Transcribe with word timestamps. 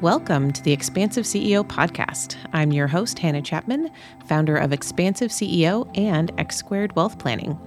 Welcome 0.00 0.52
to 0.52 0.62
the 0.62 0.70
Expansive 0.70 1.24
CEO 1.24 1.66
podcast. 1.66 2.36
I'm 2.52 2.70
your 2.70 2.86
host, 2.86 3.18
Hannah 3.18 3.42
Chapman, 3.42 3.90
founder 4.26 4.56
of 4.56 4.72
Expansive 4.72 5.32
CEO 5.32 5.90
and 5.98 6.30
X 6.38 6.54
Squared 6.54 6.94
Wealth 6.94 7.18
Planning. 7.18 7.58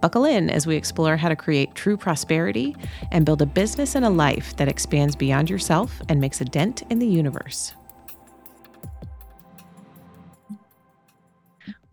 Buckle 0.00 0.24
in 0.24 0.50
as 0.50 0.66
we 0.66 0.74
explore 0.74 1.16
how 1.16 1.28
to 1.28 1.36
create 1.36 1.76
true 1.76 1.96
prosperity 1.96 2.74
and 3.12 3.24
build 3.24 3.40
a 3.40 3.46
business 3.46 3.94
and 3.94 4.04
a 4.04 4.10
life 4.10 4.56
that 4.56 4.66
expands 4.66 5.14
beyond 5.14 5.48
yourself 5.48 6.02
and 6.08 6.20
makes 6.20 6.40
a 6.40 6.44
dent 6.44 6.82
in 6.90 6.98
the 6.98 7.06
universe. 7.06 7.72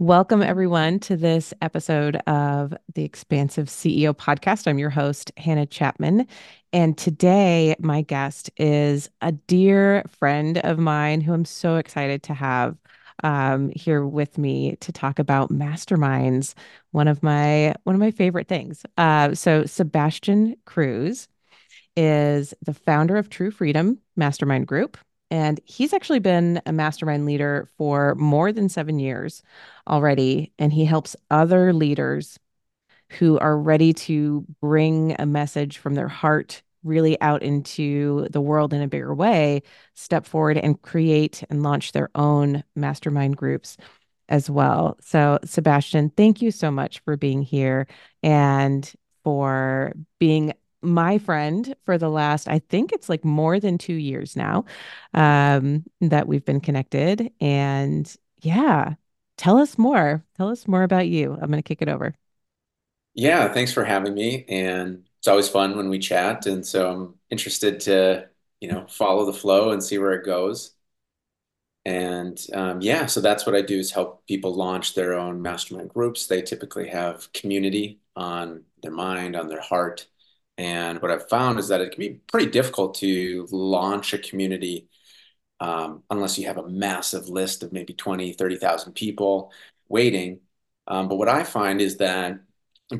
Welcome, 0.03 0.41
everyone, 0.43 0.99
to 0.99 1.15
this 1.15 1.53
episode 1.61 2.17
of 2.27 2.73
the 2.93 3.05
Expansive 3.05 3.67
CEO 3.67 4.13
podcast. 4.13 4.67
I'm 4.67 4.77
your 4.77 4.89
host, 4.89 5.31
Hannah 5.37 5.65
Chapman. 5.65 6.27
And 6.73 6.97
today, 6.97 7.73
my 7.79 8.01
guest 8.01 8.51
is 8.57 9.09
a 9.21 9.31
dear 9.31 10.03
friend 10.19 10.57
of 10.57 10.77
mine 10.77 11.21
who 11.21 11.31
I'm 11.31 11.45
so 11.45 11.77
excited 11.77 12.21
to 12.23 12.33
have 12.33 12.75
um, 13.23 13.71
here 13.77 14.05
with 14.05 14.37
me 14.37 14.75
to 14.81 14.91
talk 14.91 15.19
about 15.19 15.51
masterminds, 15.51 16.53
one 16.91 17.07
of 17.07 17.23
my 17.23 17.73
one 17.85 17.95
of 17.95 18.01
my 18.01 18.11
favorite 18.11 18.49
things. 18.49 18.85
Uh, 18.97 19.33
so, 19.33 19.63
Sebastian 19.63 20.57
Cruze 20.65 21.29
is 21.95 22.53
the 22.61 22.73
founder 22.73 23.15
of 23.15 23.29
True 23.29 23.51
Freedom 23.51 23.99
Mastermind 24.17 24.67
Group. 24.67 24.97
And 25.33 25.59
he's 25.65 25.93
actually 25.93 26.19
been 26.19 26.61
a 26.67 26.71
mastermind 26.71 27.25
leader 27.25 27.67
for 27.75 28.13
more 28.13 28.51
than 28.51 28.69
seven 28.69 28.99
years 28.99 29.41
already. 29.87 30.53
And 30.59 30.71
he 30.71 30.85
helps 30.85 31.15
other 31.31 31.73
leaders 31.73 32.37
who 33.13 33.39
are 33.39 33.57
ready 33.57 33.93
to 33.93 34.45
bring 34.61 35.15
a 35.17 35.25
message 35.25 35.79
from 35.79 35.95
their 35.95 36.07
heart 36.07 36.61
really 36.83 37.19
out 37.19 37.41
into 37.41 38.27
the 38.29 38.41
world 38.41 38.75
in 38.75 38.83
a 38.83 38.87
bigger 38.87 39.15
way, 39.15 39.63
step 39.95 40.27
forward 40.27 40.59
and 40.59 40.79
create 40.83 41.43
and 41.49 41.63
launch 41.63 41.93
their 41.93 42.11
own 42.13 42.63
mastermind 42.75 43.35
groups 43.35 43.75
as 44.29 44.51
well. 44.51 44.97
So, 45.01 45.39
Sebastian, 45.45 46.11
thank 46.11 46.43
you 46.43 46.51
so 46.51 46.69
much 46.69 46.99
for 46.99 47.17
being 47.17 47.41
here 47.41 47.87
and 48.21 48.87
for 49.23 49.93
being 50.19 50.53
my 50.83 51.17
friend 51.17 51.75
for 51.85 51.97
the 51.97 52.09
last, 52.09 52.47
I 52.47 52.59
think 52.59 52.91
it's 52.91 53.09
like 53.09 53.25
more 53.25 53.59
than 53.59 53.77
two 53.77 53.93
years 53.93 54.35
now 54.35 54.65
um, 55.13 55.83
that 56.01 56.27
we've 56.27 56.45
been 56.45 56.61
connected. 56.61 57.31
And 57.39 58.13
yeah, 58.41 58.95
tell 59.37 59.57
us 59.57 59.77
more. 59.77 60.23
Tell 60.37 60.49
us 60.49 60.67
more 60.67 60.83
about 60.83 61.07
you. 61.07 61.33
I'm 61.33 61.49
going 61.49 61.61
to 61.61 61.63
kick 61.63 61.81
it 61.81 61.89
over. 61.89 62.15
Yeah, 63.13 63.51
thanks 63.53 63.71
for 63.73 63.83
having 63.85 64.13
me. 64.13 64.45
And 64.49 65.07
it's 65.19 65.27
always 65.27 65.49
fun 65.49 65.77
when 65.77 65.89
we 65.89 65.99
chat. 65.99 66.45
And 66.45 66.65
so 66.65 66.91
I'm 66.91 67.15
interested 67.29 67.79
to, 67.81 68.29
you 68.59 68.71
know, 68.71 68.87
follow 68.87 69.25
the 69.25 69.33
flow 69.33 69.71
and 69.71 69.83
see 69.83 69.97
where 69.97 70.13
it 70.13 70.25
goes. 70.25 70.73
And 71.85 72.39
um, 72.53 72.81
yeah, 72.81 73.07
so 73.07 73.19
that's 73.19 73.45
what 73.45 73.55
I 73.55 73.61
do 73.61 73.77
is 73.77 73.91
help 73.91 74.25
people 74.25 74.53
launch 74.55 74.95
their 74.95 75.13
own 75.13 75.41
mastermind 75.41 75.89
groups. 75.89 76.27
They 76.27 76.41
typically 76.41 76.87
have 76.89 77.31
community 77.33 77.99
on 78.15 78.63
their 78.81 78.91
mind, 78.91 79.35
on 79.35 79.49
their 79.49 79.61
heart 79.61 80.07
and 80.57 81.01
what 81.01 81.11
I've 81.11 81.29
found 81.29 81.59
is 81.59 81.69
that 81.69 81.81
it 81.81 81.91
can 81.91 81.99
be 81.99 82.19
pretty 82.27 82.51
difficult 82.51 82.95
to 82.95 83.47
launch 83.51 84.13
a 84.13 84.17
community 84.19 84.87
um, 85.59 86.03
unless 86.09 86.37
you 86.37 86.47
have 86.47 86.57
a 86.57 86.69
massive 86.69 87.29
list 87.29 87.63
of 87.63 87.71
maybe 87.71 87.93
20, 87.93 88.33
30,000 88.33 88.93
people 88.93 89.51
waiting. 89.87 90.41
Um, 90.87 91.07
but 91.07 91.15
what 91.15 91.29
I 91.29 91.43
find 91.43 91.81
is 91.81 91.97
that 91.97 92.39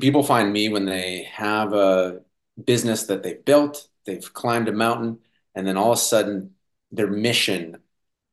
people 0.00 0.22
find 0.22 0.52
me 0.52 0.68
when 0.68 0.86
they 0.86 1.24
have 1.32 1.72
a 1.74 2.20
business 2.62 3.04
that 3.04 3.22
they've 3.22 3.44
built, 3.44 3.88
they've 4.06 4.32
climbed 4.32 4.68
a 4.68 4.72
mountain, 4.72 5.18
and 5.54 5.66
then 5.66 5.76
all 5.76 5.92
of 5.92 5.98
a 5.98 6.00
sudden 6.00 6.54
their 6.90 7.06
mission 7.06 7.78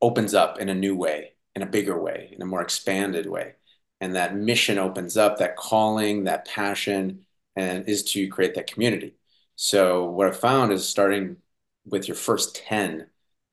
opens 0.00 0.34
up 0.34 0.58
in 0.58 0.68
a 0.68 0.74
new 0.74 0.96
way, 0.96 1.32
in 1.54 1.62
a 1.62 1.66
bigger 1.66 2.00
way, 2.00 2.30
in 2.32 2.42
a 2.42 2.46
more 2.46 2.62
expanded 2.62 3.28
way. 3.28 3.54
And 4.00 4.16
that 4.16 4.34
mission 4.34 4.78
opens 4.78 5.16
up, 5.16 5.38
that 5.38 5.56
calling, 5.56 6.24
that 6.24 6.46
passion, 6.46 7.24
and 7.56 7.88
is 7.88 8.04
to 8.12 8.28
create 8.28 8.54
that 8.54 8.72
community. 8.72 9.14
So 9.56 10.06
what 10.06 10.26
I've 10.26 10.40
found 10.40 10.72
is 10.72 10.88
starting 10.88 11.36
with 11.84 12.08
your 12.08 12.16
first 12.16 12.56
10 12.56 13.06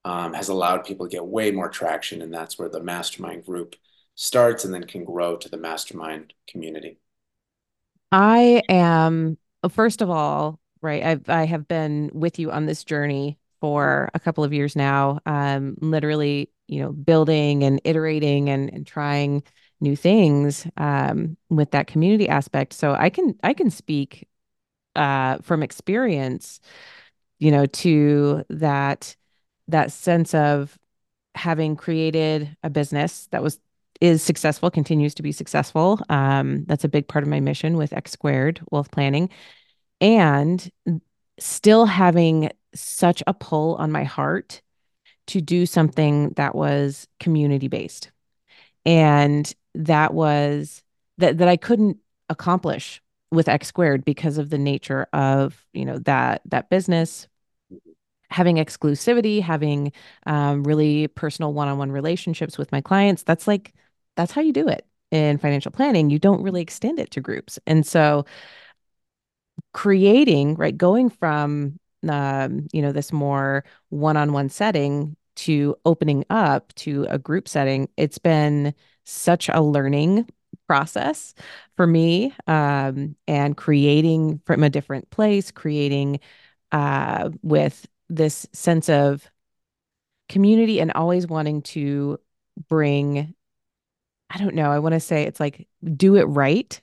um, 0.05 0.33
has 0.33 0.49
allowed 0.49 0.85
people 0.85 1.07
to 1.07 1.11
get 1.11 1.25
way 1.25 1.51
more 1.51 1.69
traction. 1.69 2.21
And 2.21 2.33
that's 2.33 2.57
where 2.57 2.69
the 2.69 2.81
mastermind 2.81 3.45
group 3.45 3.75
starts 4.15 4.65
and 4.65 4.73
then 4.73 4.85
can 4.85 5.03
grow 5.03 5.37
to 5.37 5.49
the 5.49 5.57
mastermind 5.57 6.33
community. 6.47 6.99
I 8.11 8.63
am, 8.69 9.37
first 9.69 10.01
of 10.01 10.09
all, 10.09 10.59
right, 10.81 11.03
I've, 11.03 11.29
I 11.29 11.45
have 11.45 11.67
been 11.67 12.09
with 12.13 12.39
you 12.39 12.51
on 12.51 12.65
this 12.65 12.83
journey 12.83 13.37
for 13.61 14.09
a 14.13 14.19
couple 14.19 14.43
of 14.43 14.53
years 14.53 14.75
now, 14.75 15.19
um, 15.25 15.75
literally, 15.81 16.49
you 16.67 16.81
know, 16.81 16.91
building 16.91 17.63
and 17.63 17.81
iterating 17.83 18.49
and, 18.49 18.73
and 18.73 18.87
trying 18.87 19.43
new 19.81 19.95
things 19.95 20.67
um, 20.77 21.37
with 21.49 21.71
that 21.71 21.87
community 21.87 22.27
aspect. 22.27 22.73
So 22.73 22.93
I 22.93 23.09
can 23.09 23.35
I 23.43 23.53
can 23.53 23.69
speak 23.69 24.27
uh, 24.95 25.37
from 25.39 25.63
experience, 25.63 26.59
you 27.39 27.51
know, 27.51 27.65
to 27.65 28.43
that 28.49 29.15
that 29.67 29.91
sense 29.91 30.33
of 30.33 30.77
having 31.35 31.75
created 31.75 32.55
a 32.63 32.69
business 32.69 33.27
that 33.31 33.43
was 33.43 33.59
is 34.01 34.23
successful, 34.23 34.71
continues 34.71 35.13
to 35.15 35.23
be 35.23 35.31
successful. 35.31 35.99
Um, 36.09 36.63
that's 36.65 36.85
a 36.85 36.89
big 36.89 37.07
part 37.07 37.23
of 37.23 37.29
my 37.29 37.41
mission 37.41 37.75
with 37.75 37.93
X 37.93 38.11
Squared 38.11 38.61
Wealth 38.71 38.91
Planning, 38.91 39.29
and 40.01 40.69
still 41.39 41.85
having 41.85 42.51
such 42.75 43.23
a 43.27 43.33
pull 43.33 43.75
on 43.75 43.91
my 43.91 44.03
heart 44.03 44.61
to 45.27 45.41
do 45.41 45.65
something 45.65 46.29
that 46.31 46.55
was 46.55 47.07
community 47.19 47.67
based 47.67 48.11
and 48.85 49.53
that 49.75 50.13
was 50.13 50.83
that 51.17 51.37
that 51.37 51.47
I 51.47 51.57
couldn't 51.57 51.97
accomplish 52.29 53.01
with 53.31 53.47
X 53.47 53.67
squared 53.67 54.03
because 54.05 54.37
of 54.37 54.49
the 54.49 54.57
nature 54.57 55.07
of 55.13 55.65
you 55.73 55.85
know 55.85 55.99
that 55.99 56.41
that 56.45 56.69
business. 56.69 57.27
Having 58.31 58.57
exclusivity 58.57 59.41
having 59.41 59.91
um, 60.27 60.63
really 60.63 61.07
personal 61.07 61.51
one-on-one 61.51 61.91
relationships 61.91 62.59
with 62.59 62.71
my 62.71 62.79
clients 62.79 63.23
that's 63.23 63.47
like 63.47 63.73
that's 64.15 64.31
how 64.31 64.41
you 64.41 64.53
do 64.53 64.67
it 64.67 64.85
in 65.09 65.39
financial 65.39 65.71
planning. 65.71 66.11
You 66.11 66.19
don't 66.19 66.43
really 66.43 66.61
extend 66.61 66.99
it 66.99 67.09
to 67.11 67.21
groups. 67.21 67.57
And 67.65 67.83
so 67.87 68.25
creating 69.73 70.55
right 70.55 70.77
going 70.77 71.09
from 71.09 71.79
um, 72.07 72.67
you 72.71 72.81
know 72.81 72.91
this 72.91 73.11
more 73.11 73.63
one-on-one 73.89 74.49
setting 74.49 75.15
to 75.35 75.75
opening 75.85 76.25
up 76.29 76.73
to 76.75 77.07
a 77.09 77.17
group 77.17 77.47
setting, 77.47 77.89
it's 77.97 78.17
been 78.17 78.73
such 79.09 79.49
a 79.49 79.61
learning 79.61 80.29
process 80.67 81.33
for 81.75 81.87
me 81.87 82.33
um, 82.47 83.15
and 83.27 83.57
creating 83.57 84.41
from 84.45 84.63
a 84.63 84.69
different 84.69 85.09
place, 85.09 85.51
creating 85.51 86.19
uh, 86.71 87.29
with 87.41 87.87
this 88.09 88.47
sense 88.53 88.89
of 88.89 89.29
community 90.27 90.79
and 90.79 90.91
always 90.93 91.27
wanting 91.27 91.61
to 91.63 92.19
bring 92.67 93.33
I 94.29 94.37
don't 94.37 94.53
know, 94.53 94.71
I 94.71 94.77
want 94.77 94.93
to 94.93 94.99
say 94.99 95.23
it's 95.23 95.39
like 95.39 95.67
do 95.95 96.15
it 96.15 96.25
right. 96.25 96.79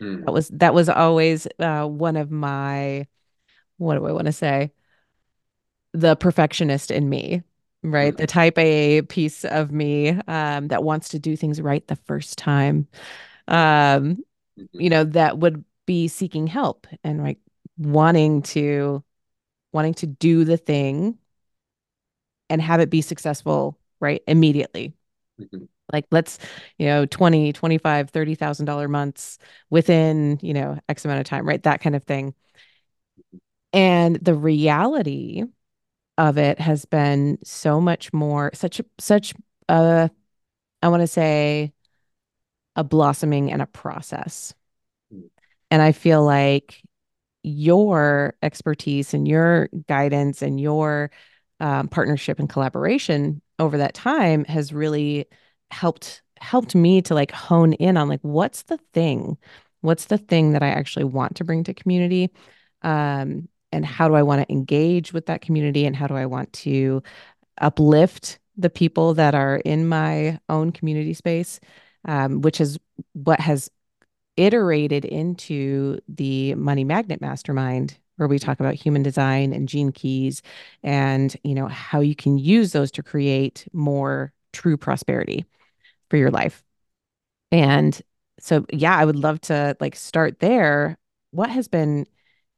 Mm. 0.00 0.24
That 0.24 0.32
was 0.32 0.48
that 0.48 0.74
was 0.74 0.88
always 0.88 1.46
uh, 1.58 1.86
one 1.86 2.16
of 2.16 2.30
my 2.30 3.06
what 3.76 3.94
do 3.96 4.06
I 4.06 4.12
want 4.12 4.26
to 4.26 4.32
say? 4.32 4.72
The 5.92 6.16
perfectionist 6.16 6.90
in 6.90 7.08
me 7.08 7.42
right? 7.82 8.16
The 8.16 8.26
type 8.26 8.58
A 8.58 9.02
piece 9.02 9.44
of 9.44 9.72
me 9.72 10.10
um, 10.28 10.68
that 10.68 10.84
wants 10.84 11.10
to 11.10 11.18
do 11.18 11.36
things 11.36 11.60
right 11.60 11.86
the 11.86 11.96
first 11.96 12.38
time, 12.38 12.86
um, 13.48 13.56
mm-hmm. 14.58 14.64
you 14.72 14.90
know, 14.90 15.04
that 15.04 15.38
would 15.38 15.64
be 15.86 16.08
seeking 16.08 16.46
help 16.46 16.86
and 17.02 17.22
like 17.22 17.38
wanting 17.76 18.42
to 18.42 19.02
wanting 19.72 19.94
to 19.94 20.06
do 20.06 20.44
the 20.44 20.56
thing 20.56 21.18
and 22.50 22.60
have 22.60 22.80
it 22.80 22.90
be 22.90 23.00
successful 23.00 23.78
right 24.00 24.22
immediately 24.26 24.92
mm-hmm. 25.40 25.64
like 25.92 26.04
let's 26.10 26.38
you 26.78 26.86
know 26.86 27.06
20 27.06 27.52
25 27.52 28.10
30,000 28.10 28.66
dollar 28.66 28.88
months 28.88 29.38
within 29.70 30.38
you 30.42 30.52
know 30.52 30.78
x 30.88 31.04
amount 31.04 31.20
of 31.20 31.26
time 31.26 31.48
right 31.48 31.62
that 31.62 31.80
kind 31.80 31.96
of 31.96 32.04
thing 32.04 32.34
and 33.72 34.16
the 34.16 34.34
reality 34.34 35.44
of 36.18 36.38
it 36.38 36.58
has 36.60 36.84
been 36.84 37.38
so 37.42 37.80
much 37.80 38.12
more 38.12 38.50
such 38.54 38.80
a 38.80 38.84
such 38.98 39.34
a 39.68 40.10
I 40.82 40.88
want 40.88 41.00
to 41.00 41.06
say 41.06 41.72
a 42.76 42.84
blossoming 42.84 43.52
and 43.52 43.62
a 43.62 43.66
process. 43.66 44.54
Mm. 45.12 45.30
And 45.70 45.82
I 45.82 45.92
feel 45.92 46.24
like 46.24 46.82
your 47.42 48.34
expertise 48.42 49.14
and 49.14 49.26
your 49.26 49.68
guidance 49.88 50.42
and 50.42 50.60
your 50.60 51.10
um, 51.60 51.88
partnership 51.88 52.38
and 52.38 52.48
collaboration 52.48 53.42
over 53.58 53.78
that 53.78 53.94
time 53.94 54.44
has 54.44 54.72
really 54.72 55.26
helped 55.70 56.22
helped 56.40 56.74
me 56.74 57.00
to 57.02 57.14
like 57.14 57.30
hone 57.30 57.72
in 57.74 57.96
on 57.96 58.08
like 58.08 58.20
what's 58.22 58.64
the 58.64 58.78
thing 58.92 59.38
what's 59.80 60.06
the 60.06 60.18
thing 60.18 60.52
that 60.52 60.62
i 60.62 60.68
actually 60.68 61.04
want 61.04 61.36
to 61.36 61.44
bring 61.44 61.62
to 61.62 61.72
community 61.72 62.30
um, 62.82 63.48
and 63.72 63.84
how 63.84 64.08
do 64.08 64.14
I 64.14 64.22
want 64.22 64.42
to 64.42 64.52
engage 64.52 65.12
with 65.12 65.26
that 65.26 65.42
community 65.42 65.86
and 65.86 65.96
how 65.96 66.06
do 66.06 66.14
I 66.14 66.26
want 66.26 66.52
to 66.54 67.02
uplift 67.60 68.38
the 68.56 68.70
people 68.70 69.14
that 69.14 69.34
are 69.34 69.56
in 69.56 69.88
my 69.88 70.38
own 70.48 70.72
community 70.72 71.14
space, 71.14 71.58
um, 72.04 72.42
which 72.42 72.60
is 72.60 72.78
what 73.14 73.40
has 73.40 73.70
iterated 74.36 75.04
into 75.04 75.98
the 76.08 76.54
Money 76.54 76.84
Magnet 76.84 77.20
Mastermind, 77.20 77.98
where 78.16 78.28
we 78.28 78.38
talk 78.38 78.60
about 78.60 78.74
human 78.74 79.02
design 79.02 79.52
and 79.52 79.68
gene 79.68 79.92
keys 79.92 80.42
and 80.82 81.36
you 81.44 81.54
know 81.54 81.66
how 81.66 82.00
you 82.00 82.14
can 82.14 82.38
use 82.38 82.72
those 82.72 82.90
to 82.92 83.02
create 83.02 83.66
more 83.72 84.32
true 84.52 84.76
prosperity 84.76 85.44
for 86.10 86.16
your 86.18 86.30
life. 86.30 86.62
And 87.50 88.00
so 88.38 88.64
yeah, 88.72 88.96
I 88.96 89.04
would 89.04 89.16
love 89.16 89.40
to 89.42 89.76
like 89.80 89.96
start 89.96 90.40
there. 90.40 90.98
What 91.30 91.50
has 91.50 91.68
been 91.68 92.06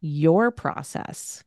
your 0.04 0.50
process? 0.50 1.44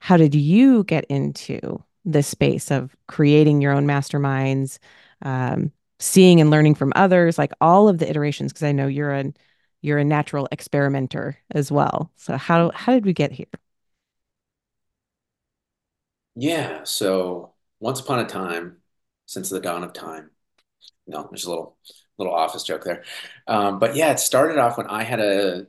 How 0.00 0.16
did 0.16 0.34
you 0.34 0.84
get 0.84 1.04
into 1.06 1.82
this 2.04 2.26
space 2.26 2.70
of 2.70 2.96
creating 3.08 3.60
your 3.60 3.72
own 3.72 3.86
masterminds, 3.86 4.78
um, 5.22 5.72
seeing 5.98 6.40
and 6.40 6.50
learning 6.50 6.74
from 6.74 6.92
others, 6.96 7.38
like 7.38 7.52
all 7.60 7.88
of 7.88 7.98
the 7.98 8.08
iterations? 8.10 8.52
Because 8.52 8.64
I 8.64 8.72
know 8.72 8.86
you're 8.88 9.12
a 9.14 9.32
you're 9.82 9.98
a 9.98 10.04
natural 10.04 10.48
experimenter 10.52 11.38
as 11.52 11.72
well. 11.72 12.12
So 12.16 12.36
how 12.36 12.70
how 12.74 12.92
did 12.94 13.06
we 13.06 13.12
get 13.14 13.32
here? 13.32 13.46
Yeah, 16.34 16.84
so 16.84 17.54
once 17.80 18.00
upon 18.00 18.20
a 18.20 18.26
time, 18.28 18.78
since 19.26 19.50
the 19.50 19.60
dawn 19.60 19.84
of 19.84 19.92
time, 19.92 20.30
no, 21.06 21.28
there's 21.30 21.44
a 21.46 21.50
little 21.50 21.78
little 22.18 22.34
office 22.34 22.64
joke 22.64 22.84
there. 22.84 23.04
Um, 23.46 23.78
but 23.78 23.96
yeah, 23.96 24.12
it 24.12 24.20
started 24.20 24.58
off 24.58 24.78
when 24.78 24.88
I 24.88 25.04
had 25.04 25.20
a 25.20 25.66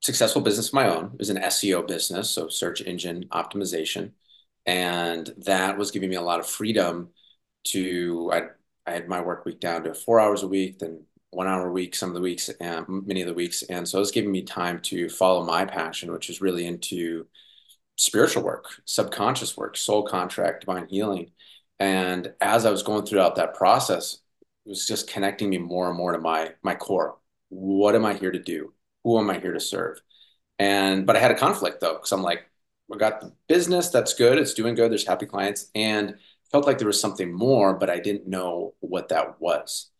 successful 0.00 0.42
business 0.42 0.68
of 0.68 0.74
my 0.74 0.88
own. 0.88 1.06
It 1.06 1.18
was 1.18 1.30
an 1.30 1.38
SEO 1.38 1.86
business, 1.86 2.30
so 2.30 2.48
search 2.48 2.80
engine 2.80 3.26
optimization. 3.32 4.12
And 4.66 5.32
that 5.38 5.78
was 5.78 5.90
giving 5.90 6.10
me 6.10 6.16
a 6.16 6.22
lot 6.22 6.40
of 6.40 6.46
freedom 6.46 7.10
to, 7.64 8.30
I, 8.32 8.42
I 8.86 8.92
had 8.92 9.08
my 9.08 9.20
work 9.20 9.44
week 9.44 9.60
down 9.60 9.84
to 9.84 9.94
four 9.94 10.20
hours 10.20 10.42
a 10.42 10.48
week, 10.48 10.78
then 10.78 11.04
one 11.30 11.46
hour 11.46 11.68
a 11.68 11.72
week, 11.72 11.94
some 11.94 12.10
of 12.10 12.14
the 12.14 12.20
weeks, 12.20 12.48
and 12.60 12.86
many 13.06 13.22
of 13.22 13.28
the 13.28 13.34
weeks. 13.34 13.62
And 13.62 13.88
so 13.88 13.98
it 13.98 14.00
was 14.00 14.10
giving 14.10 14.32
me 14.32 14.42
time 14.42 14.80
to 14.82 15.08
follow 15.08 15.44
my 15.44 15.64
passion, 15.64 16.12
which 16.12 16.28
is 16.30 16.40
really 16.40 16.66
into 16.66 17.26
spiritual 17.96 18.42
work, 18.42 18.66
subconscious 18.84 19.56
work, 19.56 19.76
soul 19.76 20.02
contract, 20.02 20.60
divine 20.60 20.86
healing. 20.88 21.30
And 21.78 22.32
as 22.40 22.66
I 22.66 22.70
was 22.70 22.82
going 22.82 23.06
throughout 23.06 23.36
that 23.36 23.54
process, 23.54 24.18
it 24.66 24.68
was 24.68 24.86
just 24.86 25.10
connecting 25.10 25.50
me 25.50 25.58
more 25.58 25.88
and 25.88 25.96
more 25.96 26.12
to 26.12 26.18
my 26.18 26.52
my 26.62 26.74
core. 26.74 27.16
What 27.48 27.94
am 27.94 28.04
I 28.04 28.14
here 28.14 28.30
to 28.30 28.38
do? 28.38 28.72
Who 29.04 29.18
am 29.18 29.30
I 29.30 29.38
here 29.38 29.52
to 29.52 29.60
serve? 29.60 30.00
And 30.58 31.06
but 31.06 31.16
I 31.16 31.20
had 31.20 31.30
a 31.30 31.36
conflict 31.38 31.80
though, 31.80 31.94
because 31.94 32.12
I'm 32.12 32.22
like, 32.22 32.46
I 32.92 32.96
got 32.96 33.20
the 33.20 33.32
business 33.48 33.90
that's 33.90 34.14
good, 34.14 34.38
it's 34.38 34.54
doing 34.54 34.74
good, 34.74 34.90
there's 34.90 35.06
happy 35.06 35.26
clients, 35.26 35.70
and 35.74 36.16
felt 36.50 36.66
like 36.66 36.78
there 36.78 36.86
was 36.86 37.00
something 37.00 37.32
more, 37.32 37.74
but 37.74 37.90
I 37.90 38.00
didn't 38.00 38.26
know 38.28 38.74
what 38.80 39.08
that 39.10 39.40
was. 39.40 39.90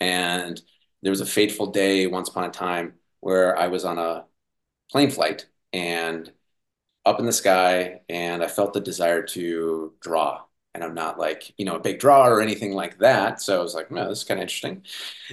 And 0.00 0.60
there 1.02 1.10
was 1.12 1.20
a 1.22 1.26
fateful 1.26 1.68
day 1.68 2.06
once 2.06 2.28
upon 2.28 2.44
a 2.44 2.50
time 2.50 2.94
where 3.20 3.58
I 3.58 3.68
was 3.68 3.84
on 3.84 3.98
a 3.98 4.26
plane 4.90 5.10
flight 5.10 5.46
and 5.72 6.32
up 7.04 7.20
in 7.20 7.26
the 7.26 7.32
sky, 7.32 8.00
and 8.08 8.42
I 8.42 8.48
felt 8.48 8.72
the 8.72 8.80
desire 8.80 9.22
to 9.28 9.92
draw 10.00 10.42
and 10.74 10.84
I'm 10.84 10.94
not 10.94 11.18
like, 11.18 11.54
you 11.56 11.64
know, 11.64 11.76
a 11.76 11.80
big 11.80 12.00
drawer 12.00 12.32
or 12.34 12.42
anything 12.42 12.72
like 12.72 12.98
that. 12.98 13.40
So 13.40 13.58
I 13.58 13.62
was 13.62 13.74
like, 13.74 13.90
no, 13.90 14.08
this 14.08 14.18
is 14.18 14.24
kind 14.24 14.38
of 14.40 14.42
interesting. 14.42 14.82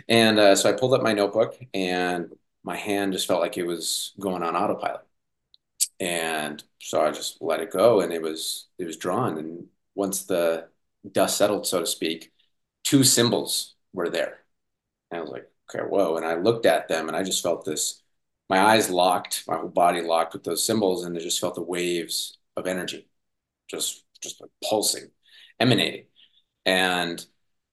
And 0.07 0.39
uh, 0.39 0.55
so 0.55 0.69
I 0.69 0.73
pulled 0.73 0.93
up 0.93 1.01
my 1.03 1.13
notebook 1.13 1.59
and 1.73 2.31
my 2.63 2.75
hand 2.77 3.13
just 3.13 3.27
felt 3.27 3.41
like 3.41 3.57
it 3.57 3.67
was 3.67 4.13
going 4.19 4.43
on 4.43 4.55
autopilot. 4.55 5.01
And 5.99 6.63
so 6.79 7.01
I 7.01 7.11
just 7.11 7.41
let 7.41 7.61
it 7.61 7.71
go 7.71 8.01
and 8.01 8.11
it 8.11 8.21
was, 8.21 8.67
it 8.77 8.85
was 8.85 8.97
drawn. 8.97 9.37
And 9.37 9.67
once 9.95 10.23
the 10.25 10.67
dust 11.11 11.37
settled, 11.37 11.67
so 11.67 11.79
to 11.79 11.85
speak, 11.85 12.31
two 12.83 13.03
symbols 13.03 13.75
were 13.93 14.09
there. 14.09 14.39
And 15.11 15.19
I 15.19 15.21
was 15.21 15.31
like, 15.31 15.49
okay, 15.69 15.85
whoa. 15.85 16.17
And 16.17 16.25
I 16.25 16.35
looked 16.35 16.65
at 16.65 16.87
them 16.87 17.07
and 17.07 17.17
I 17.17 17.23
just 17.23 17.43
felt 17.43 17.65
this, 17.65 18.01
my 18.49 18.59
eyes 18.59 18.89
locked, 18.89 19.43
my 19.47 19.57
whole 19.57 19.69
body 19.69 20.01
locked 20.01 20.33
with 20.33 20.43
those 20.43 20.65
symbols. 20.65 21.05
And 21.05 21.15
I 21.17 21.21
just 21.21 21.39
felt 21.39 21.55
the 21.55 21.61
waves 21.61 22.37
of 22.57 22.67
energy 22.67 23.07
just, 23.69 24.03
just 24.21 24.41
like 24.41 24.51
pulsing 24.63 25.09
emanating. 25.59 26.05
And 26.65 27.25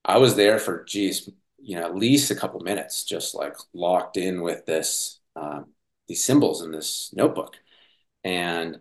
I 0.04 0.18
was 0.18 0.36
there 0.36 0.58
for, 0.58 0.84
geez, 0.84 1.28
you 1.70 1.76
know, 1.76 1.84
at 1.86 1.94
least 1.94 2.32
a 2.32 2.34
couple 2.34 2.58
minutes, 2.58 3.04
just 3.04 3.32
like 3.32 3.54
locked 3.72 4.16
in 4.16 4.42
with 4.42 4.66
this, 4.66 5.20
um, 5.36 5.66
these 6.08 6.24
symbols 6.24 6.62
in 6.62 6.72
this 6.72 7.12
notebook. 7.14 7.56
And 8.24 8.80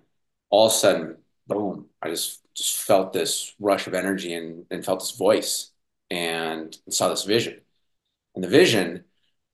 all 0.49 0.65
of 0.65 0.71
a 0.71 0.75
sudden, 0.75 1.17
boom, 1.45 1.85
I 2.01 2.09
just 2.09 2.41
just 2.55 2.81
felt 2.81 3.13
this 3.13 3.53
rush 3.59 3.85
of 3.85 3.93
energy 3.93 4.33
and, 4.33 4.65
and 4.71 4.83
felt 4.83 5.01
this 5.01 5.11
voice 5.11 5.69
and 6.09 6.75
saw 6.89 7.09
this 7.09 7.25
vision. 7.25 7.61
And 8.33 8.43
the 8.43 8.47
vision 8.47 9.05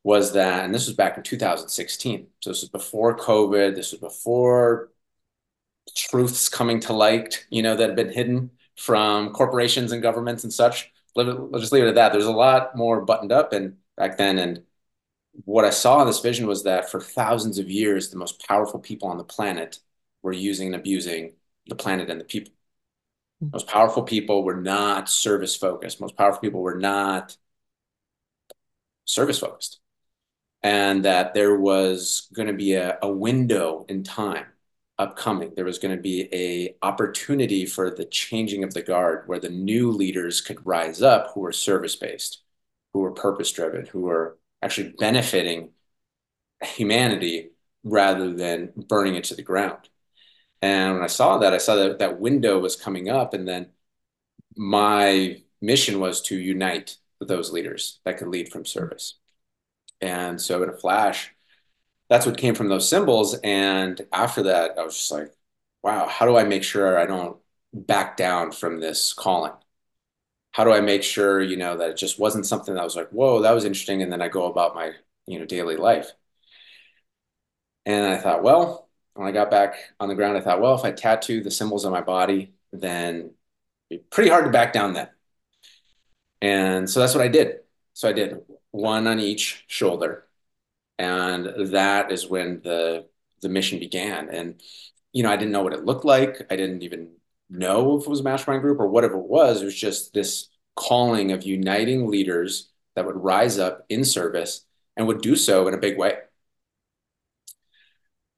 was 0.04 0.32
that, 0.32 0.64
and 0.64 0.74
this 0.74 0.88
was 0.88 0.96
back 0.96 1.18
in 1.18 1.24
2016. 1.24 2.28
So 2.40 2.50
this 2.50 2.62
was 2.62 2.70
before 2.70 3.18
COVID. 3.18 3.76
This 3.76 3.92
was 3.92 4.00
before 4.00 4.92
truths 5.94 6.48
coming 6.48 6.80
to 6.82 6.94
light, 6.94 7.46
you 7.50 7.62
know, 7.62 7.76
that 7.76 7.90
had 7.90 7.98
been 7.98 8.14
hidden 8.14 8.52
from 8.78 9.34
corporations 9.34 9.92
and 9.92 10.02
governments 10.02 10.46
and 10.46 10.54
such. 10.54 10.92
Let's 11.16 11.62
just 11.62 11.72
leave 11.74 11.84
it 11.84 11.90
at 11.90 11.96
that. 11.96 12.12
There's 12.12 12.26
a 12.26 12.32
lot 12.32 12.76
more 12.76 13.02
buttoned 13.06 13.32
up 13.32 13.54
and 13.54 13.78
back 13.96 14.18
then. 14.18 14.38
And 14.38 14.64
what 15.46 15.66
I 15.66 15.70
saw 15.70 16.02
in 16.02 16.08
this 16.08 16.20
vision 16.20 16.48
was 16.48 16.64
that 16.64 16.90
for 16.90 17.00
thousands 17.00 17.58
of 17.58 17.70
years, 17.70 18.10
the 18.10 18.18
most 18.18 18.46
powerful 18.48 18.80
people 18.80 19.10
on 19.10 19.18
the 19.18 19.24
planet 19.24 19.80
were 20.22 20.34
using 20.34 20.68
and 20.68 20.76
abusing 20.76 21.34
the 21.68 21.76
planet 21.76 22.10
and 22.10 22.20
the 22.20 22.26
people. 22.26 22.54
Hmm. 23.40 23.50
Most 23.54 23.68
powerful 23.68 24.04
people 24.04 24.44
were 24.44 24.60
not 24.60 25.10
service 25.10 25.56
focused. 25.56 26.02
Most 26.02 26.18
powerful 26.18 26.42
people 26.42 26.62
were 26.62 26.78
not 26.78 27.38
service 29.06 29.40
focused. 29.40 29.80
And 30.64 31.06
that 31.06 31.34
there 31.34 31.56
was 31.58 32.28
going 32.34 32.48
to 32.48 32.54
be 32.54 32.74
a, 32.74 32.98
a 33.02 33.12
window 33.12 33.86
in 33.88 34.04
time 34.04 34.46
upcoming. 34.98 35.54
There 35.56 35.66
was 35.66 35.80
going 35.80 35.96
to 35.96 36.02
be 36.02 36.30
a 36.34 36.76
opportunity 36.86 37.66
for 37.66 37.92
the 37.92 38.06
changing 38.06 38.64
of 38.64 38.74
the 38.74 38.82
guard 38.82 39.28
where 39.28 39.40
the 39.40 39.50
new 39.50 39.92
leaders 39.92 40.42
could 40.42 40.66
rise 40.66 41.02
up 41.02 41.32
who 41.34 41.42
were 41.42 41.52
service 41.52 41.96
based, 41.96 42.42
who 42.94 43.00
were 43.00 43.12
purpose 43.12 43.52
driven, 43.52 43.86
who 43.86 44.02
were 44.02 44.38
actually 44.62 44.94
benefiting 44.98 45.72
humanity 46.64 47.52
rather 47.84 48.34
than 48.34 48.72
burning 48.88 49.16
it 49.16 49.26
to 49.26 49.36
the 49.36 49.44
ground. 49.44 49.90
And 50.62 50.96
when 50.96 51.04
I 51.04 51.08
saw 51.08 51.38
that, 51.40 51.54
I 51.54 51.58
saw 51.58 51.76
that 51.76 52.00
that 52.00 52.20
window 52.20 52.60
was 52.60 52.76
coming 52.76 53.10
up, 53.10 53.34
and 53.34 53.48
then 53.48 53.68
my 54.56 55.44
mission 55.62 56.00
was 56.00 56.22
to 56.24 56.40
unite 56.40 56.98
those 57.20 57.52
leaders 57.52 58.00
that 58.06 58.18
could 58.18 58.30
lead 58.30 58.52
from 58.52 58.66
service. 58.66 59.20
And 60.02 60.42
so, 60.42 60.64
in 60.64 60.70
a 60.70 60.78
flash, 60.78 61.35
that's 62.10 62.26
what 62.26 62.38
came 62.38 62.56
from 62.56 62.70
those 62.70 62.90
symbols. 62.90 63.36
And 63.44 64.00
after 64.12 64.44
that, 64.44 64.78
I 64.78 64.84
was 64.84 64.96
just 64.96 65.12
like, 65.12 65.32
wow, 65.84 66.08
how 66.08 66.26
do 66.26 66.38
I 66.38 66.44
make 66.44 66.64
sure 66.64 66.98
I 67.00 67.06
don't 67.06 67.38
back 67.74 68.18
down 68.18 68.52
from 68.52 68.80
this 68.80 69.14
calling? 69.14 69.54
How 70.52 70.64
do 70.64 70.72
I 70.72 70.82
make 70.82 71.04
sure, 71.04 71.42
you 71.42 71.58
know, 71.58 71.78
that 71.78 71.92
it 71.92 71.98
just 71.98 72.20
wasn't 72.20 72.46
something 72.46 72.76
that 72.76 72.84
was 72.84 72.96
like, 72.96 73.10
whoa, 73.10 73.42
that 73.42 73.52
was 73.52 73.66
interesting. 73.66 74.02
And 74.02 74.12
then 74.12 74.22
I 74.22 74.30
go 74.30 74.46
about 74.46 74.76
my, 74.76 74.94
you 75.28 75.40
know, 75.40 75.46
daily 75.46 75.76
life. 75.76 76.12
And 77.86 78.06
I 78.06 78.18
thought, 78.18 78.44
well, 78.44 78.90
when 79.14 79.28
I 79.28 79.32
got 79.32 79.52
back 79.52 79.76
on 80.00 80.10
the 80.10 80.16
ground, 80.16 80.38
I 80.38 80.42
thought, 80.42 80.62
well, 80.62 80.76
if 80.76 80.86
I 80.86 80.92
tattoo 80.92 81.42
the 81.44 81.52
symbols 81.52 81.86
on 81.86 81.92
my 81.92 82.02
body, 82.02 82.54
then 82.72 83.32
it'd 83.90 84.04
be 84.04 84.08
pretty 84.10 84.30
hard 84.30 84.46
to 84.46 84.52
back 84.52 84.74
down 84.74 84.94
then. 84.94 85.10
And 86.42 86.90
so 86.90 87.00
that's 87.00 87.16
what 87.16 87.24
I 87.24 87.28
did. 87.28 87.60
So 87.94 88.10
I 88.10 88.14
did 88.14 88.42
one 88.72 89.08
on 89.08 89.20
each 89.20 89.64
shoulder 89.68 90.26
and 90.98 91.72
that 91.72 92.12
is 92.12 92.28
when 92.28 92.62
the 92.64 93.08
the 93.42 93.50
mission 93.50 93.80
began. 93.80 94.30
And 94.30 94.62
you 95.14 95.24
know 95.24 95.32
i 95.32 95.38
didn't 95.38 95.52
know 95.52 95.64
what 95.64 95.74
it 95.74 95.86
looked 95.86 96.06
like. 96.06 96.46
I 96.50 96.56
didn't 96.56 96.84
even 96.84 97.12
know 97.50 97.98
if 97.98 98.06
it 98.06 98.10
was 98.10 98.22
a 98.22 98.24
mastermind 98.24 98.62
group 98.62 98.80
or 98.80 98.88
whatever 98.88 99.16
it 99.18 99.28
was. 99.28 99.62
It 99.62 99.66
was 99.66 99.80
just 99.80 100.14
this 100.14 100.50
calling 100.76 101.32
of 101.32 101.44
uniting 101.44 102.08
leaders 102.10 102.70
that 102.96 103.06
would 103.06 103.16
rise 103.16 103.60
up 103.60 103.86
in 103.90 104.04
service 104.04 104.66
and 104.98 105.08
would 105.08 105.22
do 105.22 105.36
so 105.36 105.68
in 105.68 105.74
a 105.74 105.78
big 105.78 105.98
way. 105.98 106.18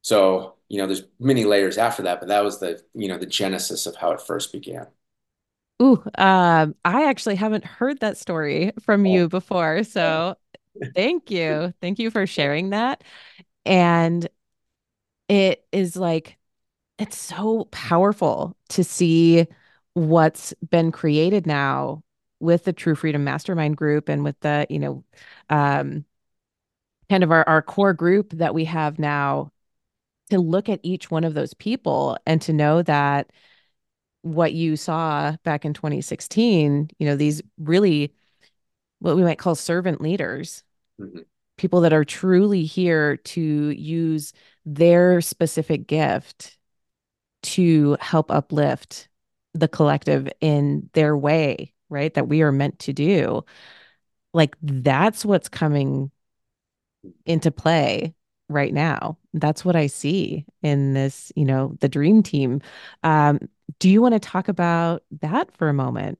So 0.02 0.56
you 0.70 0.78
know 0.78 0.88
there's 0.88 1.04
many 1.20 1.46
layers 1.46 1.78
after 1.78 2.04
that 2.04 2.20
but 2.20 2.28
that 2.28 2.44
was 2.44 2.60
the 2.60 2.82
you 2.94 3.08
know 3.08 3.18
the 3.18 3.26
genesis 3.26 3.86
of 3.86 3.96
how 3.96 4.12
it 4.12 4.22
first 4.22 4.52
began. 4.52 4.88
Ooh, 5.82 6.04
um, 6.18 6.76
I 6.84 7.06
actually 7.06 7.36
haven't 7.36 7.64
heard 7.64 8.00
that 8.00 8.18
story 8.18 8.72
from 8.82 9.06
oh. 9.06 9.10
you 9.10 9.30
before. 9.30 9.84
So 9.84 10.36
Thank 10.96 11.32
you. 11.32 11.74
Thank 11.82 12.00
you 12.00 12.12
for 12.12 12.26
sharing 12.28 12.72
that. 12.72 13.04
And 13.66 14.28
it 15.30 15.66
is 15.72 15.96
like, 15.96 16.38
it's 17.00 17.18
so 17.18 17.68
powerful 17.72 18.58
to 18.70 18.84
see 18.84 19.48
what's 19.94 20.54
been 20.70 20.92
created 20.92 21.48
now 21.48 22.04
with 22.40 22.66
the 22.66 22.74
True 22.74 22.96
Freedom 22.96 23.24
Mastermind 23.24 23.78
group 23.78 24.10
and 24.10 24.24
with 24.24 24.40
the, 24.42 24.68
you 24.70 24.80
know, 24.80 25.06
um, 25.50 26.06
kind 27.10 27.24
of 27.24 27.32
our, 27.32 27.48
our 27.48 27.62
core 27.62 27.94
group 27.94 28.32
that 28.34 28.54
we 28.54 28.66
have 28.66 29.00
now 29.00 29.52
to 30.30 30.40
look 30.40 30.70
at 30.70 30.80
each 30.84 31.12
one 31.12 31.24
of 31.24 31.34
those 31.34 31.54
people 31.56 32.18
and 32.26 32.42
to 32.44 32.54
know 32.54 32.82
that 32.84 33.32
what 34.24 34.54
you 34.54 34.76
saw 34.76 35.36
back 35.44 35.66
in 35.66 35.74
2016, 35.74 36.90
you 37.00 37.08
know, 37.08 37.16
these 37.16 37.42
really 37.60 38.14
what 39.00 39.16
we 39.16 39.24
might 39.24 39.40
call 39.40 39.56
servant 39.56 40.02
leaders, 40.02 40.64
Mhm. 41.00 41.26
people 41.58 41.82
that 41.82 41.94
are 41.94 42.06
truly 42.06 42.64
here 42.66 43.18
to 43.18 43.42
use 43.72 44.34
their 44.66 45.22
specific 45.22 45.88
gift 45.88 46.58
to 47.44 47.98
help 48.02 48.32
uplift 48.32 49.10
the 49.54 49.68
collective 49.68 50.30
in 50.42 50.90
their 50.94 51.18
way, 51.18 51.74
right? 51.90 52.14
That 52.16 52.28
we 52.30 52.42
are 52.44 52.52
meant 52.52 52.80
to 52.80 52.94
do. 52.94 53.46
Like 54.34 54.56
that's 54.62 55.26
what's 55.26 55.50
coming 55.50 56.12
into 57.26 57.52
play 57.52 58.14
right 58.50 58.74
now. 58.74 59.18
That's 59.34 59.66
what 59.66 59.76
I 59.76 59.88
see 59.88 60.46
in 60.62 60.94
this, 60.94 61.32
you 61.36 61.46
know, 61.46 61.76
the 61.82 61.90
dream 61.90 62.24
team. 62.24 62.62
Um, 63.04 63.40
do 63.80 63.90
you 63.90 64.02
want 64.02 64.14
to 64.14 64.20
talk 64.20 64.48
about 64.48 65.04
that 65.22 65.52
for 65.58 65.70
a 65.70 65.74
moment? 65.74 66.20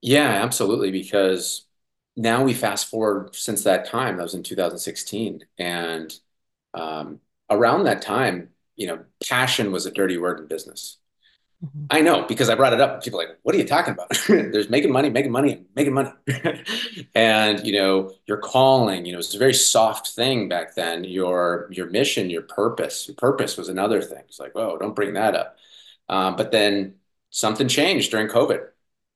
Yeah, 0.00 0.28
absolutely. 0.42 0.90
Because 0.90 1.66
now 2.16 2.44
we 2.44 2.54
fast 2.54 2.88
forward 2.88 3.34
since 3.34 3.64
that 3.64 3.86
time, 3.86 4.16
that 4.16 4.22
was 4.22 4.34
in 4.34 4.42
2016. 4.42 5.44
And 5.58 6.12
um, 6.74 7.20
around 7.50 7.84
that 7.84 8.02
time, 8.02 8.50
you 8.76 8.86
know, 8.86 9.04
passion 9.28 9.72
was 9.72 9.86
a 9.86 9.90
dirty 9.90 10.18
word 10.18 10.40
in 10.40 10.46
business. 10.46 10.98
Mhm. 11.64 11.86
I 11.90 12.00
know 12.00 12.24
because 12.26 12.48
I 12.48 12.54
brought 12.56 12.72
it 12.72 12.80
up. 12.80 13.02
People 13.04 13.20
are 13.20 13.28
like, 13.28 13.38
what 13.42 13.54
are 13.54 13.58
you 13.58 13.66
talking 13.66 13.94
about? 13.94 14.08
There's 14.28 14.68
making 14.70 14.92
money, 14.92 15.10
making 15.10 15.32
money, 15.32 15.64
making 15.76 15.94
money. 15.94 16.10
And, 17.14 17.64
you 17.66 17.72
know, 17.74 18.12
your 18.26 18.38
calling, 18.38 19.04
you 19.06 19.12
know, 19.12 19.18
it's 19.18 19.34
a 19.34 19.38
very 19.38 19.54
soft 19.54 20.08
thing 20.10 20.48
back 20.48 20.74
then. 20.74 21.04
Your 21.04 21.68
your 21.70 21.88
mission, 21.90 22.30
your 22.30 22.42
purpose. 22.42 23.06
Your 23.08 23.14
purpose 23.16 23.56
was 23.56 23.68
another 23.68 24.00
thing. 24.02 24.22
It's 24.28 24.40
like, 24.40 24.54
whoa, 24.54 24.78
don't 24.78 24.96
bring 24.96 25.14
that 25.14 25.34
up. 25.36 25.56
Um, 26.08 26.36
but 26.36 26.52
then 26.52 26.94
something 27.30 27.68
changed 27.68 28.10
during 28.10 28.28
COVID, 28.28 28.68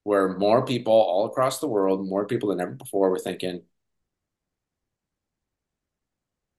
where 0.06 0.38
more 0.38 0.64
people 0.64 0.92
all 0.92 1.26
across 1.26 1.58
the 1.58 1.66
world, 1.66 2.06
more 2.06 2.26
people 2.26 2.50
than 2.50 2.60
ever 2.60 2.70
before, 2.70 3.10
were 3.10 3.18
thinking, 3.18 3.62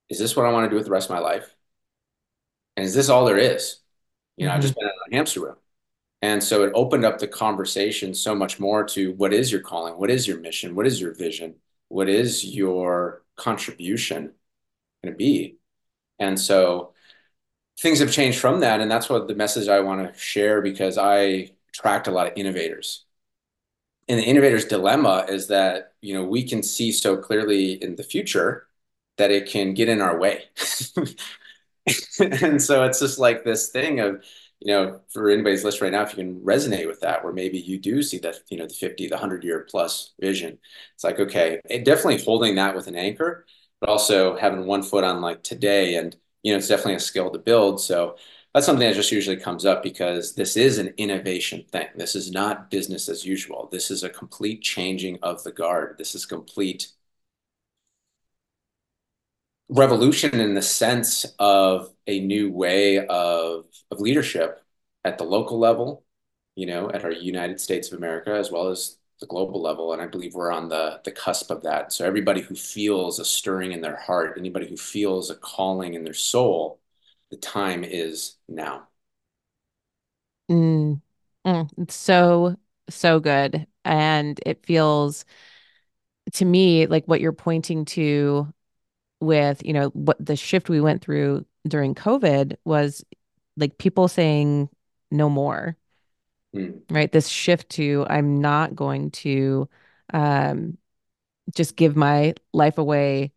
is 0.10 0.20
this 0.20 0.36
what 0.36 0.46
I 0.46 0.52
want 0.52 0.66
to 0.66 0.70
do 0.70 0.76
with 0.76 0.86
the 0.86 0.92
rest 0.92 1.10
of 1.10 1.16
my 1.16 1.22
life? 1.22 1.54
And 2.76 2.86
is 2.86 2.94
this 2.94 3.10
all 3.10 3.26
there 3.26 3.38
is? 3.38 3.78
You 4.38 4.48
know, 4.48 4.54
I've 4.54 4.60
Mhm. 4.60 4.64
just 4.64 4.76
been 4.76 4.86
on 4.86 4.92
a 5.12 5.16
hamster 5.16 5.42
wheel. 5.42 5.62
And 6.22 6.44
so 6.44 6.64
it 6.66 6.74
opened 6.76 7.06
up 7.06 7.20
the 7.20 7.30
conversation 7.30 8.16
so 8.16 8.36
much 8.36 8.60
more 8.60 8.86
to 8.86 9.14
what 9.14 9.34
is 9.34 9.52
your 9.52 9.62
calling? 9.62 9.98
What 10.00 10.12
is 10.12 10.28
your 10.28 10.40
mission? 10.40 10.76
What 10.76 10.88
is 10.88 11.02
your 11.02 11.14
vision? 11.14 11.62
What 11.90 12.10
is 12.10 12.46
your 12.46 13.24
contribution 13.38 14.36
going 15.04 15.14
to 15.14 15.18
be? 15.18 15.60
And 16.20 16.40
so 16.40 16.96
things 17.82 18.00
have 18.02 18.14
changed 18.14 18.40
from 18.40 18.62
that. 18.62 18.82
And 18.82 18.92
that's 18.92 19.10
what 19.10 19.28
the 19.30 19.36
message 19.36 19.70
I 19.70 19.82
want 19.82 20.14
to 20.14 20.20
share 20.20 20.62
because 20.62 21.00
I 21.00 21.52
attract 21.70 22.08
a 22.08 22.12
lot 22.12 22.28
of 22.28 22.34
innovators. 22.38 23.07
And 24.10 24.20
the 24.20 24.24
innovator's 24.26 24.66
dilemma 24.66 25.26
is 25.30 25.48
that, 25.48 25.94
you 26.02 26.14
know, 26.14 26.24
we 26.24 26.44
can 26.48 26.64
see 26.64 26.92
so 26.92 27.18
clearly 27.18 27.74
in 27.74 27.96
the 27.96 28.04
future 28.04 28.68
that 29.18 29.32
it 29.32 29.50
can 29.50 29.74
get 29.74 29.90
in 29.90 30.02
our 30.02 30.18
way. 30.20 30.46
And 32.20 32.62
so 32.62 32.84
it's 32.84 33.00
just 33.00 33.20
like 33.20 33.44
this 33.44 33.70
thing 33.70 34.00
of, 34.00 34.24
you 34.60 34.74
know, 34.74 35.02
for 35.14 35.30
anybody's 35.30 35.64
list 35.64 35.82
right 35.82 35.92
now, 35.92 36.02
if 36.04 36.10
you 36.12 36.24
can 36.24 36.42
resonate 36.42 36.88
with 36.88 37.00
that, 37.02 37.24
where 37.24 37.34
maybe 37.34 37.60
you 37.60 37.80
do 37.80 38.02
see 38.02 38.18
that, 38.20 38.38
you 38.50 38.58
know, 38.58 38.66
the 38.68 38.74
50, 38.74 39.08
the 39.08 39.16
100 39.16 39.44
year 39.44 39.66
plus 39.70 40.14
vision, 40.20 40.58
it's 40.96 41.04
like, 41.04 41.20
okay, 41.20 41.62
it 41.70 41.86
definitely 41.86 42.18
holding 42.24 42.56
that 42.56 42.76
with 42.76 42.88
an 42.88 42.96
anchor, 42.96 43.46
but 43.80 43.90
also 43.90 44.36
having 44.36 44.66
one 44.66 44.84
foot 44.84 45.04
on 45.04 45.22
like 45.22 45.44
today. 45.44 45.96
And, 45.96 46.16
you 46.44 46.52
know, 46.54 46.58
it's 46.58 46.68
definitely 46.68 46.96
a 46.96 47.00
skill 47.00 47.30
to 47.32 47.40
build. 47.40 47.80
So 47.82 48.18
that's 48.54 48.66
something 48.66 48.88
that 48.88 48.96
just 48.96 49.12
usually 49.12 49.38
comes 49.38 49.66
up 49.66 49.84
because 49.84 50.34
this 50.36 50.58
is 50.58 50.78
an 50.80 50.94
innovation 50.98 51.66
thing. 51.72 51.88
This 51.96 52.16
is 52.16 52.32
not 52.32 52.72
business 52.72 53.08
as 53.10 53.26
usual. 53.26 53.70
This 53.72 53.92
is 53.92 54.04
a 54.04 54.10
complete 54.10 54.62
changing 54.62 55.20
of 55.22 55.44
the 55.44 55.52
guard. 55.52 55.96
This 55.98 56.16
is 56.16 56.26
complete 56.26 56.88
revolution 59.70 60.40
in 60.40 60.54
the 60.54 60.62
sense 60.62 61.26
of 61.40 61.94
a 62.08 62.20
new 62.22 62.52
way 62.52 63.06
of 63.08 63.66
of 63.92 64.00
leadership 64.00 64.64
at 65.04 65.18
the 65.18 65.24
local 65.24 65.60
level, 65.60 66.06
you 66.56 66.66
know, 66.66 66.90
at 66.92 67.04
our 67.04 67.12
United 67.12 67.60
States 67.60 67.92
of 67.92 67.98
America 67.98 68.32
as 68.34 68.52
well 68.52 68.70
as 68.70 68.98
the 69.20 69.26
global 69.28 69.62
level. 69.62 69.94
And 69.94 70.02
I 70.02 70.08
believe 70.08 70.36
we're 70.36 70.52
on 70.52 70.70
the 70.70 71.02
the 71.04 71.12
cusp 71.12 71.52
of 71.52 71.64
that. 71.64 71.92
So 71.94 72.06
everybody 72.06 72.42
who 72.42 72.56
feels 72.56 73.20
a 73.20 73.26
stirring 73.26 73.72
in 73.74 73.82
their 73.82 73.98
heart, 73.98 74.38
anybody 74.38 74.68
who 74.68 74.78
feels 74.78 75.30
a 75.30 75.36
calling 75.36 75.94
in 75.96 76.04
their 76.04 76.14
soul, 76.14 76.80
the 77.32 77.38
time 77.38 77.84
is 77.84 78.36
now. 78.48 78.88
Mm. 80.50 81.02
Mm. 81.46 81.70
It's 81.78 81.96
so, 81.96 82.56
so 82.90 83.20
good. 83.20 83.68
And 83.86 84.40
it 84.46 84.66
feels 84.66 85.26
to 86.34 86.46
me 86.46 86.88
like 86.88 87.06
what 87.06 87.22
you're 87.22 87.32
pointing 87.32 87.86
to 87.86 88.52
with, 89.22 89.66
you 89.66 89.74
know, 89.74 89.90
what 89.90 90.18
the 90.26 90.36
shift 90.36 90.70
we 90.70 90.82
went 90.82 91.04
through 91.04 91.46
during 91.68 91.96
COVID 91.96 92.58
was 92.66 93.06
like 93.58 93.78
people 93.78 94.08
saying 94.08 94.70
no 95.12 95.30
more, 95.30 95.78
Mm, 96.54 96.82
right? 96.90 97.12
This 97.12 97.28
shift 97.28 97.70
to 97.72 98.06
I'm 98.10 98.40
not 98.42 98.76
going 98.76 99.12
to 99.12 99.70
um, 100.14 100.78
just 101.56 101.76
give 101.76 101.96
my 101.98 102.36
life 102.54 102.78
away 102.78 103.34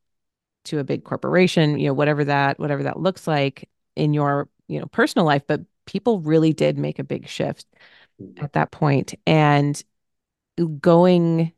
to 0.67 0.81
a 0.81 0.85
big 0.85 1.05
corporation, 1.05 1.79
you 1.79 1.89
know, 1.89 1.95
whatever 1.95 2.25
that 2.27 2.59
whatever 2.61 2.85
that 2.85 3.01
looks 3.01 3.27
like 3.27 3.69
in 4.01 4.15
your, 4.15 4.49
you 4.69 4.81
know, 4.81 4.87
personal 4.87 5.27
life, 5.27 5.43
but 5.47 5.63
people 5.87 6.21
really 6.21 6.53
did 6.53 6.79
make 6.79 6.99
a 6.99 7.05
big 7.05 7.29
shift 7.29 7.67
mm, 8.21 8.43
at 8.43 8.55
that 8.55 8.71
point. 8.71 9.15
And 9.27 9.83
going 10.81 11.53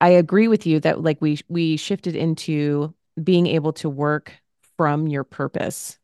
I 0.00 0.10
agree 0.10 0.48
with 0.48 0.66
you 0.66 0.80
that 0.80 1.02
like 1.02 1.20
we 1.20 1.38
we 1.48 1.76
shifted 1.76 2.16
into 2.16 2.94
being 3.22 3.46
able 3.46 3.72
to 3.74 3.90
work 3.90 4.32
from 4.76 5.06
your 5.06 5.24
purpose 5.24 5.98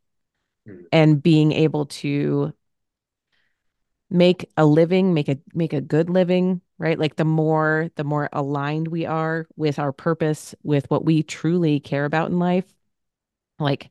mm, 0.67 0.87
and 0.93 1.23
being 1.23 1.53
able 1.53 1.87
to 1.87 2.53
make 4.11 4.51
a 4.57 4.65
living, 4.67 5.15
make 5.15 5.29
a 5.29 5.39
make 5.55 5.73
a 5.73 5.81
good 5.81 6.09
living, 6.11 6.61
right? 6.79 6.99
Like 6.99 7.17
the 7.17 7.25
more 7.25 7.91
the 7.97 8.05
more 8.05 8.29
aligned 8.33 8.89
we 8.89 9.07
are 9.07 9.47
with 9.57 9.79
our 9.79 9.93
purpose, 9.93 10.55
with 10.63 10.89
what 10.91 11.05
we 11.05 11.23
truly 11.23 11.81
care 11.81 12.05
about 12.05 12.31
in 12.31 12.39
life, 12.39 12.67
like 13.59 13.91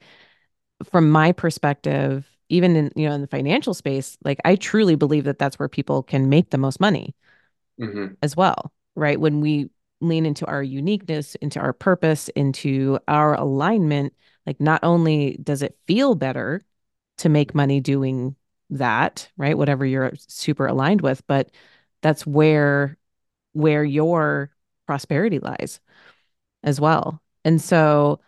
from 0.85 1.09
my 1.09 1.31
perspective, 1.31 2.27
even 2.49 2.75
in 2.75 2.91
you 2.95 3.07
know 3.09 3.15
in 3.15 3.21
the 3.21 3.27
financial 3.27 3.73
space, 3.73 4.17
like 4.23 4.39
I 4.45 4.55
truly 4.55 4.95
believe 4.95 5.25
that 5.25 5.39
that's 5.39 5.59
where 5.59 5.69
people 5.69 6.03
can 6.03 6.29
make 6.29 6.51
the 6.51 6.57
most 6.59 6.79
money 6.81 7.15
mhm, 7.77 8.15
as 8.21 8.35
well, 8.35 8.71
right? 8.95 9.19
When 9.19 9.41
we 9.41 9.69
lean 10.01 10.25
into 10.25 10.45
our 10.45 10.61
uniqueness, 10.63 11.35
into 11.35 11.59
our 11.59 11.73
purpose, 11.73 12.29
into 12.29 12.99
our 13.07 13.33
alignment, 13.35 14.13
like 14.45 14.59
not 14.59 14.83
only 14.83 15.37
does 15.43 15.61
it 15.61 15.77
feel 15.87 16.15
better 16.15 16.61
to 17.19 17.29
make 17.29 17.55
money 17.55 17.79
doing 17.79 18.35
that, 18.71 19.29
right? 19.37 19.57
Whatever 19.57 19.85
you're 19.85 20.11
super 20.17 20.67
aligned 20.67 21.01
with, 21.01 21.25
but 21.27 21.51
that's 22.01 22.25
where 22.25 22.97
where 23.53 23.83
your 23.83 24.51
prosperity 24.87 25.39
lies 25.39 25.79
as 26.63 26.79
well. 26.79 27.21
And 27.43 27.61
so 27.61 28.19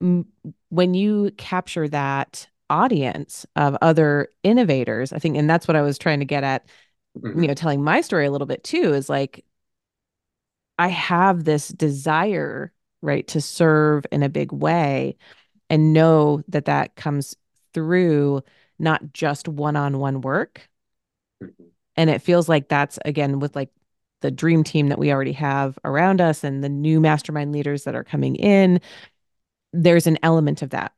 when 0.00 0.94
you 0.94 1.30
capture 1.36 1.88
that 1.88 2.48
audience 2.70 3.46
of 3.56 3.76
other 3.82 4.28
innovators, 4.42 5.12
I 5.12 5.18
think, 5.18 5.36
and 5.36 5.48
that's 5.50 5.68
what 5.68 5.76
I 5.76 5.82
was 5.82 5.98
trying 5.98 6.20
to 6.20 6.24
get 6.24 6.44
at, 6.44 6.66
you 7.16 7.22
mhm, 7.22 7.48
know, 7.48 7.54
telling 7.54 7.82
my 7.84 8.00
story 8.00 8.26
a 8.26 8.30
little 8.30 8.46
bit 8.46 8.64
too, 8.64 8.94
is 8.94 9.08
like 9.08 9.44
I 10.78 10.88
have 10.88 11.44
this 11.44 11.68
desire, 11.68 12.72
right, 13.02 13.26
to 13.28 13.40
serve 13.40 14.06
in 14.12 14.22
a 14.22 14.28
big 14.28 14.52
way 14.52 15.16
and 15.70 15.94
know 15.94 16.42
that 16.48 16.66
that 16.66 16.96
comes 16.96 17.36
through 17.74 18.42
not 18.78 19.12
just 19.14 19.48
one-on-one 19.48 20.22
work. 20.22 20.68
mhm, 21.40 21.70
And 21.96 22.08
it 22.10 22.22
feels 22.22 22.48
like 22.48 22.68
that's 22.68 22.98
again 23.04 23.40
with 23.40 23.54
like 23.56 23.70
the 24.20 24.30
dream 24.30 24.62
team 24.64 24.88
that 24.88 24.98
we 24.98 25.12
already 25.12 25.32
have 25.32 25.78
around 25.84 26.20
us 26.20 26.44
and 26.44 26.62
the 26.62 26.68
new 26.68 27.00
mastermind 27.00 27.52
leaders 27.52 27.84
that 27.84 27.94
are 27.94 28.04
coming 28.04 28.36
in. 28.36 28.80
There's 29.72 30.06
an 30.06 30.18
element 30.22 30.62
of 30.62 30.70
that, 30.70 30.92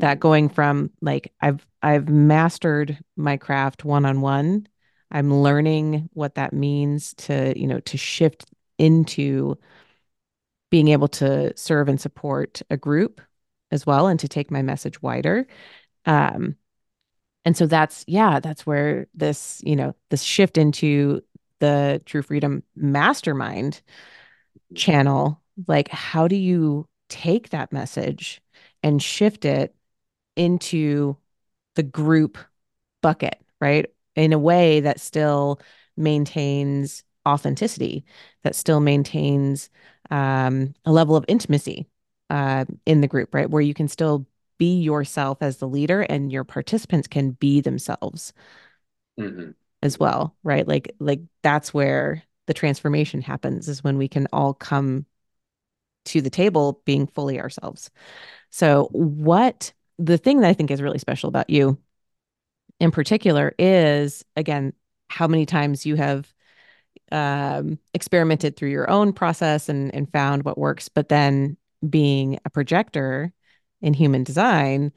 that 0.00 0.20
mhm, 0.20 0.20
going 0.20 0.48
from 0.48 0.90
like 1.02 1.32
I've 1.40 1.66
I've 1.82 2.08
mastered 2.08 2.98
my 3.16 3.36
craft 3.38 3.84
one-on-one. 3.84 4.68
I'm 5.12 5.34
learning 5.34 6.10
what 6.14 6.36
that 6.36 6.52
means 6.52 7.14
to, 7.16 7.58
you 7.58 7.66
know, 7.68 7.80
to 7.80 7.98
shift 7.98 8.46
into 8.78 9.58
being 10.70 10.88
able 10.88 11.08
to 11.08 11.56
serve 11.56 11.88
and 11.88 12.00
support 12.00 12.60
a 12.70 12.76
group 12.76 13.20
as 13.70 13.86
well 13.86 14.06
and 14.06 14.20
to 14.20 14.28
take 14.28 14.50
my 14.50 14.62
message 14.62 15.00
wider. 15.02 15.46
Um, 16.06 16.56
and 17.44 17.56
so 17.56 17.66
that's, 17.66 18.04
yeah, 18.08 18.40
that's 18.40 18.66
where 18.66 19.08
this, 19.14 19.62
you 19.64 19.76
know, 19.76 19.94
this 20.10 20.22
shift 20.22 20.58
into 20.58 21.22
the 21.60 22.02
True 22.06 22.22
Freedom 22.22 22.62
Mastermind 22.76 23.82
mhm, 24.70 24.98
channel, 25.14 25.42
like, 25.68 25.88
how 25.90 26.28
do 26.28 26.36
you 26.36 26.87
take 27.08 27.50
that 27.50 27.72
message 27.72 28.40
and 28.82 29.02
shift 29.02 29.44
it 29.44 29.74
into 30.36 31.16
the 31.74 31.82
group 31.82 32.38
bucket, 33.02 33.40
right? 33.60 33.86
In 34.16 34.32
a 34.32 34.38
way 34.38 34.80
that 34.80 35.00
still 35.00 35.60
maintains 35.96 37.04
authenticity, 37.26 38.04
that 38.42 38.54
still 38.54 38.80
maintains 38.80 39.70
um, 40.10 40.74
a 40.84 40.92
level 40.92 41.16
of 41.16 41.24
intimacy 41.28 41.86
uh, 42.30 42.64
in 42.86 43.00
the 43.00 43.08
group, 43.08 43.34
right? 43.34 43.50
Where 43.50 43.62
you 43.62 43.74
can 43.74 43.88
still 43.88 44.26
be 44.58 44.80
yourself 44.80 45.38
as 45.40 45.58
the 45.58 45.68
leader 45.68 46.02
and 46.02 46.32
your 46.32 46.44
participants 46.44 47.06
can 47.06 47.30
be 47.32 47.60
themselves 47.60 48.32
mm-hmm. 49.18 49.50
as 49.82 49.98
well, 49.98 50.36
right? 50.42 50.66
Like, 50.66 50.94
like 50.98 51.20
that's 51.42 51.72
where 51.72 52.22
the 52.46 52.54
transformation 52.54 53.22
happens 53.22 53.68
is 53.68 53.84
when 53.84 53.98
we 53.98 54.08
can 54.08 54.26
all 54.32 54.54
come 54.54 55.06
to 56.08 56.20
the 56.20 56.30
table 56.30 56.82
being 56.84 57.06
fully 57.06 57.40
ourselves. 57.40 57.90
So, 58.50 58.88
what 58.92 59.72
the 59.98 60.18
thing 60.18 60.40
that 60.40 60.48
I 60.48 60.54
think 60.54 60.70
is 60.70 60.82
really 60.82 60.98
special 60.98 61.28
about 61.28 61.50
you 61.50 61.78
in 62.80 62.90
particular 62.90 63.54
is 63.58 64.24
again, 64.36 64.72
how 65.08 65.26
many 65.26 65.46
times 65.46 65.86
you 65.86 65.96
have 65.96 66.32
um, 67.10 67.78
experimented 67.94 68.56
through 68.56 68.70
your 68.70 68.88
own 68.90 69.12
process 69.12 69.68
and, 69.68 69.94
and 69.94 70.10
found 70.12 70.44
what 70.44 70.58
works, 70.58 70.88
but 70.88 71.08
then 71.08 71.56
being 71.88 72.38
a 72.44 72.50
projector 72.50 73.32
in 73.80 73.94
human 73.94 74.24
design, 74.24 74.92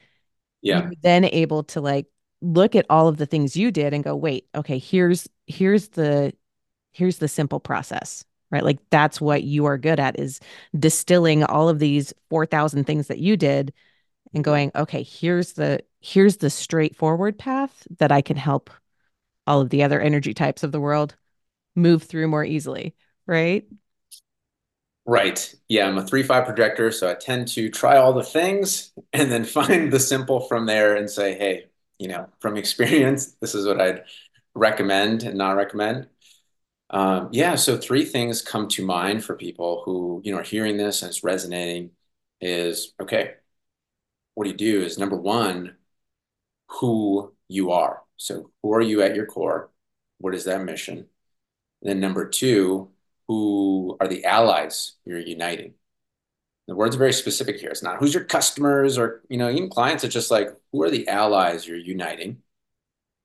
yeah, 0.60 0.90
then 1.02 1.24
able 1.24 1.64
to 1.64 1.80
like 1.80 2.06
look 2.40 2.74
at 2.74 2.86
all 2.90 3.08
of 3.08 3.16
the 3.16 3.26
things 3.26 3.56
you 3.56 3.70
did 3.70 3.94
and 3.94 4.04
go, 4.04 4.14
wait, 4.14 4.46
okay, 4.54 4.78
here's 4.78 5.28
here's 5.46 5.88
the 5.88 6.32
here's 6.92 7.18
the 7.18 7.28
simple 7.28 7.60
process 7.60 8.24
right? 8.52 8.62
Like 8.62 8.78
that's 8.90 9.20
what 9.20 9.42
you 9.42 9.64
are 9.64 9.78
good 9.78 9.98
at 9.98 10.20
is 10.20 10.38
distilling 10.78 11.42
all 11.42 11.68
of 11.68 11.80
these 11.80 12.12
4000 12.30 12.84
things 12.84 13.08
that 13.08 13.18
you 13.18 13.36
did 13.36 13.72
and 14.34 14.44
mm-hmm. 14.44 14.50
going 14.50 14.70
okay 14.74 15.02
here's 15.02 15.54
the 15.54 15.80
here's 16.00 16.38
the 16.38 16.50
straightforward 16.50 17.38
path 17.38 17.86
that 17.98 18.12
i 18.12 18.20
can 18.20 18.36
help 18.36 18.70
all 19.46 19.60
of 19.60 19.70
the 19.70 19.82
other 19.82 20.00
energy 20.00 20.34
types 20.34 20.62
of 20.62 20.72
the 20.72 20.80
world 20.80 21.16
move 21.74 22.02
through 22.02 22.28
more 22.28 22.44
easily 22.44 22.94
right? 23.26 23.66
Right. 25.04 25.54
Yeah 25.68 25.88
i'm 25.88 25.98
a 25.98 26.02
3-5 26.02 26.46
projector 26.46 26.92
so 26.92 27.10
i 27.10 27.14
tend 27.14 27.48
to 27.48 27.68
try 27.70 27.96
all 27.96 28.12
the 28.12 28.22
things 28.22 28.92
and 29.12 29.30
then 29.30 29.44
find 29.44 29.92
the 29.92 30.00
simple 30.00 30.40
from 30.40 30.66
there 30.66 30.96
and 30.96 31.08
say 31.10 31.36
hey 31.36 31.66
you 31.98 32.08
know 32.08 32.28
from 32.40 32.56
experience 32.56 33.32
this 33.40 33.54
is 33.54 33.66
what 33.66 33.80
i'd 33.80 34.04
recommend 34.54 35.22
and 35.22 35.36
not 35.36 35.56
recommend 35.56 36.06
um, 36.92 37.30
yeah, 37.32 37.54
so 37.54 37.78
three 37.78 38.04
things 38.04 38.42
come 38.42 38.68
to 38.68 38.84
mind 38.84 39.24
for 39.24 39.34
people 39.34 39.82
who, 39.84 40.20
you 40.24 40.32
know, 40.32 40.40
are 40.40 40.44
hearing 40.44 40.76
this 40.76 41.02
and 41.02 41.08
it's 41.08 41.24
resonating 41.24 41.90
is 42.40 42.92
okay, 43.00 43.34
what 44.34 44.44
do 44.44 44.50
you 44.50 44.56
do 44.56 44.82
is 44.82 44.98
number 44.98 45.16
one, 45.16 45.76
who 46.68 47.32
you 47.48 47.72
are. 47.72 48.02
So 48.16 48.50
who 48.62 48.74
are 48.74 48.80
you 48.80 49.02
at 49.02 49.16
your 49.16 49.26
core? 49.26 49.70
What 50.18 50.34
is 50.34 50.44
that 50.44 50.64
mission? 50.64 50.98
And 50.98 51.90
then 51.90 52.00
number 52.00 52.28
two, 52.28 52.90
who 53.28 53.96
are 54.00 54.08
the 54.08 54.24
allies 54.24 54.96
you're 55.04 55.18
uniting? 55.18 55.74
The 56.68 56.76
word's 56.76 56.96
are 56.96 56.98
very 56.98 57.12
specific 57.12 57.56
here. 57.56 57.70
It's 57.70 57.82
not 57.82 57.98
who's 57.98 58.14
your 58.14 58.24
customers 58.24 58.98
or, 58.98 59.22
you 59.28 59.38
know, 59.38 59.50
even 59.50 59.70
clients. 59.70 60.04
It's 60.04 60.14
just 60.14 60.30
like, 60.30 60.48
who 60.72 60.82
are 60.82 60.90
the 60.90 61.08
allies 61.08 61.66
you're 61.66 61.76
uniting? 61.76 62.41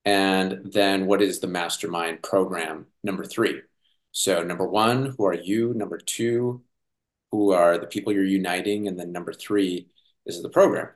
And 0.04 0.72
then 0.72 1.06
what 1.06 1.20
is 1.20 1.40
the 1.40 1.46
mastermind 1.46 2.22
program 2.22 2.86
number 3.02 3.24
three? 3.24 3.60
So 4.12 4.42
number 4.42 4.66
one, 4.66 5.14
who 5.16 5.26
are 5.26 5.34
you? 5.34 5.74
Number 5.74 5.98
two, 5.98 6.62
who 7.30 7.52
are 7.52 7.78
the 7.78 7.86
people 7.86 8.12
you're 8.12 8.24
uniting? 8.24 8.88
And 8.88 8.98
then 8.98 9.12
number 9.12 9.32
three 9.32 9.88
is 10.24 10.42
the 10.42 10.48
program. 10.48 10.88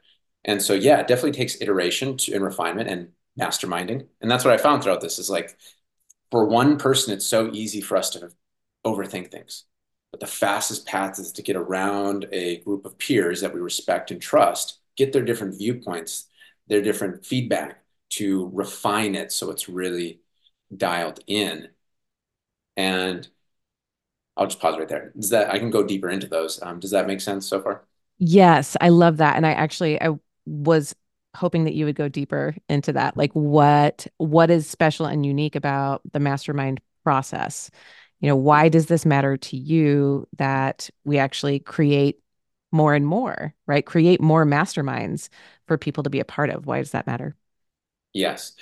And 0.45 0.61
so, 0.61 0.73
yeah, 0.73 0.99
it 0.99 1.07
definitely 1.07 1.33
takes 1.33 1.61
iteration 1.61 2.17
to, 2.19 2.35
and 2.35 2.43
refinement 2.43 2.89
and 2.89 3.09
masterminding. 3.39 4.07
And 4.21 4.31
that's 4.31 4.45
what 4.45 4.55
I 4.55 4.57
found 4.57 4.83
throughout 4.83 5.01
this 5.01 5.19
is 5.19 5.31
like, 5.31 5.57
for 6.31 6.47
one 6.47 6.79
person, 6.79 7.13
it's 7.13 7.27
so 7.27 7.51
easy 7.53 7.81
for 7.81 7.97
us 7.97 8.11
to 8.11 8.31
overthink 8.85 9.31
things. 9.31 9.65
But 10.11 10.21
the 10.21 10.27
fastest 10.27 10.87
path 10.87 11.19
is 11.19 11.33
to 11.33 11.43
get 11.43 11.57
around 11.57 12.27
a 12.33 12.59
group 12.59 12.85
of 12.85 12.99
peers 12.99 13.41
that 13.41 13.55
we 13.55 13.61
respect 13.61 14.11
and 14.11 14.21
trust, 14.21 14.79
get 14.97 15.13
their 15.13 15.25
different 15.25 15.59
viewpoints, 15.59 16.27
their 16.69 16.83
different 16.83 17.25
feedback, 17.25 17.82
to 18.17 18.51
refine 18.53 19.15
it 19.15 19.33
so 19.33 19.51
it's 19.51 19.69
really 19.69 20.21
dialed 20.77 21.21
in. 21.27 21.69
And 22.77 23.29
I'll 24.37 24.47
just 24.47 24.61
pause 24.61 24.79
right 24.79 24.89
there. 24.89 25.13
Does 25.17 25.31
that 25.31 25.51
I 25.53 25.59
can 25.59 25.71
go 25.71 25.85
deeper 25.85 26.09
into 26.09 26.27
those. 26.27 26.61
Um, 26.63 26.81
does 26.81 26.91
that 26.93 27.07
make 27.07 27.21
sense 27.21 27.47
so 27.47 27.61
far? 27.63 27.85
Yes, 28.19 28.77
I 28.81 28.89
love 28.91 29.17
that. 29.19 29.37
And 29.37 29.47
I 29.47 29.53
actually 29.53 30.01
I 30.01 30.11
was 30.47 30.95
hoping 31.35 31.65
that 31.65 31.75
you 31.75 31.87
would 31.87 31.97
go 31.97 32.09
deeper 32.09 32.55
into 32.69 32.93
that. 32.93 33.17
Like 33.17 33.33
what 33.33 34.07
what 34.19 34.51
is 34.51 34.67
special 34.69 35.07
and 35.07 35.27
unique 35.27 35.57
about 35.57 36.03
the 36.13 36.21
mastermind 36.21 36.81
process? 37.05 37.71
You 38.21 38.29
know, 38.29 38.37
why 38.37 38.69
does 38.69 38.87
this 38.87 39.05
matter 39.05 39.37
to 39.37 39.57
you 39.57 40.29
that 40.39 40.89
we 41.05 41.19
actually 41.19 41.59
create 41.61 42.21
more 42.71 42.95
and 42.95 43.07
more, 43.07 43.55
right? 43.67 43.85
Create 43.85 44.21
more 44.21 44.47
masterminds 44.47 45.29
for 45.67 45.77
people 45.79 46.05
to 46.05 46.11
be 46.11 46.21
a 46.21 46.25
part 46.25 46.51
of. 46.51 46.67
Why 46.67 46.79
does 46.79 46.93
that 46.93 47.07
matter? 47.07 47.37
Yes. 48.13 48.53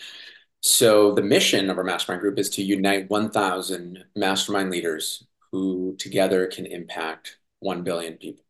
So 0.60 1.14
the 1.14 1.22
mission 1.22 1.70
of 1.70 1.78
our 1.78 1.84
mastermind 1.84 2.20
group 2.20 2.38
is 2.38 2.50
to 2.50 2.62
unite 2.62 3.10
1,000 3.10 4.04
mastermind 4.14 4.70
leaders 4.70 5.24
who 5.52 5.96
together 5.98 6.46
can 6.46 6.66
impact 6.66 7.38
1 7.60 7.82
billion 7.82 8.16
people. 8.16 8.44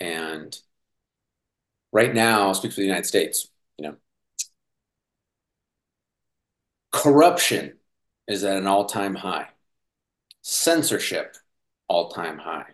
And 0.00 0.56
right 1.92 2.14
now, 2.14 2.48
I'll 2.48 2.54
speak 2.54 2.72
for 2.72 2.80
the 2.80 2.86
United 2.86 3.06
States, 3.06 3.48
you 3.78 3.86
know, 3.88 3.96
corruption 6.92 7.78
is 8.28 8.44
at 8.44 8.56
an 8.56 8.66
all-time 8.66 9.14
high. 9.14 9.48
Censorship, 10.42 11.36
all-time 11.88 12.38
high. 12.38 12.66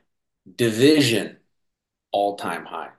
Division, 0.56 1.38
all-time 2.12 2.64
high. 2.66 2.90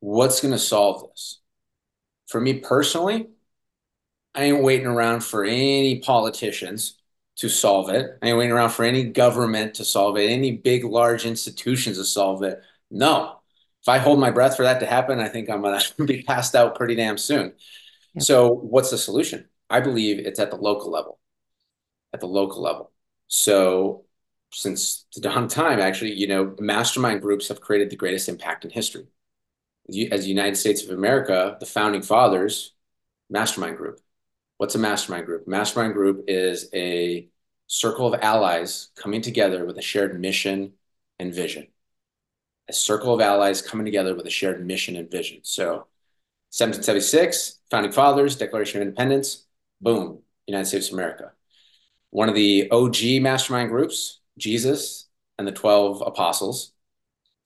What's 0.00 0.40
going 0.40 0.52
to 0.52 0.58
solve 0.58 1.08
this? 1.10 1.41
For 2.32 2.40
me 2.40 2.54
personally, 2.54 3.28
I 4.34 4.44
ain't 4.44 4.62
waiting 4.62 4.86
around 4.86 5.22
for 5.22 5.44
any 5.44 6.00
politicians 6.00 6.98
to 7.36 7.48
solve 7.48 7.90
it. 7.90 8.18
I 8.22 8.28
ain't 8.28 8.38
waiting 8.38 8.52
around 8.52 8.70
for 8.70 8.84
any 8.84 9.04
government 9.04 9.74
to 9.74 9.84
solve 9.84 10.16
it, 10.16 10.30
any 10.30 10.52
big, 10.52 10.84
large 10.84 11.26
institutions 11.26 11.98
to 11.98 12.04
solve 12.04 12.42
it. 12.42 12.62
No. 12.90 13.40
If 13.82 13.88
I 13.88 13.98
hold 13.98 14.18
my 14.18 14.30
breath 14.30 14.56
for 14.56 14.62
that 14.62 14.80
to 14.80 14.86
happen, 14.86 15.20
I 15.20 15.28
think 15.28 15.50
I'm 15.50 15.60
going 15.60 15.78
to 15.96 16.04
be 16.04 16.22
passed 16.22 16.54
out 16.54 16.74
pretty 16.74 16.94
damn 16.94 17.18
soon. 17.18 17.52
Yep. 18.14 18.24
So, 18.24 18.48
what's 18.48 18.90
the 18.90 18.98
solution? 18.98 19.48
I 19.68 19.80
believe 19.80 20.18
it's 20.18 20.40
at 20.40 20.50
the 20.50 20.56
local 20.56 20.90
level. 20.90 21.18
At 22.14 22.20
the 22.20 22.26
local 22.26 22.62
level. 22.62 22.92
So, 23.28 24.04
since 24.52 25.06
the 25.14 25.20
dawn 25.28 25.44
of 25.44 25.50
time, 25.50 25.80
actually, 25.80 26.14
you 26.14 26.26
know, 26.26 26.54
mastermind 26.58 27.20
groups 27.20 27.48
have 27.48 27.60
created 27.60 27.90
the 27.90 27.96
greatest 27.96 28.28
impact 28.28 28.64
in 28.64 28.70
history 28.70 29.06
as 29.88 30.22
the 30.22 30.28
United 30.28 30.56
States 30.56 30.84
of 30.84 30.90
America, 30.90 31.56
the 31.60 31.66
founding 31.66 32.02
fathers, 32.02 32.72
mastermind 33.28 33.76
group. 33.76 34.00
What's 34.58 34.74
a 34.74 34.78
mastermind 34.78 35.26
group? 35.26 35.48
Mastermind 35.48 35.94
group 35.94 36.24
is 36.28 36.68
a 36.72 37.28
circle 37.66 38.12
of 38.12 38.20
allies 38.22 38.90
coming 38.96 39.22
together 39.22 39.64
with 39.64 39.78
a 39.78 39.82
shared 39.82 40.20
mission 40.20 40.74
and 41.18 41.34
vision. 41.34 41.66
A 42.68 42.72
circle 42.72 43.14
of 43.14 43.20
allies 43.20 43.62
coming 43.62 43.84
together 43.84 44.14
with 44.14 44.26
a 44.26 44.30
shared 44.30 44.64
mission 44.64 44.94
and 44.96 45.10
vision. 45.10 45.40
So 45.42 45.86
1776, 46.52 47.58
founding 47.70 47.92
fathers, 47.92 48.36
Declaration 48.36 48.80
of 48.80 48.86
Independence, 48.86 49.46
boom, 49.80 50.20
United 50.46 50.66
States 50.66 50.88
of 50.88 50.94
America. 50.94 51.32
One 52.10 52.28
of 52.28 52.34
the 52.34 52.70
OG 52.70 53.22
mastermind 53.22 53.70
groups, 53.70 54.20
Jesus 54.38 55.08
and 55.38 55.48
the 55.48 55.52
12 55.52 56.02
apostles, 56.06 56.72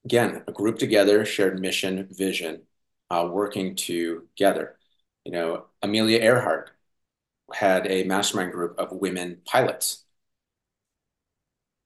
again, 0.06 0.44
a 0.46 0.52
group 0.52 0.78
together, 0.78 1.24
shared 1.24 1.58
mission, 1.60 2.06
vision, 2.12 2.62
uh, 3.10 3.28
working 3.30 3.74
together. 3.74 4.76
You 5.24 5.32
know, 5.32 5.66
Amelia 5.82 6.20
Earhart 6.20 6.70
had 7.52 7.90
a 7.90 8.04
mastermind 8.04 8.52
group 8.52 8.78
of 8.78 8.92
women 8.92 9.40
pilots. 9.44 10.04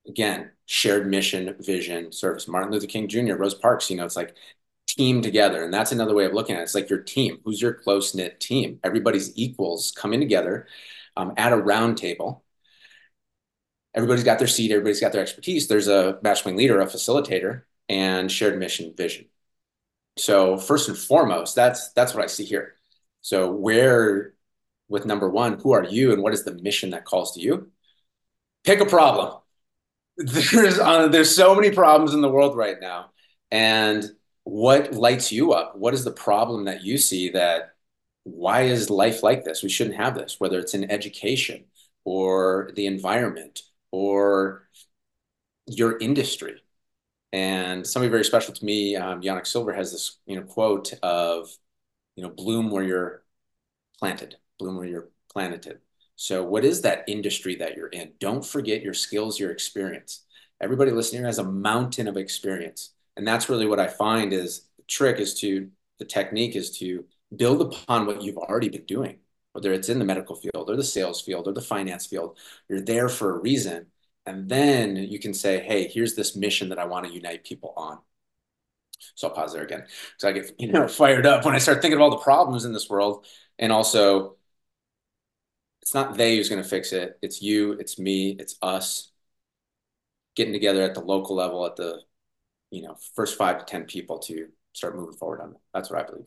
Again, 0.06 0.50
shared 0.66 1.06
mission, 1.06 1.54
vision, 1.61 2.12
service. 2.12 2.46
Martin 2.46 2.72
Luther 2.72 2.87
King 2.87 3.09
Jr., 3.09 3.37
Rosa 3.37 3.59
Parks, 3.59 3.90
you 3.90 3.96
know, 3.96 4.04
it's 4.04 4.16
like 4.16 4.35
team 4.87 5.22
together. 5.22 5.64
And 5.64 5.72
that's 5.72 5.92
another 5.92 6.14
way 6.14 6.26
of 6.26 6.35
looking 6.35 6.56
at 6.56 6.61
it. 6.61 6.64
It's 6.64 6.74
like 6.74 6.90
your 6.90 7.00
team. 7.02 7.38
Who's 7.44 7.62
your 7.62 7.72
close 7.72 8.14
knit 8.14 8.38
team? 8.38 8.80
Everybody's 8.85 9.35
equals 9.38 9.92
coming 9.92 10.20
together 10.20 10.66
um, 11.16 11.33
at 11.38 11.52
a 11.54 11.56
round 11.56 11.96
table. 11.96 12.44
Everybody's 13.94 14.24
got 14.24 14.38
their 14.38 14.46
seat, 14.46 14.70
everybody's 14.70 15.00
got 15.00 15.12
their 15.12 15.22
expertise. 15.22 15.68
There's 15.68 15.88
a 15.88 16.18
mastermind 16.22 16.59
leader, 16.59 16.80
a 16.80 16.87
facilitator, 16.87 17.62
and 17.90 18.31
shared 18.31 18.57
mission 18.59 18.94
vision. 18.96 19.26
So 20.16 20.57
first 20.57 20.88
and 20.88 20.96
foremost, 20.96 21.57
that's 21.57 21.92
that's 21.92 22.14
what 22.14 22.22
I 22.24 22.29
see 22.29 22.44
here. 22.44 22.76
So 23.20 23.50
where 23.50 24.35
with 24.88 25.07
number 25.07 25.29
one, 25.29 25.59
who 25.59 25.72
are 25.72 25.85
you 25.85 26.12
and 26.12 26.22
what 26.22 26.33
is 26.33 26.44
the 26.44 26.55
mission 26.55 26.90
that 26.90 27.05
calls 27.05 27.35
to 27.35 27.40
you? 27.40 27.70
Pick 28.64 28.81
a 28.81 28.87
problem. 28.87 29.40
There's 30.16 30.79
uh, 30.79 31.09
there's 31.09 31.35
so 31.35 31.55
many 31.55 31.70
problems 31.70 32.12
in 32.12 32.20
the 32.20 32.29
world 32.29 32.55
right 32.55 32.79
now, 32.79 33.11
and 33.50 34.05
what 34.44 34.92
lights 34.92 35.33
you 35.33 35.55
up? 35.55 35.79
What 35.79 35.94
is 35.94 36.05
the 36.05 36.11
problem 36.11 36.64
that 36.66 36.83
you 36.85 36.98
see 36.98 37.31
that 37.31 37.74
why 38.24 38.62
is 38.62 38.90
life 38.90 39.22
like 39.22 39.44
this? 39.44 39.62
We 39.62 39.70
shouldn't 39.70 39.96
have 39.96 40.14
this, 40.14 40.38
whether 40.38 40.59
it's 40.59 40.74
in 40.74 40.90
education 40.90 41.64
or 42.05 42.70
the 42.76 42.85
environment 42.87 43.62
or 43.92 44.68
your 45.66 45.96
industry. 45.98 46.61
And 47.32 47.86
somebody 47.86 48.10
very 48.10 48.24
special 48.24 48.52
to 48.54 48.64
me, 48.64 48.96
um, 48.96 49.22
Yanik 49.22 49.46
Silver, 49.46 49.72
has 49.72 49.92
this 49.92 50.18
you 50.26 50.36
know 50.36 50.42
quote 50.42 50.92
of 51.02 51.48
you 52.16 52.22
know 52.22 52.30
bloom 52.30 52.70
where 52.70 52.82
you're 52.82 53.22
planted, 53.98 54.36
bloom 54.58 54.76
where 54.76 54.86
you're 54.86 55.08
planted. 55.32 55.80
So, 56.16 56.42
what 56.42 56.64
is 56.64 56.82
that 56.82 57.04
industry 57.08 57.56
that 57.56 57.76
you're 57.76 57.88
in? 57.88 58.12
Don't 58.18 58.44
forget 58.44 58.82
your 58.82 58.94
skills, 58.94 59.38
your 59.38 59.52
experience. 59.52 60.24
Everybody 60.60 60.90
listening 60.90 61.22
here 61.22 61.26
has 61.26 61.38
a 61.38 61.44
mountain 61.44 62.08
of 62.08 62.16
experience, 62.16 62.90
and 63.16 63.26
that's 63.26 63.48
really 63.48 63.66
what 63.66 63.80
I 63.80 63.86
find 63.86 64.32
is 64.32 64.66
the 64.76 64.82
trick 64.84 65.18
is 65.18 65.34
to 65.40 65.70
the 65.98 66.04
technique 66.04 66.56
is 66.56 66.76
to 66.78 67.04
build 67.36 67.62
upon 67.62 68.06
what 68.06 68.22
you've 68.22 68.38
already 68.38 68.68
been 68.68 68.86
doing, 68.86 69.18
whether 69.52 69.72
it's 69.72 69.88
in 69.88 69.98
the 69.98 70.04
medical 70.04 70.34
field 70.34 70.68
or 70.68 70.76
the 70.76 70.84
sales 70.84 71.20
field 71.20 71.46
or 71.46 71.52
the 71.52 71.62
finance 71.62 72.06
field. 72.06 72.36
You're 72.68 72.80
there 72.80 73.08
for 73.08 73.36
a 73.36 73.38
reason. 73.38 73.86
And 74.26 74.48
then 74.48 74.96
you 74.96 75.18
can 75.18 75.35
say, 75.35 75.61
hey, 75.61 75.88
here's 75.88 76.14
this 76.14 76.37
mission 76.37 76.68
that 76.68 76.78
I 76.78 76.85
want 76.85 77.06
to 77.06 77.12
unite 77.12 77.44
people 77.44 77.72
on. 77.76 77.98
So 79.14 79.28
I'll 79.28 79.35
pause 79.35 79.52
there 79.52 79.62
again. 79.62 79.85
So 80.18 80.28
I 80.28 80.33
get, 80.33 80.52
you 80.59 80.70
know, 80.70 80.87
fired 81.02 81.26
up 81.26 81.44
when 81.44 81.54
I 81.54 81.59
start 81.59 81.80
thinking 81.80 81.96
of 81.96 82.02
all 82.02 82.11
the 82.11 82.18
problems 82.18 82.64
in 82.64 82.72
this 82.72 82.88
world. 82.88 83.26
And 83.59 83.72
also, 83.72 84.37
it's 85.83 85.94
not 85.94 86.16
they 86.16 86.37
who's 86.37 86.48
going 86.48 86.62
to 86.62 86.68
fix 86.68 86.92
it. 86.92 87.18
It's 87.22 87.42
you, 87.42 87.72
it's 87.72 87.98
me, 87.98 88.30
it's 88.38 88.56
us 88.62 89.11
getting 90.37 90.52
together 90.52 90.83
at 90.83 90.94
the 90.94 91.00
local 91.00 91.37
level, 91.37 91.66
at 91.66 91.76
the, 91.76 92.00
you 92.70 92.83
know, 92.83 92.96
first 93.14 93.37
five 93.37 93.59
to 93.59 93.64
10 93.64 93.85
people 93.85 94.18
to 94.20 94.48
start 94.72 94.96
moving 94.96 95.16
forward 95.16 95.40
on 95.40 95.50
it. 95.50 95.56
That's 95.74 95.90
what 95.90 96.00
I 96.00 96.06
believe. 96.06 96.26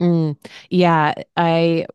Mm, 0.00 0.36
yeah, 0.70 1.14
I 1.36 1.86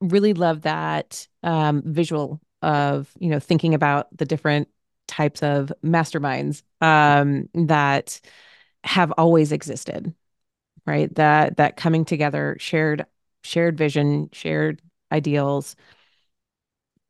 really 0.00 0.34
love 0.34 0.62
that 0.62 1.26
um, 1.42 1.82
visual 1.84 2.40
of, 2.62 3.12
you 3.18 3.28
know, 3.30 3.40
thinking 3.40 3.74
about 3.74 4.08
the 4.16 4.24
different 4.24 4.68
types 5.06 5.42
of 5.42 5.72
masterminds 5.84 6.62
um, 6.80 7.48
that 7.54 8.20
have 8.84 9.12
always 9.12 9.52
existed, 9.52 10.14
right? 10.86 11.14
That 11.14 11.56
that 11.58 11.76
coming 11.76 12.04
together, 12.04 12.56
shared 12.60 13.06
shared 13.42 13.78
vision, 13.78 14.30
shared 14.32 14.80
ideals, 15.12 15.76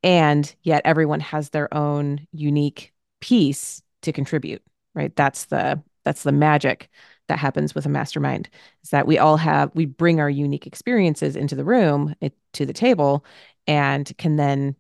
and 0.03 0.55
yet 0.63 0.83
everyone 0.85 1.21
has 1.21 1.51
their 1.51 1.73
own 1.75 2.27
unique 2.33 2.93
piece 3.21 3.83
to 4.03 4.13
contribute, 4.13 4.63
right? 4.95 5.15
That's 5.17 5.47
the 5.47 5.83
that's 6.05 6.23
the 6.23 6.33
magic 6.33 6.89
that 7.29 7.39
happens 7.39 7.75
with 7.75 7.85
a 7.87 7.89
mastermind 7.91 8.49
is 8.83 8.91
that 8.91 9.07
we 9.07 9.19
all 9.19 9.37
have 9.37 9.71
we 9.75 9.85
bring 9.85 10.21
our 10.21 10.31
unique 10.31 10.67
experiences 10.67 11.37
into 11.37 11.55
the 11.55 11.65
room 11.65 12.15
it, 12.21 12.35
to 12.55 12.65
the 12.65 12.73
table 12.73 13.25
and 13.67 14.17
can 14.17 14.37
then 14.37 14.75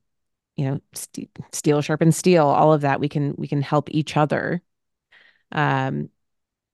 you 0.58 0.64
know 0.64 0.80
st- 0.92 1.30
steel 1.52 1.80
sharpen 1.80 2.12
steel 2.12 2.46
all 2.46 2.72
of 2.72 2.82
that 2.82 3.00
we 3.00 3.08
can 3.08 3.34
we 3.38 3.46
can 3.46 3.62
help 3.62 3.88
each 3.90 4.16
other 4.16 4.60
um 5.52 6.10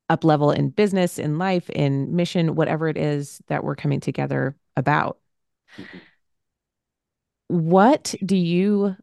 up 0.09 0.23
level 0.23 0.51
in 0.51 0.69
business 0.69 1.17
in 1.19 1.37
life 1.37 1.69
in 1.69 2.15
mission 2.15 2.55
whatever 2.55 2.89
it 2.89 2.97
is 2.97 3.39
that 3.47 3.63
we're 3.63 3.75
coming 3.75 3.99
together 3.99 4.55
about 4.75 5.19
what 7.47 8.13
do 8.25 8.35
you 8.35 8.95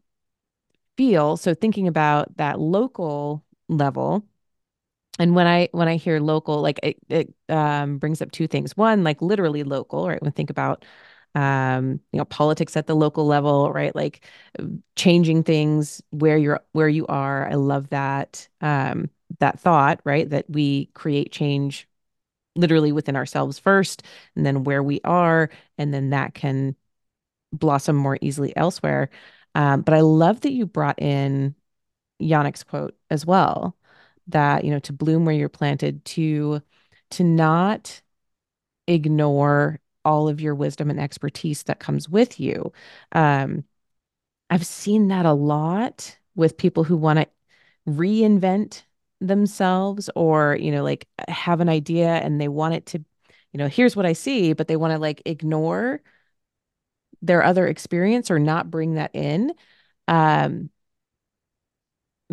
feel 0.97 1.37
so 1.37 1.53
thinking 1.53 1.87
about 1.87 2.35
that 2.37 2.59
local 2.59 3.43
level 3.69 4.23
and 5.19 5.35
when 5.35 5.45
I 5.45 5.69
when 5.71 5.87
I 5.87 5.95
hear 5.95 6.19
local, 6.19 6.61
like 6.61 6.79
it, 6.81 6.97
it 7.07 7.33
um, 7.47 7.97
brings 7.99 8.21
up 8.21 8.31
two 8.31 8.47
things. 8.47 8.75
One, 8.75 9.03
like 9.03 9.21
literally 9.21 9.63
local, 9.63 10.07
right? 10.07 10.21
When 10.21 10.31
think 10.31 10.49
about 10.49 10.85
um, 11.35 11.99
you 12.11 12.17
know 12.19 12.25
politics 12.25 12.77
at 12.77 12.87
the 12.87 12.95
local 12.95 13.25
level, 13.25 13.71
right? 13.71 13.95
Like 13.95 14.25
changing 14.95 15.43
things 15.43 16.01
where 16.11 16.37
you're 16.37 16.61
where 16.73 16.89
you 16.89 17.05
are. 17.07 17.47
I 17.47 17.55
love 17.55 17.89
that 17.89 18.47
um, 18.61 19.09
that 19.39 19.59
thought, 19.59 19.99
right? 20.03 20.29
That 20.29 20.49
we 20.49 20.87
create 20.93 21.31
change 21.31 21.87
literally 22.55 22.91
within 22.91 23.15
ourselves 23.15 23.59
first, 23.59 24.03
and 24.35 24.45
then 24.45 24.63
where 24.63 24.83
we 24.83 25.01
are, 25.03 25.49
and 25.77 25.93
then 25.93 26.11
that 26.11 26.33
can 26.33 26.75
blossom 27.51 27.95
more 27.95 28.17
easily 28.21 28.55
elsewhere. 28.57 29.09
Um, 29.55 29.81
but 29.81 29.93
I 29.93 30.01
love 30.01 30.41
that 30.41 30.51
you 30.51 30.65
brought 30.65 31.01
in 31.01 31.55
Yanik's 32.21 32.63
quote 32.63 32.95
as 33.09 33.25
well 33.25 33.77
that 34.27 34.63
you 34.65 34.71
know 34.71 34.79
to 34.79 34.93
bloom 34.93 35.25
where 35.25 35.35
you're 35.35 35.49
planted 35.49 36.03
to 36.05 36.61
to 37.11 37.23
not 37.23 38.01
ignore 38.87 39.79
all 40.05 40.27
of 40.29 40.41
your 40.41 40.55
wisdom 40.55 40.89
and 40.89 40.99
expertise 40.99 41.63
that 41.63 41.79
comes 41.79 42.09
with 42.09 42.39
you. 42.39 42.71
Um 43.13 43.63
i've 44.49 44.65
seen 44.65 45.07
that 45.09 45.25
a 45.25 45.33
lot 45.33 46.17
with 46.35 46.57
people 46.57 46.83
who 46.83 46.97
want 46.97 47.19
to 47.19 47.27
reinvent 47.91 48.83
themselves 49.21 50.09
or 50.15 50.57
you 50.59 50.71
know 50.71 50.83
like 50.83 51.07
have 51.27 51.61
an 51.61 51.69
idea 51.69 52.07
and 52.15 52.39
they 52.41 52.47
want 52.47 52.73
it 52.73 52.85
to 52.85 52.99
you 53.53 53.57
know 53.57 53.67
here's 53.67 53.95
what 53.95 54.05
i 54.05 54.13
see 54.13 54.53
but 54.53 54.67
they 54.67 54.75
want 54.75 54.91
to 54.93 54.99
like 54.99 55.21
ignore 55.25 56.01
their 57.21 57.43
other 57.43 57.67
experience 57.67 58.29
or 58.29 58.39
not 58.39 58.69
bring 58.69 58.95
that 58.95 59.11
in 59.13 59.53
um 60.07 60.69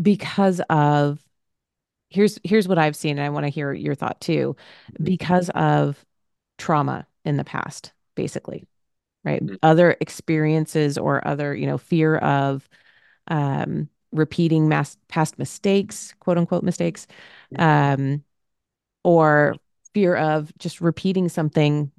because 0.01 0.61
of 0.71 1.21
here's 2.11 2.39
here's 2.45 2.69
what 2.69 2.79
I've 2.79 2.97
seen, 2.97 3.19
and 3.19 3.27
I 3.27 3.31
want 3.31 3.47
to 3.47 3.51
hear 3.51 3.73
your 3.73 3.95
thought 3.95 4.21
too, 4.21 4.57
because 5.03 5.51
of 5.51 6.05
trauma 6.59 7.07
in 7.25 7.37
the 7.37 7.45
past, 7.45 7.93
basically, 8.15 8.67
right? 9.25 9.45
Mm-hmm. 9.45 9.57
Other 9.63 9.97
experiences 10.01 10.99
or 10.99 11.27
other, 11.27 11.55
you 11.55 11.67
know, 11.67 11.79
fear 11.79 12.17
of 12.17 12.69
um, 13.29 13.89
repeating 14.13 14.69
mass, 14.69 14.97
past 15.09 15.39
mistakes, 15.39 16.15
quote 16.21 16.39
unquote 16.39 16.65
mistakes, 16.65 17.07
um, 17.59 18.25
or 19.05 19.55
fear 19.95 20.15
of 20.15 20.57
just 20.59 20.81
repeating 20.81 21.29
something 21.29 21.91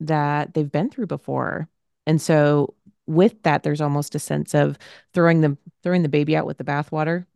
that 0.00 0.54
they've 0.54 0.72
been 0.72 0.90
through 0.90 1.06
before. 1.06 1.68
And 2.06 2.20
so 2.20 2.74
with 3.06 3.42
that, 3.42 3.62
there's 3.62 3.80
almost 3.80 4.14
a 4.14 4.18
sense 4.18 4.54
of 4.54 4.78
throwing 5.14 5.40
the 5.40 5.56
throwing 5.82 6.02
the 6.02 6.08
baby 6.08 6.36
out 6.36 6.46
with 6.46 6.58
the 6.58 6.64
bathwater 6.64 7.26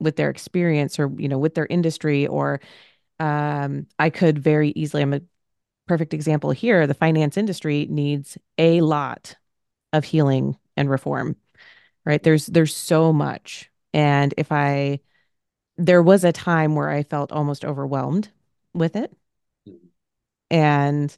with 0.00 0.16
their 0.16 0.30
experience 0.30 0.98
or 0.98 1.10
you 1.16 1.28
know 1.28 1.38
with 1.38 1.54
their 1.54 1.66
industry 1.66 2.26
or 2.26 2.60
um, 3.20 3.86
I 3.98 4.10
could 4.10 4.38
very 4.38 4.70
easily 4.70 5.02
I'm 5.02 5.14
a 5.14 5.20
perfect 5.88 6.14
example 6.14 6.52
here 6.52 6.86
the 6.86 6.94
finance 6.94 7.36
industry 7.38 7.86
needs 7.90 8.38
a 8.58 8.80
lot 8.82 9.36
of 9.92 10.04
healing 10.04 10.56
and 10.76 10.90
reform 10.90 11.36
right 12.06 12.22
there's 12.24 12.46
there's 12.46 12.76
so 12.76 13.12
much 13.12 13.70
and 13.94 14.34
if 14.38 14.52
I 14.52 15.00
there 15.78 16.02
was 16.02 16.24
a 16.24 16.32
time 16.32 16.74
where 16.76 16.90
I 16.90 17.04
felt 17.04 17.32
almost 17.32 17.64
overwhelmed 17.64 18.30
with 18.74 18.96
it 18.96 19.12
and 20.50 21.16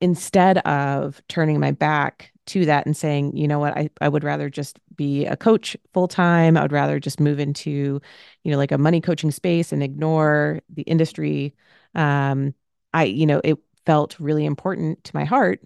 instead 0.00 0.58
of 0.58 1.22
turning 1.28 1.60
my 1.60 1.70
back 1.70 2.32
to 2.46 2.64
that 2.66 2.86
and 2.86 2.96
saying, 2.96 3.36
you 3.36 3.46
know 3.46 3.60
what, 3.60 3.76
I, 3.76 3.88
I 4.00 4.08
would 4.08 4.24
rather 4.24 4.50
just 4.50 4.78
be 4.96 5.26
a 5.26 5.36
coach 5.36 5.76
full 5.94 6.08
time. 6.08 6.56
I 6.56 6.62
would 6.62 6.72
rather 6.72 6.98
just 6.98 7.20
move 7.20 7.38
into, 7.38 8.00
you 8.42 8.50
know, 8.50 8.56
like 8.58 8.72
a 8.72 8.78
money 8.78 9.00
coaching 9.00 9.30
space 9.30 9.72
and 9.72 9.82
ignore 9.82 10.60
the 10.68 10.82
industry. 10.82 11.54
Um, 11.94 12.54
I, 12.94 13.04
you 13.04 13.26
know, 13.26 13.40
it 13.42 13.58
felt 13.86 14.18
really 14.20 14.44
important 14.44 15.04
to 15.04 15.16
my 15.16 15.24
heart 15.24 15.60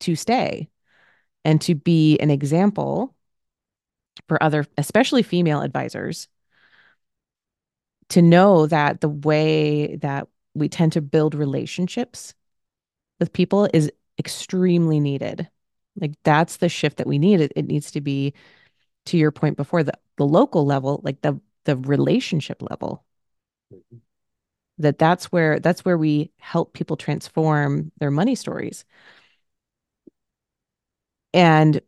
to 0.00 0.16
stay 0.16 0.68
and 1.44 1.60
to 1.62 1.74
be 1.74 2.18
an 2.18 2.30
example 2.30 3.14
for 4.28 4.42
other, 4.42 4.64
especially 4.78 5.22
female 5.22 5.60
advisors, 5.60 6.28
to 8.10 8.22
know 8.22 8.66
that 8.66 9.00
the 9.00 9.08
way 9.08 9.96
that 9.96 10.28
we 10.54 10.68
tend 10.68 10.92
to 10.92 11.00
build 11.00 11.34
relationships 11.34 12.34
with 13.18 13.32
people 13.32 13.68
is 13.72 13.90
extremely 14.18 15.00
needed. 15.00 15.48
Like 16.00 16.12
that's 16.22 16.58
the 16.58 16.68
shift 16.68 16.98
that 16.98 17.06
we 17.06 17.18
need. 17.18 17.40
It, 17.40 17.52
it 17.56 17.66
needs 17.66 17.90
to 17.92 18.00
be, 18.00 18.34
to 19.06 19.16
your 19.16 19.32
point 19.32 19.56
before, 19.56 19.82
the 19.82 19.94
the 20.16 20.26
local 20.26 20.64
level, 20.66 21.00
like 21.04 21.20
the 21.22 21.40
the 21.64 21.76
relationship 21.76 22.62
level. 22.62 23.04
Mm-hmm. 23.72 23.98
That 24.78 24.98
that's 24.98 25.26
where 25.26 25.60
that's 25.60 25.84
where 25.84 25.96
we 25.98 26.32
help 26.38 26.72
people 26.72 26.96
transform 26.96 27.92
their 27.98 28.10
money 28.10 28.34
stories. 28.34 28.84
And 31.32 31.80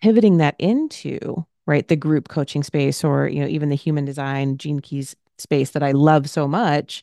pivoting 0.00 0.38
that 0.38 0.56
into 0.58 1.46
right 1.66 1.88
the 1.88 1.96
group 1.96 2.28
coaching 2.28 2.62
space 2.62 3.04
or 3.04 3.28
you 3.28 3.40
know 3.40 3.48
even 3.48 3.68
the 3.70 3.76
human 3.76 4.04
design 4.04 4.58
gene 4.58 4.80
keys 4.80 5.16
space 5.38 5.70
that 5.72 5.82
I 5.82 5.92
love 5.92 6.30
so 6.30 6.48
much 6.48 7.02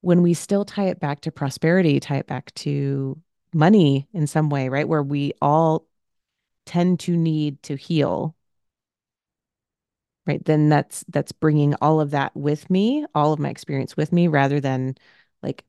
when 0.00 0.22
we 0.22 0.34
still 0.34 0.64
tie 0.64 0.86
it 0.86 1.00
back 1.00 1.20
to 1.22 1.32
prosperity, 1.32 2.00
tie 2.00 2.16
it 2.18 2.26
back 2.26 2.54
to 2.54 3.20
money 3.52 4.08
in 4.12 4.26
some 4.26 4.48
way, 4.50 4.68
right? 4.68 4.88
Where 4.88 5.02
we 5.02 5.32
all 5.42 5.86
tend 6.66 7.00
to 7.00 7.16
need 7.16 7.62
to 7.64 7.76
heal, 7.76 8.36
right? 10.26 10.44
Then 10.44 10.68
that's 10.68 11.04
that's 11.08 11.32
bringing 11.32 11.74
all 11.76 12.00
of 12.00 12.10
that 12.12 12.36
with 12.36 12.70
me, 12.70 13.06
all 13.14 13.32
of 13.32 13.38
my 13.40 13.50
experience 13.50 13.96
with 13.96 14.12
me, 14.12 14.28
rather 14.28 14.60
than 14.60 14.96
like 15.42 15.64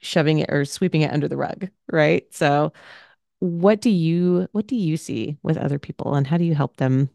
shoving 0.00 0.38
it 0.38 0.50
or 0.50 0.64
sweeping 0.64 1.02
it 1.02 1.12
under 1.12 1.28
the 1.28 1.36
rug, 1.36 1.68
right? 1.90 2.32
So 2.34 2.72
what 3.40 3.80
do 3.80 3.90
you 3.90 4.48
what 4.52 4.66
do 4.66 4.76
you 4.76 4.96
see 4.96 5.38
with 5.42 5.56
other 5.58 5.78
people 5.78 6.14
and 6.14 6.26
how 6.26 6.38
do 6.38 6.44
you 6.44 6.54
help 6.54 6.76
them 6.78 7.10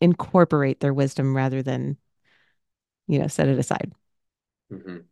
incorporate 0.00 0.80
their 0.80 0.94
wisdom 0.94 1.34
rather 1.36 1.62
than, 1.62 1.96
you 3.06 3.18
know, 3.18 3.26
set 3.28 3.48
it 3.48 3.58
aside? 3.58 3.92
hmm 4.70 5.06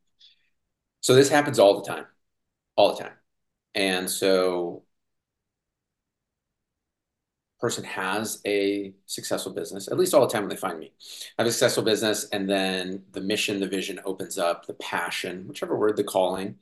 So 1.00 1.14
this 1.14 1.28
happens 1.28 1.58
all 1.58 1.80
the 1.80 1.88
time, 1.88 2.06
all 2.76 2.94
the 2.96 3.02
time. 3.04 3.14
And 3.74 4.10
so 4.10 4.84
person 7.62 7.84
has 7.84 8.40
a 8.44 8.92
successful 9.06 9.52
business, 9.52 9.86
at 9.86 9.96
least 9.96 10.14
all 10.14 10.26
the 10.26 10.32
time 10.32 10.42
when 10.42 10.50
they 10.50 10.56
find 10.56 10.80
me. 10.80 10.92
I 11.38 11.42
have 11.42 11.46
a 11.46 11.52
successful 11.52 11.84
business, 11.84 12.28
and 12.32 12.50
then 12.50 13.04
the 13.12 13.20
mission, 13.20 13.60
the 13.60 13.68
vision 13.68 14.00
opens 14.04 14.36
up, 14.36 14.66
the 14.66 14.74
passion, 14.74 15.46
whichever 15.46 15.78
word, 15.78 15.96
the 15.96 16.02
calling. 16.02 16.56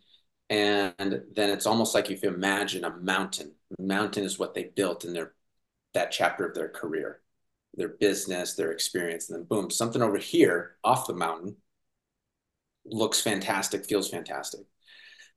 And 0.50 1.22
then 1.34 1.48
it's 1.48 1.64
almost 1.64 1.94
like 1.94 2.10
if 2.10 2.22
you 2.22 2.28
imagine 2.28 2.84
a 2.84 2.90
mountain. 2.90 3.52
Mountain 3.78 4.24
is 4.24 4.38
what 4.38 4.52
they 4.52 4.64
built 4.64 5.06
in 5.06 5.14
their 5.14 5.32
that 5.94 6.12
chapter 6.12 6.46
of 6.46 6.54
their 6.54 6.68
career, 6.68 7.20
their 7.74 7.88
business, 7.88 8.54
their 8.54 8.70
experience, 8.70 9.30
and 9.30 9.38
then 9.38 9.46
boom, 9.46 9.70
something 9.70 10.02
over 10.02 10.18
here 10.18 10.76
off 10.84 11.06
the 11.06 11.14
mountain 11.14 11.56
looks 12.84 13.22
fantastic, 13.22 13.86
feels 13.86 14.10
fantastic. 14.10 14.60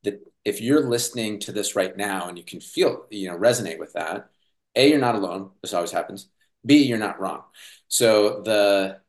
That 0.03 0.19
if 0.43 0.59
you're 0.59 0.87
listening 0.87 1.39
to 1.41 1.53
this 1.53 1.75
right 1.75 1.95
now 1.95 2.27
and 2.27 2.37
you 2.37 2.43
can 2.43 2.59
feel, 2.59 3.05
you 3.09 3.29
know, 3.29 3.37
resonate 3.37 3.79
with 3.79 3.93
that, 3.93 4.29
a, 4.75 4.89
you're 4.89 4.99
not 4.99 5.15
alone. 5.15 5.51
This 5.61 5.73
always 5.73 5.91
happens. 5.91 6.27
B, 6.65 6.83
you're 6.83 6.97
not 6.97 7.19
wrong. 7.19 7.43
So 7.87 8.41
the 8.41 8.99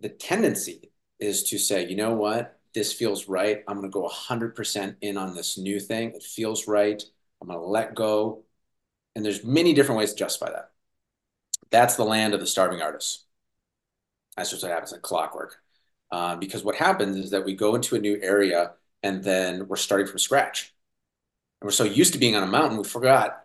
the 0.00 0.08
tendency 0.08 0.92
is 1.18 1.42
to 1.44 1.58
say, 1.58 1.88
you 1.88 1.96
know 1.96 2.14
what, 2.14 2.58
this 2.74 2.92
feels 2.92 3.28
right. 3.28 3.64
I'm 3.66 3.78
going 3.78 3.90
to 3.90 3.92
go 3.92 4.08
100% 4.08 4.96
in 5.00 5.16
on 5.16 5.34
this 5.34 5.58
new 5.58 5.80
thing. 5.80 6.12
It 6.14 6.22
feels 6.22 6.68
right. 6.68 7.02
I'm 7.40 7.48
going 7.48 7.58
to 7.58 7.66
let 7.66 7.96
go. 7.96 8.44
And 9.16 9.24
there's 9.24 9.42
many 9.42 9.72
different 9.72 9.98
ways 9.98 10.12
to 10.12 10.18
justify 10.18 10.52
that. 10.52 10.70
That's 11.70 11.96
the 11.96 12.04
land 12.04 12.34
of 12.34 12.40
the 12.40 12.46
starving 12.46 12.80
artists. 12.80 13.24
That's 14.36 14.50
just 14.50 14.62
what 14.62 14.70
happens 14.70 14.92
in 14.92 15.00
clockwork. 15.00 15.56
Uh, 16.12 16.36
because 16.36 16.62
what 16.62 16.76
happens 16.76 17.16
is 17.16 17.30
that 17.32 17.44
we 17.44 17.56
go 17.56 17.74
into 17.74 17.96
a 17.96 18.00
new 18.00 18.18
area 18.22 18.72
and 19.02 19.24
then 19.24 19.66
we're 19.66 19.76
starting 19.76 20.06
from 20.06 20.18
scratch. 20.20 20.72
And 21.60 21.66
we're 21.66 21.72
so 21.72 21.84
used 21.84 22.12
to 22.12 22.18
being 22.20 22.36
on 22.36 22.44
a 22.44 22.46
mountain, 22.46 22.78
we 22.78 22.84
forgot 22.84 23.44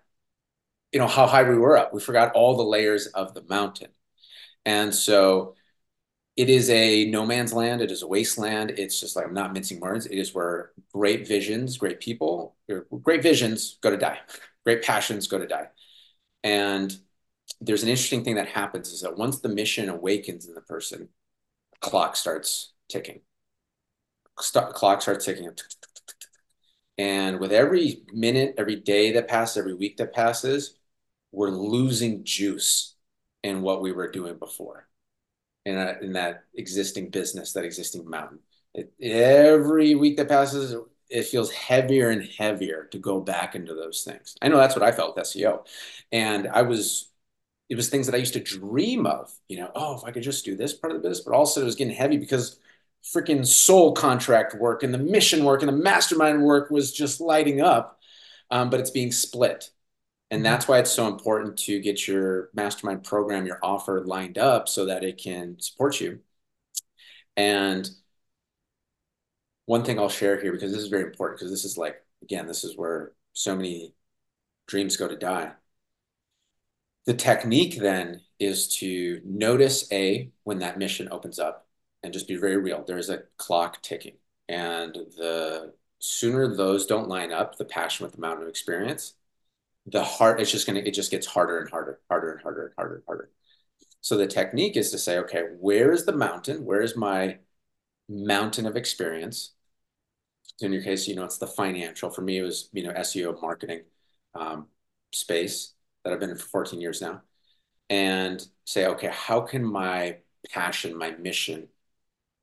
you 0.94 1.00
know 1.00 1.08
how 1.08 1.28
high 1.28 1.44
we 1.44 1.58
were 1.58 1.78
up. 1.78 1.94
We 1.94 2.00
forgot 2.00 2.34
all 2.34 2.56
the 2.56 2.64
layers 2.64 3.08
of 3.08 3.34
the 3.34 3.44
mountain, 3.44 3.90
and 4.66 4.94
so 4.94 5.56
it 6.36 6.50
is 6.50 6.70
a 6.70 7.06
no 7.06 7.26
man's 7.26 7.54
land. 7.54 7.82
It 7.82 7.92
is 7.92 8.02
a 8.02 8.08
wasteland. 8.08 8.72
It's 8.72 9.00
just 9.00 9.16
like 9.16 9.26
I'm 9.26 9.34
not 9.34 9.54
mincing 9.54 9.80
words. 9.80 10.06
It 10.06 10.18
is 10.18 10.34
where 10.34 10.72
great 10.94 11.28
visions, 11.28 11.78
great 11.78 12.00
people, 12.00 12.56
great 13.02 13.22
visions 13.22 13.78
go 13.82 13.90
to 13.92 13.98
die. 13.98 14.20
Great 14.64 14.84
passions 14.84 15.28
go 15.28 15.38
to 15.38 15.48
die. 15.48 15.68
And 16.44 16.96
there's 17.62 17.84
an 17.84 17.90
interesting 17.90 18.24
thing 18.24 18.36
that 18.36 18.48
happens 18.48 18.92
is 18.92 19.02
that 19.02 19.18
once 19.18 19.40
the 19.40 19.50
mission 19.50 19.90
awakens 19.90 20.48
in 20.48 20.54
the 20.54 20.62
person, 20.62 21.10
the 21.72 21.80
clock 21.80 22.16
starts 22.16 22.74
ticking. 22.90 23.22
Start, 24.40 24.74
clock 24.74 25.02
starts 25.02 25.26
ticking. 25.26 25.50
And 26.98 27.40
with 27.40 27.52
every 27.52 28.04
minute, 28.12 28.56
every 28.58 28.76
day 28.78 29.14
that 29.14 29.28
passes, 29.28 29.58
every 29.58 29.74
week 29.74 29.98
that 29.98 30.14
passes, 30.14 30.76
we're 31.34 31.50
losing 31.50 32.24
juice 32.24 32.96
in 33.44 33.62
what 33.62 33.82
we 33.82 33.92
were 33.92 34.10
doing 34.10 34.38
before 34.38 34.88
in, 35.66 35.78
a, 35.78 35.98
in 36.02 36.14
that 36.14 36.44
existing 36.56 37.10
business, 37.10 37.54
that 37.54 37.66
existing 37.66 38.10
mountain. 38.10 38.40
It, 38.74 38.94
every 39.02 39.96
week 39.96 40.18
that 40.18 40.30
passes, 40.30 40.76
it 41.10 41.26
feels 41.26 41.52
heavier 41.52 42.10
and 42.10 42.24
heavier 42.38 42.88
to 42.92 43.00
go 43.00 43.20
back 43.20 43.56
into 43.56 43.74
those 43.74 44.04
things. 44.04 44.36
I 44.42 44.48
know 44.48 44.58
that's 44.58 44.76
what 44.76 44.84
I 44.84 44.92
felt 44.92 45.16
with 45.16 45.26
SEO. 45.26 45.66
And 46.12 46.48
I 46.48 46.62
was, 46.62 47.10
it 47.70 47.76
was 47.76 47.90
things 47.90 48.06
that 48.06 48.16
I 48.16 48.20
used 48.20 48.34
to 48.34 48.40
dream 48.40 49.06
of, 49.08 49.34
you 49.48 49.58
know, 49.58 49.72
oh, 49.76 49.98
if 49.98 50.04
I 50.04 50.12
could 50.12 50.24
just 50.24 50.46
do 50.46 50.56
this 50.56 50.74
part 50.74 50.94
of 50.94 51.02
the 51.02 51.08
business, 51.08 51.26
but 51.26 51.34
also 51.34 51.62
it 51.62 51.66
was 51.66 51.76
getting 51.76 51.96
heavy 51.96 52.18
because 52.18 52.60
freaking 53.04 53.46
soul 53.46 53.94
contract 53.94 54.56
work 54.56 54.84
and 54.84 54.94
the 54.94 54.98
mission 55.00 55.44
work 55.44 55.62
and 55.62 55.70
the 55.70 55.84
mastermind 55.84 56.44
work 56.44 56.70
was 56.70 56.94
just 56.94 57.20
lighting 57.20 57.60
up. 57.60 58.00
Um, 58.52 58.70
but 58.70 58.80
it's 58.80 58.92
being 58.92 59.12
split. 59.12 59.72
And 60.34 60.40
mm-hmm. 60.40 60.52
that's 60.52 60.68
why 60.68 60.80
it's 60.80 60.90
so 60.90 61.08
important 61.08 61.58
to 61.60 61.80
get 61.80 62.08
your 62.08 62.50
mastermind 62.56 63.04
program, 63.04 63.46
your 63.46 63.60
offer 63.62 64.04
lined 64.04 64.40
up 64.40 64.68
so 64.68 64.88
that 64.88 65.04
it 65.04 65.20
can 65.20 65.60
support 65.60 66.02
you. 66.02 66.22
And 67.38 67.88
one 69.66 69.84
thing 69.84 70.00
I'll 70.00 70.10
share 70.10 70.42
here, 70.42 70.52
because 70.52 70.72
this 70.72 70.82
is 70.82 70.88
very 70.88 71.04
important, 71.04 71.40
because 71.40 71.52
this 71.52 71.66
is 71.66 71.78
like, 71.78 72.04
again, 72.24 72.48
this 72.48 72.64
is 72.64 72.76
where 72.76 73.12
so 73.34 73.56
many 73.56 73.94
dreams 74.66 74.98
go 74.98 75.08
to 75.08 75.16
die. 75.16 75.52
The 77.06 77.14
technique 77.14 77.80
then 77.80 78.22
is 78.40 78.68
to 78.78 79.22
notice 79.24 79.88
A, 79.92 80.32
when 80.46 80.58
that 80.60 80.80
mission 80.80 81.10
opens 81.12 81.38
up, 81.38 81.68
and 82.02 82.12
just 82.12 82.28
be 82.28 82.38
very 82.38 82.58
real. 82.58 82.84
There 82.84 82.98
is 82.98 83.12
a 83.12 83.22
clock 83.38 83.84
ticking. 83.84 84.16
And 84.50 84.96
the 84.96 85.74
sooner 86.00 86.56
those 86.56 86.88
don't 86.88 87.08
line 87.08 87.32
up, 87.32 87.60
the 87.60 87.66
passion 87.66 88.04
with 88.04 88.16
the 88.16 88.22
mountain 88.22 88.42
of 88.42 88.50
experience, 88.50 89.14
the 89.88 90.04
heart 90.04 90.40
it's 90.40 90.52
just 90.52 90.66
going 90.66 90.82
to 90.82 90.88
it 90.88 90.94
just 90.94 91.12
gets 91.12 91.28
harder 91.28 91.60
and 91.60 91.70
harder 91.70 92.00
harder 92.10 92.32
and 92.32 92.42
harder 92.42 92.66
and 92.68 92.74
harder 92.78 92.96
and 92.96 93.04
harder. 93.06 93.30
So 94.02 94.18
the 94.18 94.28
technique 94.28 94.78
is 94.78 94.92
to 94.92 94.98
say 94.98 95.18
okay 95.20 95.44
where 95.60 95.92
is 95.92 96.06
the 96.06 96.16
mountain? 96.16 96.66
Where 96.66 96.82
is 96.82 96.96
my 96.96 97.40
mountain 98.10 98.66
of 98.66 98.76
experience? 98.78 99.54
So 100.58 100.68
in 100.68 100.74
your 100.74 100.84
case 100.84 101.08
you 101.08 101.16
know 101.16 101.26
it's 101.26 101.38
the 101.38 101.48
financial. 101.48 102.10
For 102.10 102.22
me 102.22 102.38
it 102.40 102.44
was 102.44 102.70
you 102.74 102.84
know 102.84 102.94
seo 102.94 103.40
marketing 103.42 103.82
um, 104.36 104.68
space 105.14 105.74
that 106.04 106.12
i've 106.12 106.20
been 106.20 106.32
in 106.32 106.38
for 106.38 106.48
14 106.48 106.82
years 106.82 107.02
now. 107.02 107.22
And 107.90 108.46
say 108.66 108.88
okay 108.88 109.12
how 109.12 109.42
can 109.42 109.64
my 109.64 110.18
passion 110.52 110.98
my 110.98 111.12
mission 111.12 111.68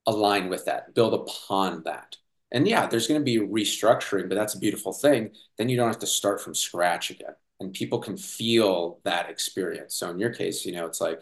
align 0.07 0.48
with 0.48 0.64
that 0.66 0.94
build 0.94 1.14
upon 1.14 1.83
that 1.85 2.16
and 2.53 2.67
yeah, 2.67 2.87
there's 2.87 3.07
going 3.07 3.21
to 3.21 3.25
be 3.25 3.39
restructuring, 3.39 4.29
but 4.29 4.35
that's 4.35 4.55
a 4.55 4.59
beautiful 4.59 4.93
thing. 4.93 5.31
Then 5.57 5.69
you 5.69 5.77
don't 5.77 5.87
have 5.87 6.01
to 6.01 6.07
start 6.07 6.41
from 6.41 6.55
scratch 6.55 7.11
again. 7.11 7.35
And 7.61 7.73
people 7.73 7.99
can 7.99 8.17
feel 8.17 9.01
that 9.05 9.31
experience. 9.31 9.95
So 9.95 10.11
in 10.11 10.19
your 10.19 10.33
case, 10.33 10.65
you 10.65 10.73
know, 10.73 10.87
it's 10.87 11.01
like, 11.01 11.21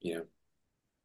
you 0.00 0.14
know, 0.14 0.24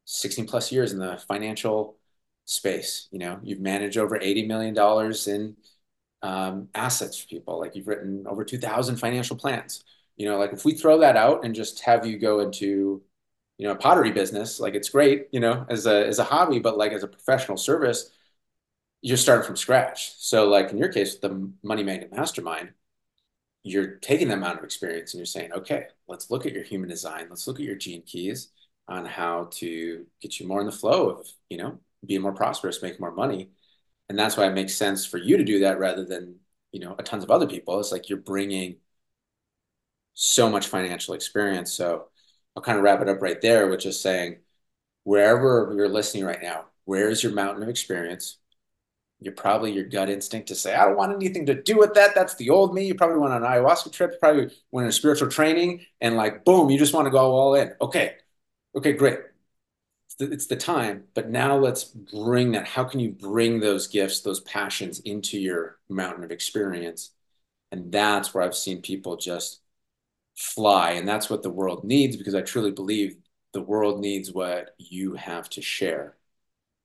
16 0.05 0.45
plus 0.47 0.71
years 0.71 0.93
in 0.93 0.99
the 0.99 1.17
financial 1.27 1.97
space. 2.45 3.07
You 3.11 3.19
know, 3.19 3.39
you've 3.43 3.59
managed 3.59 3.97
over 3.97 4.17
$80 4.19 4.47
million 4.47 4.75
in 5.27 5.55
um, 6.21 6.69
assets 6.73 7.19
for 7.19 7.27
people. 7.27 7.59
Like 7.59 7.75
you've 7.75 7.87
written 7.87 8.25
over 8.27 8.45
2,000 8.45 8.97
financial 8.97 9.35
plans. 9.35 9.83
You 10.15 10.27
know, 10.27 10.37
like 10.37 10.53
if 10.53 10.63
we 10.63 10.73
throw 10.73 10.99
that 10.99 11.17
out 11.17 11.43
and 11.43 11.55
just 11.55 11.81
have 11.81 12.05
you 12.05 12.17
go 12.19 12.39
into, 12.39 13.01
you 13.57 13.67
know, 13.67 13.71
a 13.71 13.75
pottery 13.75 14.11
business, 14.11 14.59
like 14.59 14.75
it's 14.75 14.89
great, 14.89 15.27
you 15.31 15.39
know, 15.39 15.65
as 15.69 15.85
a 15.87 16.05
as 16.05 16.19
a 16.19 16.23
hobby, 16.23 16.59
but 16.59 16.77
like 16.77 16.91
as 16.91 17.03
a 17.03 17.07
professional 17.07 17.57
service, 17.57 18.11
you're 19.03 19.17
starting 19.17 19.45
from 19.45 19.57
scratch. 19.57 20.13
So 20.17 20.47
like 20.47 20.71
in 20.71 20.77
your 20.77 20.87
case, 20.87 21.17
the 21.17 21.51
money 21.61 21.83
magnet 21.83 22.11
mastermind, 22.15 22.69
you're 23.61 23.95
taking 23.97 24.29
that 24.29 24.37
amount 24.37 24.59
of 24.59 24.63
experience 24.63 25.13
and 25.13 25.19
you're 25.19 25.25
saying, 25.25 25.51
okay, 25.51 25.87
let's 26.07 26.31
look 26.31 26.45
at 26.45 26.53
your 26.53 26.63
human 26.63 26.89
design. 26.89 27.27
Let's 27.29 27.45
look 27.45 27.59
at 27.59 27.65
your 27.65 27.75
gene 27.75 28.03
keys 28.03 28.49
on 28.87 29.05
how 29.05 29.49
to 29.55 30.05
get 30.21 30.39
you 30.39 30.47
more 30.47 30.61
in 30.61 30.65
the 30.65 30.71
flow 30.71 31.09
of, 31.09 31.27
you 31.49 31.57
know, 31.57 31.79
being 32.05 32.21
more 32.21 32.31
prosperous, 32.31 32.81
make 32.81 32.99
more 32.99 33.11
money. 33.11 33.51
And 34.07 34.17
that's 34.17 34.37
why 34.37 34.47
it 34.47 34.53
makes 34.53 34.73
sense 34.73 35.05
for 35.05 35.17
you 35.17 35.35
to 35.35 35.43
do 35.43 35.59
that 35.59 35.79
rather 35.79 36.05
than, 36.05 36.37
you 36.71 36.79
know, 36.79 36.95
a 36.97 37.03
tons 37.03 37.25
of 37.25 37.31
other 37.31 37.47
people. 37.47 37.79
It's 37.81 37.91
like 37.91 38.09
you're 38.09 38.17
bringing 38.17 38.77
so 40.13 40.49
much 40.49 40.67
financial 40.67 41.13
experience. 41.13 41.73
So 41.73 42.07
I'll 42.55 42.63
kind 42.63 42.77
of 42.77 42.85
wrap 42.85 43.01
it 43.01 43.09
up 43.09 43.21
right 43.21 43.41
there 43.41 43.67
with 43.67 43.81
just 43.81 44.01
saying, 44.01 44.37
wherever 45.03 45.73
you're 45.75 45.89
listening 45.89 46.23
right 46.23 46.41
now, 46.41 46.65
where 46.85 47.09
is 47.09 47.21
your 47.21 47.33
mountain 47.33 47.63
of 47.63 47.69
experience? 47.69 48.37
You're 49.23 49.33
probably 49.33 49.71
your 49.71 49.85
gut 49.85 50.09
instinct 50.09 50.47
to 50.49 50.55
say, 50.55 50.75
I 50.75 50.85
don't 50.85 50.97
want 50.97 51.13
anything 51.13 51.45
to 51.47 51.61
do 51.61 51.77
with 51.77 51.93
that. 51.95 52.15
That's 52.15 52.35
the 52.35 52.49
old 52.49 52.73
me. 52.73 52.85
You 52.85 52.95
probably 52.95 53.17
went 53.17 53.33
on 53.33 53.43
an 53.43 53.49
ayahuasca 53.49 53.91
trip. 53.91 54.19
Probably 54.19 54.49
went 54.71 54.85
on 54.85 54.89
a 54.89 54.91
spiritual 54.91 55.29
training 55.29 55.85
and 56.01 56.15
like, 56.15 56.45
boom, 56.45 56.69
you 56.69 56.77
just 56.77 56.93
want 56.93 57.05
to 57.05 57.11
go 57.11 57.31
all 57.31 57.55
in. 57.55 57.73
Okay. 57.81 58.15
Okay, 58.75 58.93
great. 58.93 59.19
It's 60.07 60.15
the, 60.15 60.31
it's 60.31 60.47
the 60.47 60.55
time, 60.55 61.05
but 61.15 61.29
now 61.29 61.57
let's 61.57 61.83
bring 61.83 62.51
that. 62.51 62.67
How 62.67 62.83
can 62.83 62.99
you 62.99 63.11
bring 63.11 63.59
those 63.59 63.87
gifts, 63.87 64.21
those 64.21 64.41
passions 64.41 64.99
into 64.99 65.39
your 65.39 65.79
mountain 65.89 66.23
of 66.23 66.31
experience? 66.31 67.11
And 67.71 67.91
that's 67.91 68.33
where 68.33 68.43
I've 68.43 68.55
seen 68.55 68.81
people 68.81 69.17
just 69.17 69.61
fly. 70.35 70.91
And 70.91 71.07
that's 71.07 71.29
what 71.29 71.43
the 71.43 71.49
world 71.49 71.83
needs 71.83 72.15
because 72.15 72.35
I 72.35 72.41
truly 72.41 72.71
believe 72.71 73.17
the 73.53 73.61
world 73.61 73.99
needs 73.99 74.31
what 74.31 74.75
you 74.77 75.13
have 75.15 75.49
to 75.51 75.61
share. 75.61 76.17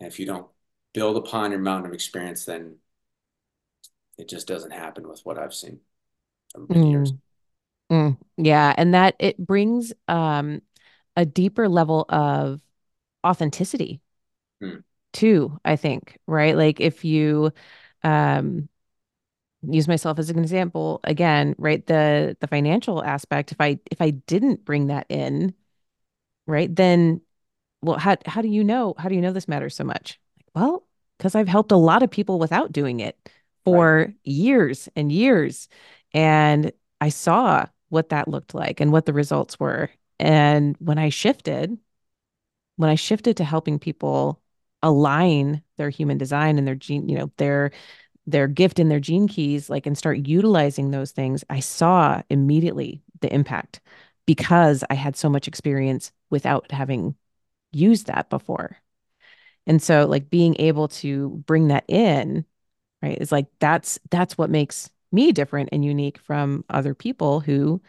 And 0.01 0.07
if 0.07 0.18
you 0.18 0.27
don't 0.27 0.46
build 0.94 1.16
upon 1.16 1.51
your 1.51 1.61
mountain 1.61 1.87
of 1.87 1.94
experience, 1.94 2.44
then 2.44 2.77
it 4.16 4.29
just 4.29 4.46
doesn't 4.46 4.72
happen 4.72 5.09
with 5.09 5.20
what 5.24 5.38
I've 5.38 5.55
seen 5.55 5.81
over 6.55 6.74
mm. 6.74 6.90
years. 6.90 7.12
Mm. 7.90 8.18
Yeah, 8.37 8.74
and 8.77 8.94
that 8.94 9.14
it 9.18 9.38
brings 9.38 9.92
um, 10.09 10.61
a 11.16 11.24
deeper 11.24 11.68
level 11.68 12.05
of 12.09 12.61
authenticity 13.27 14.01
mm. 14.62 14.83
too. 15.12 15.59
I 15.64 15.77
think 15.77 16.18
right, 16.27 16.57
like 16.57 16.81
if 16.81 17.05
you 17.05 17.53
um, 18.03 18.68
use 19.62 19.88
myself 19.88 20.18
as 20.18 20.31
an 20.31 20.38
example 20.38 21.01
again, 21.05 21.55
right? 21.59 21.85
The 21.87 22.37
the 22.40 22.46
financial 22.46 23.03
aspect, 23.03 23.53
if 23.53 23.61
I 23.61 23.79
if 23.90 24.01
I 24.01 24.11
didn't 24.11 24.64
bring 24.64 24.88
that 24.88 25.07
in, 25.09 25.55
right, 26.46 26.74
then 26.74 27.20
well, 27.83 27.98
how 27.98 28.16
how 28.27 28.42
do 28.42 28.48
you 28.48 28.64
know 28.64 28.94
how 28.98 29.09
do 29.09 29.14
you 29.14 29.20
know 29.20 29.33
this 29.33 29.48
matters 29.48 29.74
so 29.77 29.85
much? 29.85 30.20
Well, 30.54 30.87
because 31.16 31.34
I've 31.34 31.48
helped 31.48 31.72
a 31.72 31.76
lot 31.76 32.02
of 32.02 32.11
people 32.11 32.38
without 32.38 32.72
doing 32.72 33.00
it 33.00 33.16
Right. 33.66 33.74
for 33.74 34.14
years 34.24 34.88
and 34.96 35.12
years. 35.12 35.68
And 36.14 36.72
I 37.00 37.11
saw 37.11 37.66
what 37.90 38.11
that 38.11 38.28
looked 38.28 38.54
like 38.54 38.80
and 38.80 38.92
what 38.92 39.06
the 39.06 39.12
results 39.12 39.61
were. 39.61 39.90
And 40.18 40.76
when 40.78 40.98
I 40.98 41.11
shifted, 41.11 41.78
when 42.76 42.90
I 42.90 42.94
shifted 42.94 43.37
to 43.38 43.44
helping 43.44 43.78
people 43.78 44.40
align 44.82 45.62
their 45.76 45.90
human 45.90 46.18
design 46.18 46.58
and 46.58 46.66
their 46.66 46.74
gene, 46.74 47.08
you 47.08 47.18
know, 47.18 47.30
their 47.37 47.72
their 48.26 48.48
gift 48.48 48.78
and 48.78 48.90
their 48.90 49.00
gene 49.00 49.28
keys, 49.28 49.70
like 49.70 49.87
and 49.87 49.98
start 49.98 50.26
utilizing 50.28 50.90
those 50.90 51.12
things, 51.12 51.44
I 51.50 51.61
saw 51.61 52.22
immediately 52.30 53.02
the 53.20 53.32
impact 53.34 53.80
because 54.26 54.84
I 54.90 54.94
had 54.94 55.16
so 55.16 55.28
much 55.30 55.48
experience 55.48 56.12
without 56.30 56.70
having 56.72 57.16
used 57.72 58.06
that 58.08 58.30
before. 58.30 58.78
And 59.68 59.83
so 59.83 60.07
like 60.07 60.31
being 60.31 60.57
able 60.61 60.88
to 60.90 61.31
bring 61.46 61.68
that 61.68 61.85
in, 61.88 62.46
right, 63.02 63.18
is 63.20 63.33
like 63.33 63.46
that's 63.61 63.98
that's 64.11 64.38
what 64.38 64.50
makes 64.50 64.90
me 65.12 65.33
different 65.33 65.70
and 65.72 65.85
unique 65.85 66.18
from 66.20 66.64
other 66.70 66.94
people 66.94 67.40
who, 67.40 67.83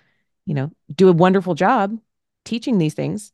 you 0.46 0.56
know, 0.56 0.72
do 0.96 1.10
a 1.10 1.14
wonderful 1.14 1.56
job 1.56 2.00
teaching 2.46 2.80
these 2.80 2.96
things, 2.96 3.34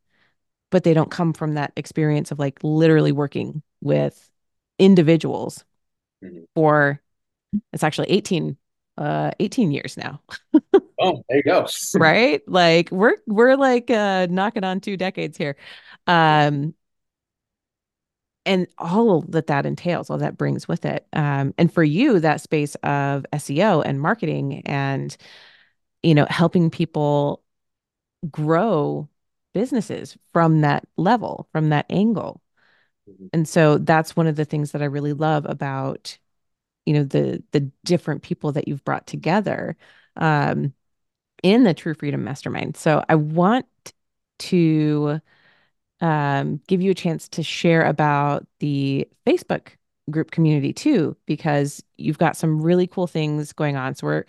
but 0.71 0.83
they 0.83 0.93
don't 0.93 1.11
come 1.11 1.33
from 1.33 1.55
that 1.55 1.73
experience 1.77 2.31
of 2.31 2.39
like 2.39 2.59
literally 2.63 3.11
working 3.11 3.61
with 3.81 4.31
individuals 4.79 5.65
Mhm. 6.23 6.45
for 6.55 7.01
it's 7.73 7.83
actually 7.83 8.09
18 8.11 8.57
uh 8.97 9.31
18 9.39 9.71
years 9.71 9.97
now 9.97 10.21
Oh, 10.99 11.23
there 11.27 11.37
you 11.37 11.43
go. 11.43 11.65
right 11.93 12.41
like 12.47 12.91
we're 12.91 13.15
we're 13.27 13.55
like 13.55 13.89
uh 13.89 14.27
knocking 14.29 14.63
on 14.63 14.79
two 14.81 14.97
decades 14.97 15.37
here 15.37 15.55
um 16.07 16.73
and 18.45 18.67
all 18.77 19.21
that 19.21 19.47
that 19.47 19.65
entails 19.65 20.09
all 20.09 20.17
that 20.17 20.37
brings 20.37 20.67
with 20.67 20.85
it 20.85 21.07
um 21.13 21.53
and 21.57 21.73
for 21.73 21.83
you 21.83 22.19
that 22.19 22.41
space 22.41 22.75
of 22.83 23.25
SEO 23.33 23.81
and 23.81 24.01
marketing 24.01 24.61
and 24.65 25.17
you 26.03 26.15
know 26.15 26.27
helping 26.29 26.69
people 26.69 27.43
grow 28.31 29.07
businesses 29.53 30.17
from 30.33 30.61
that 30.61 30.87
level 30.97 31.47
from 31.51 31.69
that 31.69 31.85
angle 31.89 32.41
Mhm. 33.09 33.29
and 33.33 33.47
so 33.47 33.77
that's 33.77 34.15
one 34.15 34.27
of 34.27 34.35
the 34.35 34.45
things 34.45 34.71
that 34.71 34.81
I 34.81 34.85
really 34.85 35.13
love 35.13 35.45
about 35.47 36.17
you 36.85 36.93
know 36.93 37.03
the 37.03 37.43
the 37.51 37.71
different 37.85 38.23
people 38.23 38.51
that 38.53 38.67
you've 38.67 38.85
brought 38.85 39.07
together 39.07 39.77
um 40.17 40.73
in 41.43 41.63
the 41.63 41.73
True 41.73 41.93
Freedom 41.93 42.23
Mastermind. 42.23 42.77
So 42.77 43.03
I 43.09 43.15
want 43.15 43.67
to 44.39 45.21
um, 46.05 46.61
give 46.67 46.83
you 46.83 46.91
a 46.91 46.95
chance 46.95 47.27
to 47.29 47.41
share 47.41 47.81
about 47.81 48.45
the 48.59 49.07
Facebook 49.25 49.69
group 50.11 50.29
community 50.29 50.71
too, 50.71 51.17
because 51.25 51.83
you've 51.97 52.19
got 52.19 52.37
some 52.37 52.61
really 52.61 52.85
cool 52.85 53.07
things 53.07 53.51
going 53.53 53.75
on. 53.75 53.95
So 53.95 54.05
we're 54.05 54.25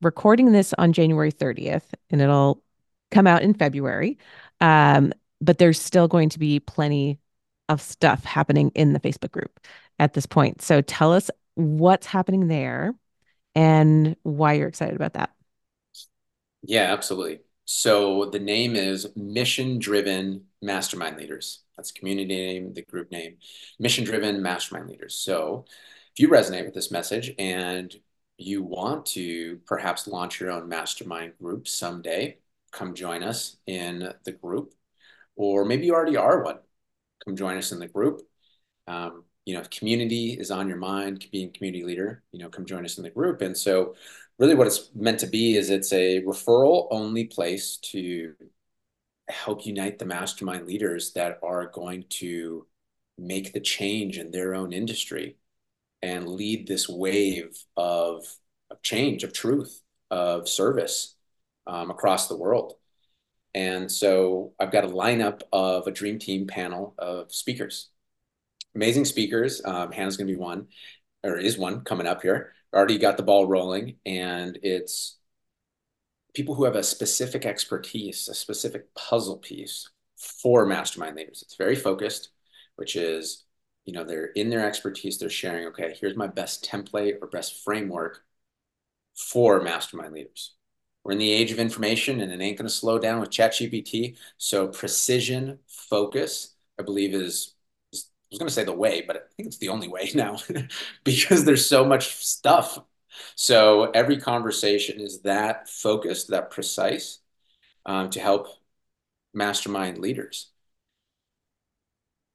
recording 0.00 0.52
this 0.52 0.72
on 0.78 0.92
January 0.92 1.32
30th 1.32 1.82
and 2.10 2.20
it'll 2.20 2.62
come 3.10 3.26
out 3.26 3.42
in 3.42 3.52
February. 3.52 4.16
Um, 4.60 5.12
but 5.40 5.58
there's 5.58 5.80
still 5.82 6.06
going 6.06 6.28
to 6.28 6.38
be 6.38 6.60
plenty 6.60 7.18
of 7.68 7.82
stuff 7.82 8.22
happening 8.22 8.70
in 8.76 8.92
the 8.92 9.00
Facebook 9.00 9.32
group 9.32 9.58
at 9.98 10.12
this 10.12 10.24
point. 10.24 10.62
So 10.62 10.82
tell 10.82 11.12
us 11.12 11.32
what's 11.56 12.06
happening 12.06 12.46
there 12.46 12.94
and 13.56 14.14
why 14.22 14.52
you're 14.52 14.68
excited 14.68 14.94
about 14.94 15.14
that. 15.14 15.30
Yeah, 16.62 16.92
absolutely. 16.92 17.40
So 17.64 18.26
the 18.26 18.38
name 18.38 18.76
is 18.76 19.08
Mission 19.16 19.80
Driven 19.80 20.44
Mastermind 20.62 21.16
Leaders. 21.16 21.62
That's 21.76 21.92
community 21.92 22.26
name, 22.26 22.74
the 22.74 22.82
group 22.82 23.10
name, 23.10 23.36
Mission 23.78 24.04
Driven 24.04 24.42
Mastermind 24.42 24.88
Leaders. 24.88 25.14
So 25.14 25.64
if 26.12 26.20
you 26.20 26.28
resonate 26.28 26.64
with 26.64 26.74
this 26.74 26.90
message 26.90 27.32
and 27.38 27.94
you 28.36 28.62
want 28.62 29.06
to 29.06 29.60
perhaps 29.66 30.06
launch 30.06 30.40
your 30.40 30.50
own 30.50 30.68
mastermind 30.68 31.32
group 31.40 31.68
someday, 31.68 32.38
come 32.72 32.94
join 32.94 33.22
us 33.22 33.56
in 33.66 34.12
the 34.24 34.32
group. 34.32 34.74
Or 35.36 35.64
maybe 35.64 35.86
you 35.86 35.94
already 35.94 36.16
are 36.16 36.42
one. 36.42 36.58
Come 37.24 37.36
join 37.36 37.56
us 37.56 37.72
in 37.72 37.78
the 37.78 37.88
group. 37.88 38.22
Um, 38.86 39.24
you 39.44 39.54
know, 39.54 39.60
if 39.60 39.70
community 39.70 40.32
is 40.32 40.50
on 40.50 40.68
your 40.68 40.76
mind, 40.76 41.26
being 41.32 41.52
community 41.52 41.84
leader, 41.84 42.22
you 42.32 42.38
know, 42.38 42.48
come 42.48 42.66
join 42.66 42.84
us 42.84 42.98
in 42.98 43.04
the 43.04 43.10
group. 43.10 43.40
And 43.40 43.56
so 43.56 43.94
really 44.38 44.54
what 44.54 44.66
it's 44.66 44.90
meant 44.94 45.20
to 45.20 45.26
be 45.26 45.56
is 45.56 45.70
it's 45.70 45.92
a 45.92 46.22
referral 46.22 46.88
only 46.90 47.24
place 47.24 47.78
to 47.92 48.34
help 49.28 49.66
unite 49.66 49.98
the 49.98 50.04
mastermind 50.04 50.66
leaders 50.66 51.12
that 51.12 51.38
are 51.42 51.66
going 51.66 52.04
to 52.08 52.66
make 53.18 53.52
the 53.52 53.60
change 53.60 54.18
in 54.18 54.30
their 54.30 54.54
own 54.54 54.72
industry 54.72 55.36
and 56.02 56.28
lead 56.28 56.66
this 56.66 56.88
wave 56.88 57.58
of, 57.76 58.24
of 58.70 58.82
change, 58.82 59.24
of 59.24 59.32
truth, 59.32 59.82
of 60.10 60.48
service 60.48 61.16
um, 61.66 61.90
across 61.90 62.28
the 62.28 62.36
world. 62.36 62.74
And 63.54 63.90
so 63.90 64.52
I've 64.60 64.72
got 64.72 64.84
a 64.84 64.88
lineup 64.88 65.42
of 65.52 65.86
a 65.86 65.90
dream 65.90 66.18
team 66.18 66.46
panel 66.46 66.94
of 66.98 67.32
speakers, 67.32 67.90
amazing 68.74 69.04
speakers. 69.04 69.60
Um, 69.64 69.90
Hannah's 69.90 70.16
going 70.16 70.28
to 70.28 70.32
be 70.32 70.38
one, 70.38 70.68
or 71.24 71.36
is 71.38 71.58
one 71.58 71.80
coming 71.80 72.06
up 72.06 72.22
here. 72.22 72.52
Already 72.72 72.98
got 72.98 73.16
the 73.16 73.22
ball 73.22 73.46
rolling, 73.46 73.96
and 74.06 74.58
it's 74.62 75.17
people 76.34 76.54
who 76.54 76.64
have 76.64 76.76
a 76.76 76.82
specific 76.82 77.46
expertise, 77.46 78.28
a 78.28 78.34
specific 78.34 78.94
puzzle 78.94 79.38
piece 79.38 79.88
for 80.16 80.66
mastermind 80.66 81.16
leaders. 81.16 81.42
It's 81.42 81.56
very 81.56 81.76
focused, 81.76 82.30
which 82.76 82.96
is, 82.96 83.44
you 83.84 83.92
know, 83.92 84.04
they're 84.04 84.26
in 84.26 84.50
their 84.50 84.66
expertise, 84.66 85.18
they're 85.18 85.30
sharing, 85.30 85.66
okay, 85.68 85.96
here's 86.00 86.16
my 86.16 86.26
best 86.26 86.64
template 86.64 87.18
or 87.22 87.28
best 87.28 87.64
framework 87.64 88.22
for 89.16 89.60
mastermind 89.60 90.14
leaders. 90.14 90.54
We're 91.04 91.12
in 91.12 91.18
the 91.18 91.32
age 91.32 91.52
of 91.52 91.58
information 91.58 92.20
and 92.20 92.30
it 92.32 92.40
ain't 92.40 92.58
going 92.58 92.68
to 92.68 92.74
slow 92.74 92.98
down 92.98 93.20
with 93.20 93.30
ChatGPT. 93.30 94.16
So 94.36 94.68
precision, 94.68 95.58
focus, 95.66 96.54
I 96.78 96.82
believe 96.82 97.14
is, 97.14 97.54
is 97.92 98.10
I 98.24 98.26
was 98.32 98.38
going 98.38 98.48
to 98.48 98.54
say 98.54 98.64
the 98.64 98.72
way, 98.72 99.02
but 99.06 99.16
I 99.16 99.20
think 99.36 99.46
it's 99.46 99.58
the 99.58 99.70
only 99.70 99.88
way 99.88 100.10
now 100.14 100.38
because 101.04 101.44
there's 101.44 101.66
so 101.66 101.84
much 101.84 102.14
stuff 102.24 102.78
so 103.34 103.90
every 103.90 104.18
conversation 104.18 105.00
is 105.00 105.22
that 105.22 105.68
focused, 105.68 106.28
that 106.28 106.50
precise 106.50 107.18
um, 107.86 108.10
to 108.10 108.20
help 108.20 108.48
mastermind 109.34 109.98
leaders. 109.98 110.50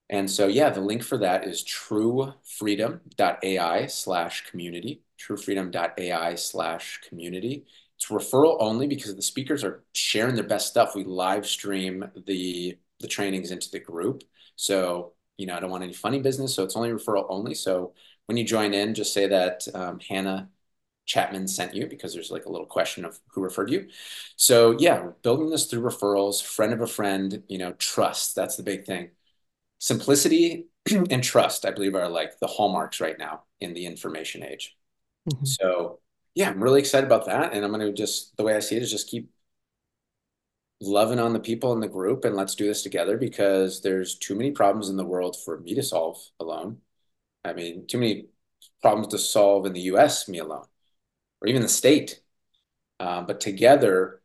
And 0.09 0.29
so, 0.29 0.47
yeah, 0.47 0.69
the 0.69 0.81
link 0.81 1.01
for 1.03 1.17
that 1.19 1.45
is 1.45 1.63
truefreedom.ai 1.63 3.85
slash 3.87 4.49
community, 4.49 5.01
truefreedom.ai 5.19 6.35
slash 6.35 6.99
community. 7.07 7.65
It's 7.97 8.07
referral 8.07 8.57
only 8.59 8.87
because 8.87 9.15
the 9.15 9.21
speakers 9.21 9.63
are 9.63 9.83
sharing 9.93 10.35
their 10.35 10.43
best 10.43 10.67
stuff. 10.67 10.95
We 10.95 11.03
live 11.03 11.45
stream 11.45 12.05
the 12.27 12.77
the 12.99 13.07
trainings 13.07 13.51
into 13.51 13.69
the 13.69 13.79
group. 13.79 14.23
So, 14.55 15.13
you 15.37 15.45
know, 15.45 15.55
I 15.55 15.59
don't 15.59 15.71
want 15.71 15.83
any 15.83 15.93
funny 15.93 16.19
business. 16.19 16.55
So 16.55 16.63
it's 16.63 16.77
only 16.77 16.91
referral 16.91 17.25
only. 17.29 17.53
So 17.53 17.93
when 18.27 18.37
you 18.37 18.45
join 18.45 18.73
in, 18.73 18.93
just 18.93 19.13
say 19.13 19.27
that 19.27 19.67
um, 19.73 19.99
Hannah 19.99 20.49
Chapman 21.05 21.47
sent 21.47 21.73
you 21.73 21.87
because 21.87 22.13
there's 22.13 22.31
like 22.31 22.45
a 22.45 22.51
little 22.51 22.65
question 22.65 23.05
of 23.05 23.19
who 23.29 23.41
referred 23.41 23.69
you. 23.69 23.87
So 24.35 24.75
yeah, 24.79 25.09
building 25.21 25.49
this 25.49 25.65
through 25.65 25.81
referrals, 25.81 26.41
friend 26.41 26.73
of 26.73 26.81
a 26.81 26.87
friend, 26.87 27.43
you 27.47 27.57
know, 27.57 27.73
trust. 27.73 28.35
That's 28.35 28.55
the 28.55 28.63
big 28.63 28.85
thing. 28.85 29.11
Simplicity 29.79 30.67
and 31.09 31.23
trust, 31.23 31.65
I 31.65 31.71
believe, 31.71 31.95
are 31.95 32.07
like 32.07 32.39
the 32.39 32.47
hallmarks 32.47 33.01
right 33.01 33.17
now 33.17 33.43
in 33.59 33.73
the 33.73 33.85
information 33.85 34.43
age. 34.43 34.75
Mhm. 35.29 35.45
So 35.47 35.99
yeah, 36.35 36.49
I'm 36.49 36.63
really 36.63 36.79
excited 36.79 37.05
about 37.05 37.25
that. 37.25 37.53
And 37.53 37.63
I'm 37.63 37.71
going 37.71 37.85
to 37.85 37.93
just, 37.93 38.35
the 38.37 38.43
way 38.43 38.55
I 38.55 38.59
see 38.59 38.75
it 38.75 38.81
is 38.81 38.91
just 38.91 39.09
keep 39.09 39.29
loving 40.81 41.19
on 41.19 41.33
the 41.33 41.39
people 41.39 41.73
in 41.73 41.79
the 41.79 41.87
group 41.87 42.25
and 42.25 42.35
let's 42.35 42.55
do 42.55 42.65
this 42.65 42.83
together 42.83 43.17
because 43.17 43.81
there's 43.81 44.17
too 44.17 44.35
many 44.35 44.51
problems 44.51 44.89
in 44.89 44.97
the 44.97 45.05
world 45.05 45.37
for 45.43 45.59
me 45.59 45.73
to 45.75 45.83
solve 45.83 46.17
alone. 46.39 46.77
I 47.45 47.53
mean, 47.53 47.87
too 47.87 47.99
many 47.99 48.27
problems 48.81 49.09
to 49.09 49.17
solve 49.19 49.65
in 49.65 49.73
the 49.73 49.81
US, 49.81 50.27
me 50.27 50.39
alone 50.39 50.65
or 51.43 51.49
even 51.49 51.61
the 51.61 51.67
state. 51.67 52.21
Uh, 52.99 53.21
but 53.21 53.41
together, 53.41 54.21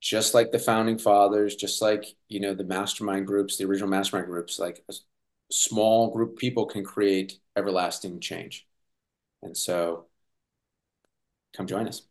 just 0.00 0.34
like 0.34 0.50
the 0.50 0.58
founding 0.58 0.98
fathers, 0.98 1.54
just 1.54 1.80
like 1.80 2.04
you 2.28 2.40
know 2.40 2.54
the 2.54 2.64
mastermind 2.64 3.26
groups, 3.26 3.56
the 3.56 3.64
original 3.64 3.88
mastermind 3.88 4.26
groups, 4.26 4.58
like 4.58 4.84
a 4.90 4.94
small 5.50 6.10
group 6.10 6.32
of 6.32 6.36
people 6.36 6.66
can 6.66 6.84
create 6.84 7.38
everlasting 7.56 8.20
change. 8.20 8.66
And 9.42 9.56
so, 9.56 10.06
come 11.56 11.66
join 11.66 11.86
us. 11.88 12.02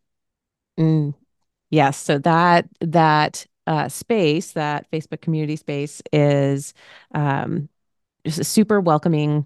Mm, 0.80 1.14
yes. 1.70 1.98
So 1.98 2.18
that 2.20 2.68
that 2.82 3.46
uh, 3.68 3.90
space, 3.90 4.54
that 4.54 4.90
Facebook 4.92 5.22
community 5.22 5.56
space, 5.56 6.02
is 6.12 6.74
um, 7.14 7.70
just 8.26 8.40
a 8.40 8.44
super 8.44 8.80
welcoming 8.80 9.46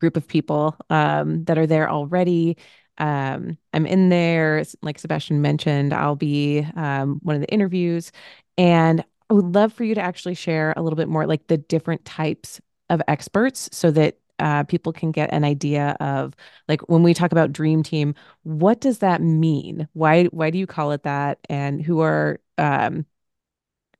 group 0.00 0.16
of 0.16 0.26
people 0.26 0.76
um, 0.90 1.44
that 1.44 1.58
are 1.58 1.66
there 1.66 1.90
already. 1.90 2.56
Um, 2.98 3.58
I'm 3.72 3.86
in 3.86 4.08
there, 4.08 4.64
like 4.82 4.98
Sebastian 4.98 5.42
mentioned, 5.42 5.92
I'll 5.92 6.16
be 6.16 6.66
um, 6.76 7.20
one 7.22 7.36
of 7.36 7.40
the 7.40 7.52
interviews, 7.52 8.12
and 8.56 9.04
I 9.30 9.34
would 9.34 9.54
love 9.54 9.72
for 9.72 9.84
you 9.84 9.94
to 9.94 10.00
actually 10.00 10.34
share 10.34 10.74
a 10.76 10.82
little 10.82 10.96
bit 10.96 11.08
more, 11.08 11.26
like 11.26 11.46
the 11.46 11.58
different 11.58 12.04
types 12.04 12.60
of 12.90 13.02
experts, 13.08 13.68
so 13.72 13.90
that 13.90 14.18
uh, 14.38 14.64
people 14.64 14.92
can 14.92 15.12
get 15.12 15.32
an 15.32 15.44
idea 15.44 15.96
of, 16.00 16.34
like, 16.68 16.82
when 16.88 17.02
we 17.02 17.14
talk 17.14 17.32
about 17.32 17.52
dream 17.52 17.82
team, 17.82 18.14
what 18.42 18.80
does 18.80 18.98
that 18.98 19.22
mean? 19.22 19.88
Why 19.92 20.24
why 20.26 20.50
do 20.50 20.58
you 20.58 20.66
call 20.66 20.92
it 20.92 21.04
that? 21.04 21.38
And 21.48 21.80
who 21.82 22.00
are 22.00 22.40
um, 22.58 23.06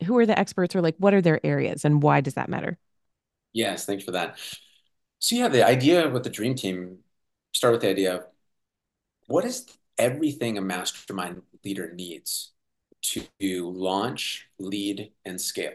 who 0.04 0.18
are 0.18 0.26
the 0.26 0.38
experts, 0.38 0.76
or 0.76 0.82
like, 0.82 0.96
what 0.98 1.14
are 1.14 1.22
their 1.22 1.40
areas, 1.44 1.84
and 1.84 2.02
why 2.02 2.20
does 2.20 2.34
that 2.34 2.48
matter? 2.48 2.78
Yes, 3.52 3.86
thanks 3.86 4.04
for 4.04 4.10
that. 4.10 4.38
So 5.20 5.36
yeah, 5.36 5.48
the 5.48 5.64
idea 5.64 6.08
with 6.10 6.24
the 6.24 6.30
dream 6.30 6.54
team, 6.54 6.98
start 7.52 7.72
with 7.72 7.80
the 7.80 7.88
idea 7.88 8.16
of 8.16 8.24
what 9.26 9.44
is 9.44 9.66
everything 9.98 10.58
a 10.58 10.60
mastermind 10.60 11.42
leader 11.64 11.92
needs 11.92 12.52
to 13.02 13.70
launch, 13.70 14.48
lead, 14.58 15.12
and 15.24 15.40
scale. 15.40 15.74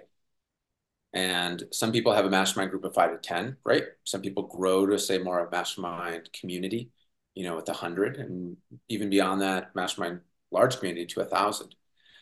And 1.13 1.63
some 1.71 1.91
people 1.91 2.13
have 2.13 2.25
a 2.25 2.29
mastermind 2.29 2.71
group 2.71 2.83
of 2.83 2.93
five 2.93 3.11
to 3.11 3.17
10, 3.17 3.57
right? 3.63 3.83
Some 4.03 4.21
people 4.21 4.43
grow 4.43 4.85
to 4.85 4.99
say 4.99 5.17
more 5.17 5.39
of 5.39 5.51
mastermind 5.51 6.29
community, 6.33 6.91
you 7.35 7.43
know, 7.43 7.55
with 7.55 7.69
a 7.69 7.73
hundred 7.73 8.17
and 8.17 8.57
even 8.89 9.09
beyond 9.09 9.41
that, 9.41 9.75
mastermind 9.75 10.21
large 10.51 10.77
community 10.77 11.05
to 11.07 11.21
a 11.21 11.25
thousand. 11.25 11.75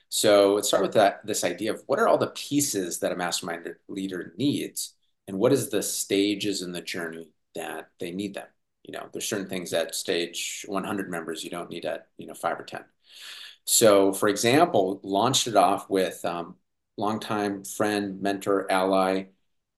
So 0.10 0.56
let's 0.56 0.70
start 0.70 0.84
with 0.84 0.94
that 0.94 1.26
this 1.26 1.44
idea 1.44 1.74
of 1.74 1.84
what 1.88 2.00
are 2.00 2.08
all 2.08 2.18
the 2.18 2.28
pieces 2.28 3.00
that 3.00 3.12
a 3.12 3.16
mastermind 3.16 3.68
leader 3.90 4.34
needs 4.38 4.96
and 5.28 5.38
what 5.38 5.52
is 5.52 5.70
the 5.70 5.84
stages 5.84 6.62
in 6.62 6.72
the 6.72 6.82
journey 6.82 7.30
that 7.56 7.90
they 8.00 8.12
need 8.12 8.34
them. 8.34 8.48
You 8.88 8.94
know, 8.94 9.08
there's 9.12 9.28
certain 9.28 9.50
things 9.50 9.74
at 9.74 9.96
stage 9.96 10.66
100 10.68 11.10
members 11.10 11.44
you 11.44 11.50
don't 11.50 11.70
need 11.70 11.86
at, 11.86 12.08
you 12.18 12.28
know, 12.28 12.34
five 12.34 12.60
or 12.60 12.64
10. 12.64 12.84
So, 13.66 14.14
for 14.14 14.30
example, 14.30 15.00
launched 15.04 15.48
it 15.48 15.58
off 15.58 15.90
with 15.90 16.24
um, 16.26 16.56
longtime 16.98 17.66
friend, 17.66 18.22
mentor, 18.22 18.72
ally 18.72 19.26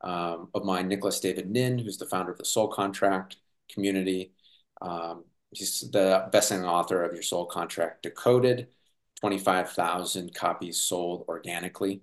um, 0.02 0.50
of 0.54 0.64
mine, 0.64 0.88
Nicholas 0.88 1.20
David 1.20 1.52
Ngan, 1.52 1.84
who's 1.84 1.98
the 1.98 2.06
founder 2.06 2.32
of 2.32 2.38
the 2.38 2.46
Soul 2.46 2.68
Contract 2.70 3.38
community. 3.72 4.34
Um, 4.82 5.26
he's 5.52 5.90
the 5.92 6.30
best-selling 6.32 6.66
author 6.66 7.04
of 7.04 7.14
Your 7.14 7.24
Soul 7.24 7.46
Contract 7.46 8.04
Decoded, 8.04 8.68
25,000 9.20 10.34
copies 10.34 10.78
sold 10.78 11.26
organically. 11.28 12.02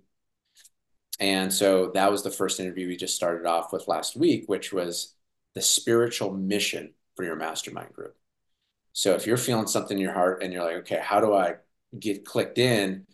And 1.19 1.53
so 1.53 1.91
that 1.95 2.11
was 2.11 2.23
the 2.23 2.31
first 2.31 2.61
interview 2.61 2.89
we 2.89 2.97
just 2.97 3.17
started 3.17 3.47
off 3.47 3.73
with 3.73 3.89
last 3.89 4.17
week, 4.17 4.45
which 4.49 4.73
was 4.73 5.15
the 5.55 5.63
spiritual 5.63 6.33
mission 6.33 6.93
for 7.17 7.25
your 7.25 7.37
mastermind 7.37 7.93
group. 7.93 8.15
So 8.93 9.15
if 9.15 9.27
you're 9.27 9.37
feeling 9.37 9.67
something 9.67 9.97
in 9.97 10.03
your 10.03 10.13
heart 10.13 10.43
and 10.43 10.53
you're 10.53 10.65
like, 10.65 10.77
okay, 10.77 11.01
how 11.03 11.21
do 11.21 11.35
I 11.35 11.57
get 11.99 12.25
clicked 12.25 12.59
in, 12.59 13.07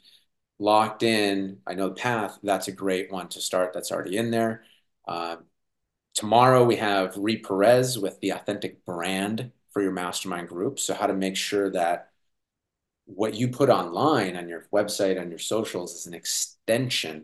locked 0.58 1.02
in? 1.02 1.58
I 1.66 1.74
know 1.74 1.88
the 1.88 1.94
path. 1.94 2.38
That's 2.42 2.68
a 2.68 2.72
great 2.72 3.10
one 3.10 3.28
to 3.30 3.40
start. 3.40 3.72
That's 3.72 3.90
already 3.90 4.16
in 4.16 4.30
there. 4.30 4.62
Um, 5.08 5.44
tomorrow 6.14 6.64
we 6.64 6.76
have 6.76 7.16
Ree 7.16 7.38
Perez 7.38 7.98
with 7.98 8.20
the 8.20 8.30
authentic 8.30 8.84
brand 8.84 9.50
for 9.72 9.82
your 9.82 9.92
mastermind 9.92 10.48
group. 10.48 10.78
So 10.78 10.94
how 10.94 11.06
to 11.06 11.14
make 11.14 11.36
sure 11.36 11.70
that 11.70 12.10
what 13.06 13.34
you 13.34 13.48
put 13.48 13.68
online 13.68 14.36
on 14.36 14.48
your 14.48 14.66
website, 14.72 15.20
on 15.20 15.30
your 15.30 15.38
socials 15.38 15.94
is 15.94 16.06
an 16.06 16.14
extension 16.14 17.16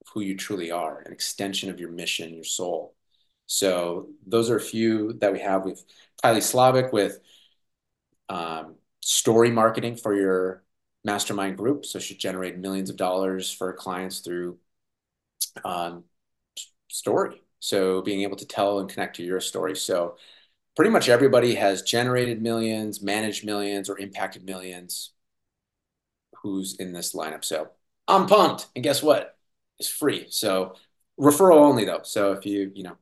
of 0.00 0.08
who 0.12 0.20
you 0.20 0.36
truly 0.36 0.70
are, 0.70 1.00
an 1.00 1.12
extension 1.12 1.70
of 1.70 1.78
your 1.78 1.90
mission, 1.90 2.34
your 2.34 2.44
soul. 2.44 2.94
So 3.46 4.08
those 4.26 4.50
are 4.50 4.56
a 4.56 4.60
few 4.60 5.12
that 5.20 5.32
we 5.32 5.40
have. 5.40 5.64
We've 5.64 5.82
Kylie 6.22 6.42
Slavic 6.42 6.92
with 6.92 7.18
um, 8.28 8.76
story 9.00 9.50
marketing 9.50 9.96
for 9.96 10.14
your 10.14 10.62
mastermind 11.04 11.56
group. 11.56 11.84
So 11.84 11.98
she 11.98 12.14
generated 12.14 12.60
millions 12.60 12.90
of 12.90 12.96
dollars 12.96 13.50
for 13.50 13.72
clients 13.72 14.20
through 14.20 14.58
um, 15.64 16.04
story. 16.88 17.42
So 17.60 18.02
being 18.02 18.22
able 18.22 18.36
to 18.36 18.46
tell 18.46 18.78
and 18.78 18.88
connect 18.88 19.16
to 19.16 19.22
your 19.22 19.40
story. 19.40 19.76
So 19.76 20.16
pretty 20.76 20.90
much 20.90 21.08
everybody 21.08 21.54
has 21.56 21.82
generated 21.82 22.40
millions, 22.40 23.02
managed 23.02 23.44
millions, 23.44 23.88
or 23.88 23.98
impacted 23.98 24.44
millions 24.44 25.10
who's 26.42 26.74
in 26.76 26.92
this 26.92 27.14
lineup. 27.14 27.44
So 27.44 27.70
I'm 28.08 28.26
pumped. 28.26 28.66
And 28.74 28.82
guess 28.82 29.02
what? 29.02 29.36
It's 29.78 29.88
free. 29.88 30.26
So 30.30 30.76
referral 31.20 31.56
only 31.56 31.84
though. 31.84 32.00
So 32.02 32.32
if 32.32 32.46
you, 32.46 32.72
you 32.74 32.82
know, 32.82 32.96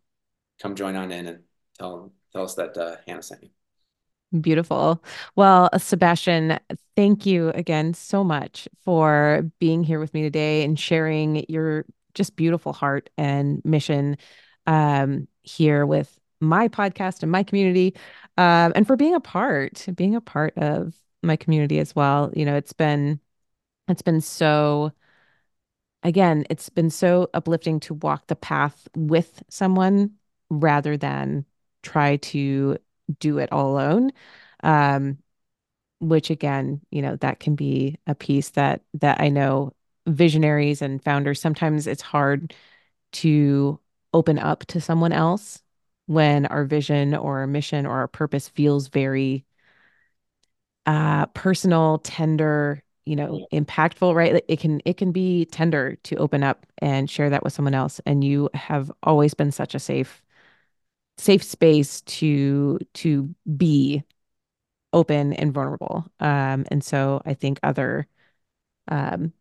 come 0.60 0.74
join 0.74 0.96
on 0.96 1.10
in 1.10 1.26
and 1.26 1.40
tell 1.78 1.98
tell 1.98 2.12
us 2.35 2.55
that 2.55 2.76
uh, 2.76 2.97
Hannah 3.07 3.22
sent 3.22 3.43
you. 3.43 3.51
Beautiful. 4.41 5.03
Well, 5.35 5.70
Sebastian, 5.76 6.59
thank 6.95 7.26
you 7.26 7.49
again 7.49 7.95
so 7.95 8.22
much 8.22 8.68
for 8.85 9.51
being 9.59 9.83
here 9.83 9.99
with 9.99 10.14
me 10.14 10.22
today 10.22 10.62
and 10.62 10.78
sharing 10.78 11.45
your 11.49 11.85
just 12.14 12.37
beautiful 12.37 12.72
heart 12.72 13.11
and 13.18 13.61
mission 13.64 14.16
um, 14.66 15.26
here 15.43 15.85
with 15.85 16.16
my 16.41 16.68
podcast 16.68 17.22
and 17.22 17.33
my 17.33 17.43
community, 17.43 17.95
um, 18.39 18.72
and 18.74 18.87
for 18.87 18.97
being 18.97 19.14
a 19.14 19.20
part, 19.20 19.85
being 19.97 20.14
a 20.14 20.20
part 20.20 20.57
of 20.57 20.95
my 21.22 21.37
community 21.37 21.78
as 21.81 21.95
well. 21.95 22.33
You 22.35 22.45
know, 22.45 22.55
it's 22.55 22.72
been 22.72 23.20
it's 23.89 24.03
been 24.03 24.20
so 24.20 24.93
again, 26.03 26.45
it's 26.49 26.68
been 26.68 26.91
so 26.91 27.28
uplifting 27.35 27.81
to 27.81 27.95
walk 27.95 28.28
the 28.28 28.37
path 28.37 28.89
with 28.97 29.43
someone 29.49 30.12
rather 30.49 30.97
than 30.97 31.45
try 31.83 32.16
to 32.16 32.78
do 33.18 33.39
it 33.39 33.51
all 33.53 33.72
alone. 33.72 34.12
Um, 34.62 35.18
which 36.01 36.31
again, 36.31 36.81
you 36.91 37.03
know, 37.03 37.16
that 37.16 37.41
can 37.41 37.55
be 37.55 37.99
a 38.07 38.14
piece 38.14 38.51
that 38.51 38.83
that 38.95 39.20
I 39.20 39.28
know 39.28 39.72
visionaries 40.07 40.83
and 40.83 41.03
founders 41.05 41.41
sometimes 41.41 41.87
it's 41.87 42.03
hard 42.03 42.55
to 43.12 43.81
open 44.14 44.39
up 44.39 44.66
to 44.66 44.81
someone 44.81 45.12
else 45.12 45.62
when 46.07 46.47
our 46.47 46.64
vision 46.64 47.14
or 47.14 47.41
our 47.41 47.47
mission 47.47 47.87
or 47.87 47.99
our 48.01 48.09
purpose 48.09 48.49
feels 48.49 48.89
very 48.89 49.45
uh 50.87 51.26
personal, 51.26 51.99
tender, 51.99 52.83
you 53.05 53.16
know, 53.16 53.47
impactful, 53.53 54.14
right? 54.14 54.43
It 54.49 54.61
can 54.61 54.81
it 54.85 54.97
can 54.97 55.12
be 55.12 55.45
tender 55.47 55.97
to 56.05 56.16
open 56.16 56.43
up 56.43 56.66
and 56.78 57.09
share 57.11 57.31
that 57.31 57.45
with 57.45 57.53
someone 57.53 57.74
else 57.74 58.01
and 58.07 58.24
you 58.24 58.49
have 58.55 58.91
always 59.03 59.35
been 59.35 59.53
such 59.53 59.74
a 59.74 59.78
safe 59.78 60.22
safe 61.20 61.42
space 61.44 62.00
to 62.02 62.78
to 62.94 63.34
be 63.56 64.02
open 64.92 65.32
and 65.34 65.52
vulnerable. 65.54 66.06
Um, 66.20 66.66
and 66.70 66.82
so 66.84 67.22
I 67.26 67.34
think 67.34 67.60
other 67.62 68.06
um, 68.88 69.32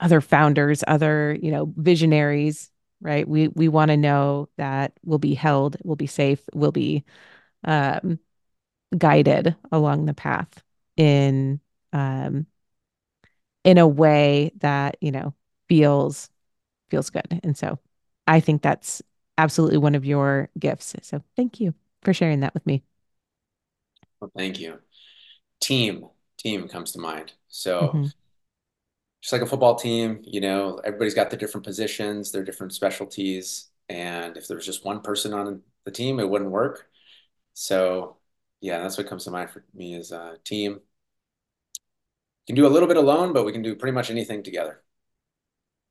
other 0.00 0.20
founders, 0.20 0.84
other 0.86 1.38
you 1.40 1.50
know 1.52 1.72
visionaries, 1.76 2.70
right? 3.00 3.28
We 3.28 3.48
we 3.48 3.68
want 3.68 3.90
to 3.90 3.96
know 3.96 4.48
that 4.58 4.94
we'll 5.04 5.18
be 5.18 5.34
held, 5.34 5.76
we'll 5.84 5.96
be 5.96 6.06
safe, 6.06 6.40
we'll 6.54 6.72
be 6.72 7.04
um, 7.64 8.18
guided 8.96 9.56
along 9.72 10.06
the 10.06 10.14
path 10.14 10.62
in 10.96 11.60
um, 11.92 12.46
in 13.64 13.78
a 13.78 13.86
way 13.86 14.52
that 14.58 14.96
you 15.00 15.10
know 15.10 15.34
feels 15.68 16.30
feels 16.90 17.10
good. 17.10 17.40
And 17.42 17.56
so 17.56 17.78
I 18.26 18.40
think 18.40 18.62
that's 18.62 19.02
absolutely 19.38 19.78
one 19.78 19.94
of 19.94 20.04
your 20.04 20.50
gifts. 20.58 20.94
So 21.02 21.22
thank 21.36 21.60
you 21.60 21.74
for 22.02 22.12
sharing 22.14 22.40
that 22.40 22.54
with 22.54 22.66
me. 22.66 22.82
Well, 24.20 24.30
thank 24.36 24.60
you. 24.60 24.78
Team, 25.60 26.08
team 26.38 26.68
comes 26.68 26.92
to 26.92 27.00
mind. 27.00 27.34
So 27.48 28.00
hmm 28.00 28.12
just 29.20 29.32
like 29.32 29.42
a 29.42 29.46
football 29.46 29.76
team, 29.76 30.20
you 30.24 30.40
know, 30.40 30.78
everybody's 30.84 31.14
got 31.14 31.30
their 31.30 31.38
different 31.38 31.64
positions, 31.64 32.32
their 32.32 32.42
different 32.44 32.72
specialties. 32.74 33.70
And 33.88 34.36
if 34.36 34.48
there 34.48 34.56
was 34.56 34.66
just 34.66 34.84
one 34.84 35.00
person 35.00 35.32
on 35.32 35.62
the 35.84 35.90
team, 35.90 36.18
it 36.18 36.28
wouldn't 36.28 36.50
work. 36.50 36.88
So 37.54 38.18
yeah, 38.60 38.80
that's 38.80 38.98
what 38.98 39.08
comes 39.08 39.24
to 39.24 39.30
mind 39.30 39.50
for 39.50 39.64
me 39.74 39.94
is 39.94 40.12
a 40.12 40.38
team. 40.44 40.74
You 40.74 40.80
can 42.46 42.54
do 42.54 42.66
a 42.68 42.70
little 42.72 42.86
bit 42.88 42.96
alone, 42.96 43.32
but 43.32 43.44
we 43.44 43.50
can 43.52 43.62
do 43.62 43.74
pretty 43.74 43.92
much 43.94 44.08
anything 44.10 44.44
together. 44.44 44.82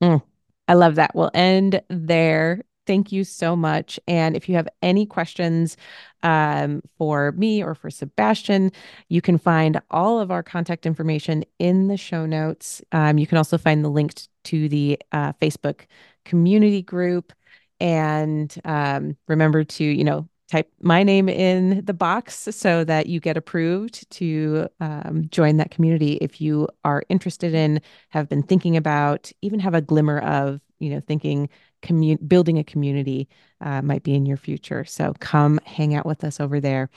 Mm, 0.04 0.22
I 0.68 0.74
love 0.74 0.96
that. 0.96 1.16
We'll 1.16 1.32
end 1.34 1.82
there. 1.90 2.64
Thank 2.92 3.14
you 3.14 3.24
so 3.24 3.56
much. 3.56 4.02
And 4.06 4.36
if 4.36 4.50
you 4.50 4.56
have 4.56 4.68
any 4.82 5.06
questions 5.06 5.78
um, 6.24 6.82
for 6.98 7.32
me 7.32 7.64
or 7.64 7.74
for 7.74 7.90
Sebastian, 7.90 8.74
you 9.08 9.22
can 9.22 9.38
find 9.38 9.82
all 9.92 10.20
of 10.20 10.30
our 10.30 10.44
contact 10.44 10.86
information 10.86 11.46
in 11.58 11.88
the 11.88 11.96
show 11.96 12.26
notes. 12.26 12.82
Um, 12.92 13.18
you 13.18 13.26
can 13.26 13.38
also 13.38 13.58
find 13.58 13.82
the 13.82 13.88
link 13.88 14.16
to 14.44 14.68
the 14.68 15.00
uh, 15.14 15.32
Facebook 15.42 15.86
community 16.26 16.82
group. 16.82 17.32
And 17.80 18.54
um, 18.66 19.16
remember 19.30 19.64
to, 19.64 19.86
you 19.86 20.04
know, 20.04 20.28
type 20.50 20.70
my 20.82 21.02
name 21.02 21.30
in 21.30 21.86
the 21.86 21.94
box 21.94 22.50
so 22.52 22.84
that 22.84 23.08
you 23.08 23.22
get 23.22 23.38
approved 23.38 24.12
to 24.12 24.68
um, 24.82 25.30
join 25.30 25.56
that 25.56 25.72
community 25.72 26.16
if 26.16 26.42
you 26.42 26.68
are 26.84 27.04
interested 27.08 27.54
in 27.54 27.80
have 28.10 28.28
been 28.28 28.44
thinking 28.44 28.76
about 28.76 29.32
even 29.42 29.62
have 29.62 29.74
a 29.74 29.80
glimmer 29.80 30.20
of 30.20 30.60
you 30.80 30.90
know 30.90 31.00
thinking 31.08 31.48
commun- 31.82 32.20
building 32.28 32.58
a 32.60 32.64
community 32.64 33.28
uh, 33.62 33.82
might 33.82 34.04
be 34.04 34.16
in 34.16 34.26
your 34.26 34.38
future 34.38 34.86
so 34.86 35.14
come 35.20 35.60
hang 35.66 35.96
out 35.96 36.06
with 36.06 36.24
us 36.24 36.40
over 36.40 36.60
there 36.60 36.90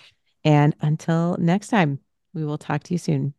and 0.44 0.74
until 0.80 1.36
next 1.38 1.68
time 1.68 2.00
We 2.34 2.44
will 2.44 2.58
talk 2.58 2.82
to 2.84 2.94
you 2.94 2.98
soon. 2.98 3.34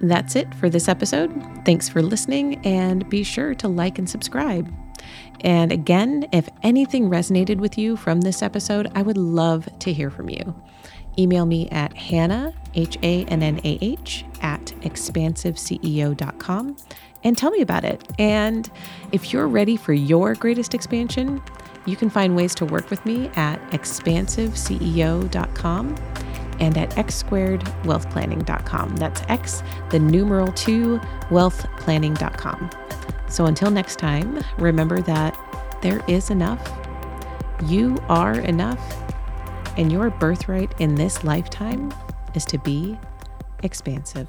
That's 0.00 0.34
it 0.34 0.52
for 0.56 0.68
this 0.68 0.88
episode. 0.88 1.32
Thanks 1.64 1.88
for 1.88 2.02
listening, 2.02 2.56
and 2.66 3.08
be 3.08 3.22
sure 3.22 3.54
to 3.54 3.68
like 3.68 3.98
and 3.98 4.10
subscribe. 4.10 4.68
And 5.42 5.70
again, 5.72 6.26
if 6.32 6.48
anything 6.64 7.08
resonated 7.08 7.58
with 7.58 7.78
you 7.78 7.96
from 7.96 8.20
this 8.20 8.42
episode, 8.42 8.90
I 8.96 9.02
would 9.02 9.16
love 9.16 9.68
to 9.78 9.92
hear 9.92 10.10
from 10.10 10.28
you. 10.28 10.60
Email 11.18 11.46
me 11.46 11.68
at 11.70 11.96
Hannah, 11.96 12.52
H 12.74 12.98
A 13.04 13.24
N 13.26 13.42
N 13.42 13.60
A 13.62 13.78
H, 13.80 14.24
at 14.40 14.66
expansiveceo.com 14.80 16.76
and 17.24 17.38
tell 17.38 17.50
me 17.50 17.60
about 17.60 17.84
it. 17.84 18.02
And 18.18 18.70
if 19.12 19.32
you're 19.32 19.48
ready 19.48 19.76
for 19.76 19.92
your 19.92 20.34
greatest 20.34 20.74
expansion, 20.74 21.40
you 21.86 21.96
can 21.96 22.10
find 22.10 22.36
ways 22.36 22.54
to 22.56 22.64
work 22.64 22.90
with 22.90 23.04
me 23.04 23.28
at 23.34 23.60
expansiveceo.com 23.70 25.96
and 26.60 26.78
at 26.78 26.96
x 26.96 27.16
squared 27.16 27.60
wealthplanning.com. 27.82 28.96
That's 28.96 29.22
X, 29.28 29.62
the 29.90 29.98
numeral 29.98 30.52
two, 30.52 31.00
wealthplanning.com. 31.28 32.70
So 33.28 33.46
until 33.46 33.70
next 33.70 33.98
time, 33.98 34.38
remember 34.58 35.00
that 35.02 35.36
there 35.82 36.02
is 36.06 36.30
enough. 36.30 36.70
You 37.64 37.98
are 38.08 38.38
enough. 38.40 38.80
And 39.76 39.90
your 39.90 40.10
birthright 40.10 40.78
in 40.80 40.94
this 40.94 41.24
lifetime 41.24 41.92
is 42.34 42.44
to 42.46 42.58
be 42.58 42.98
expansive. 43.62 44.28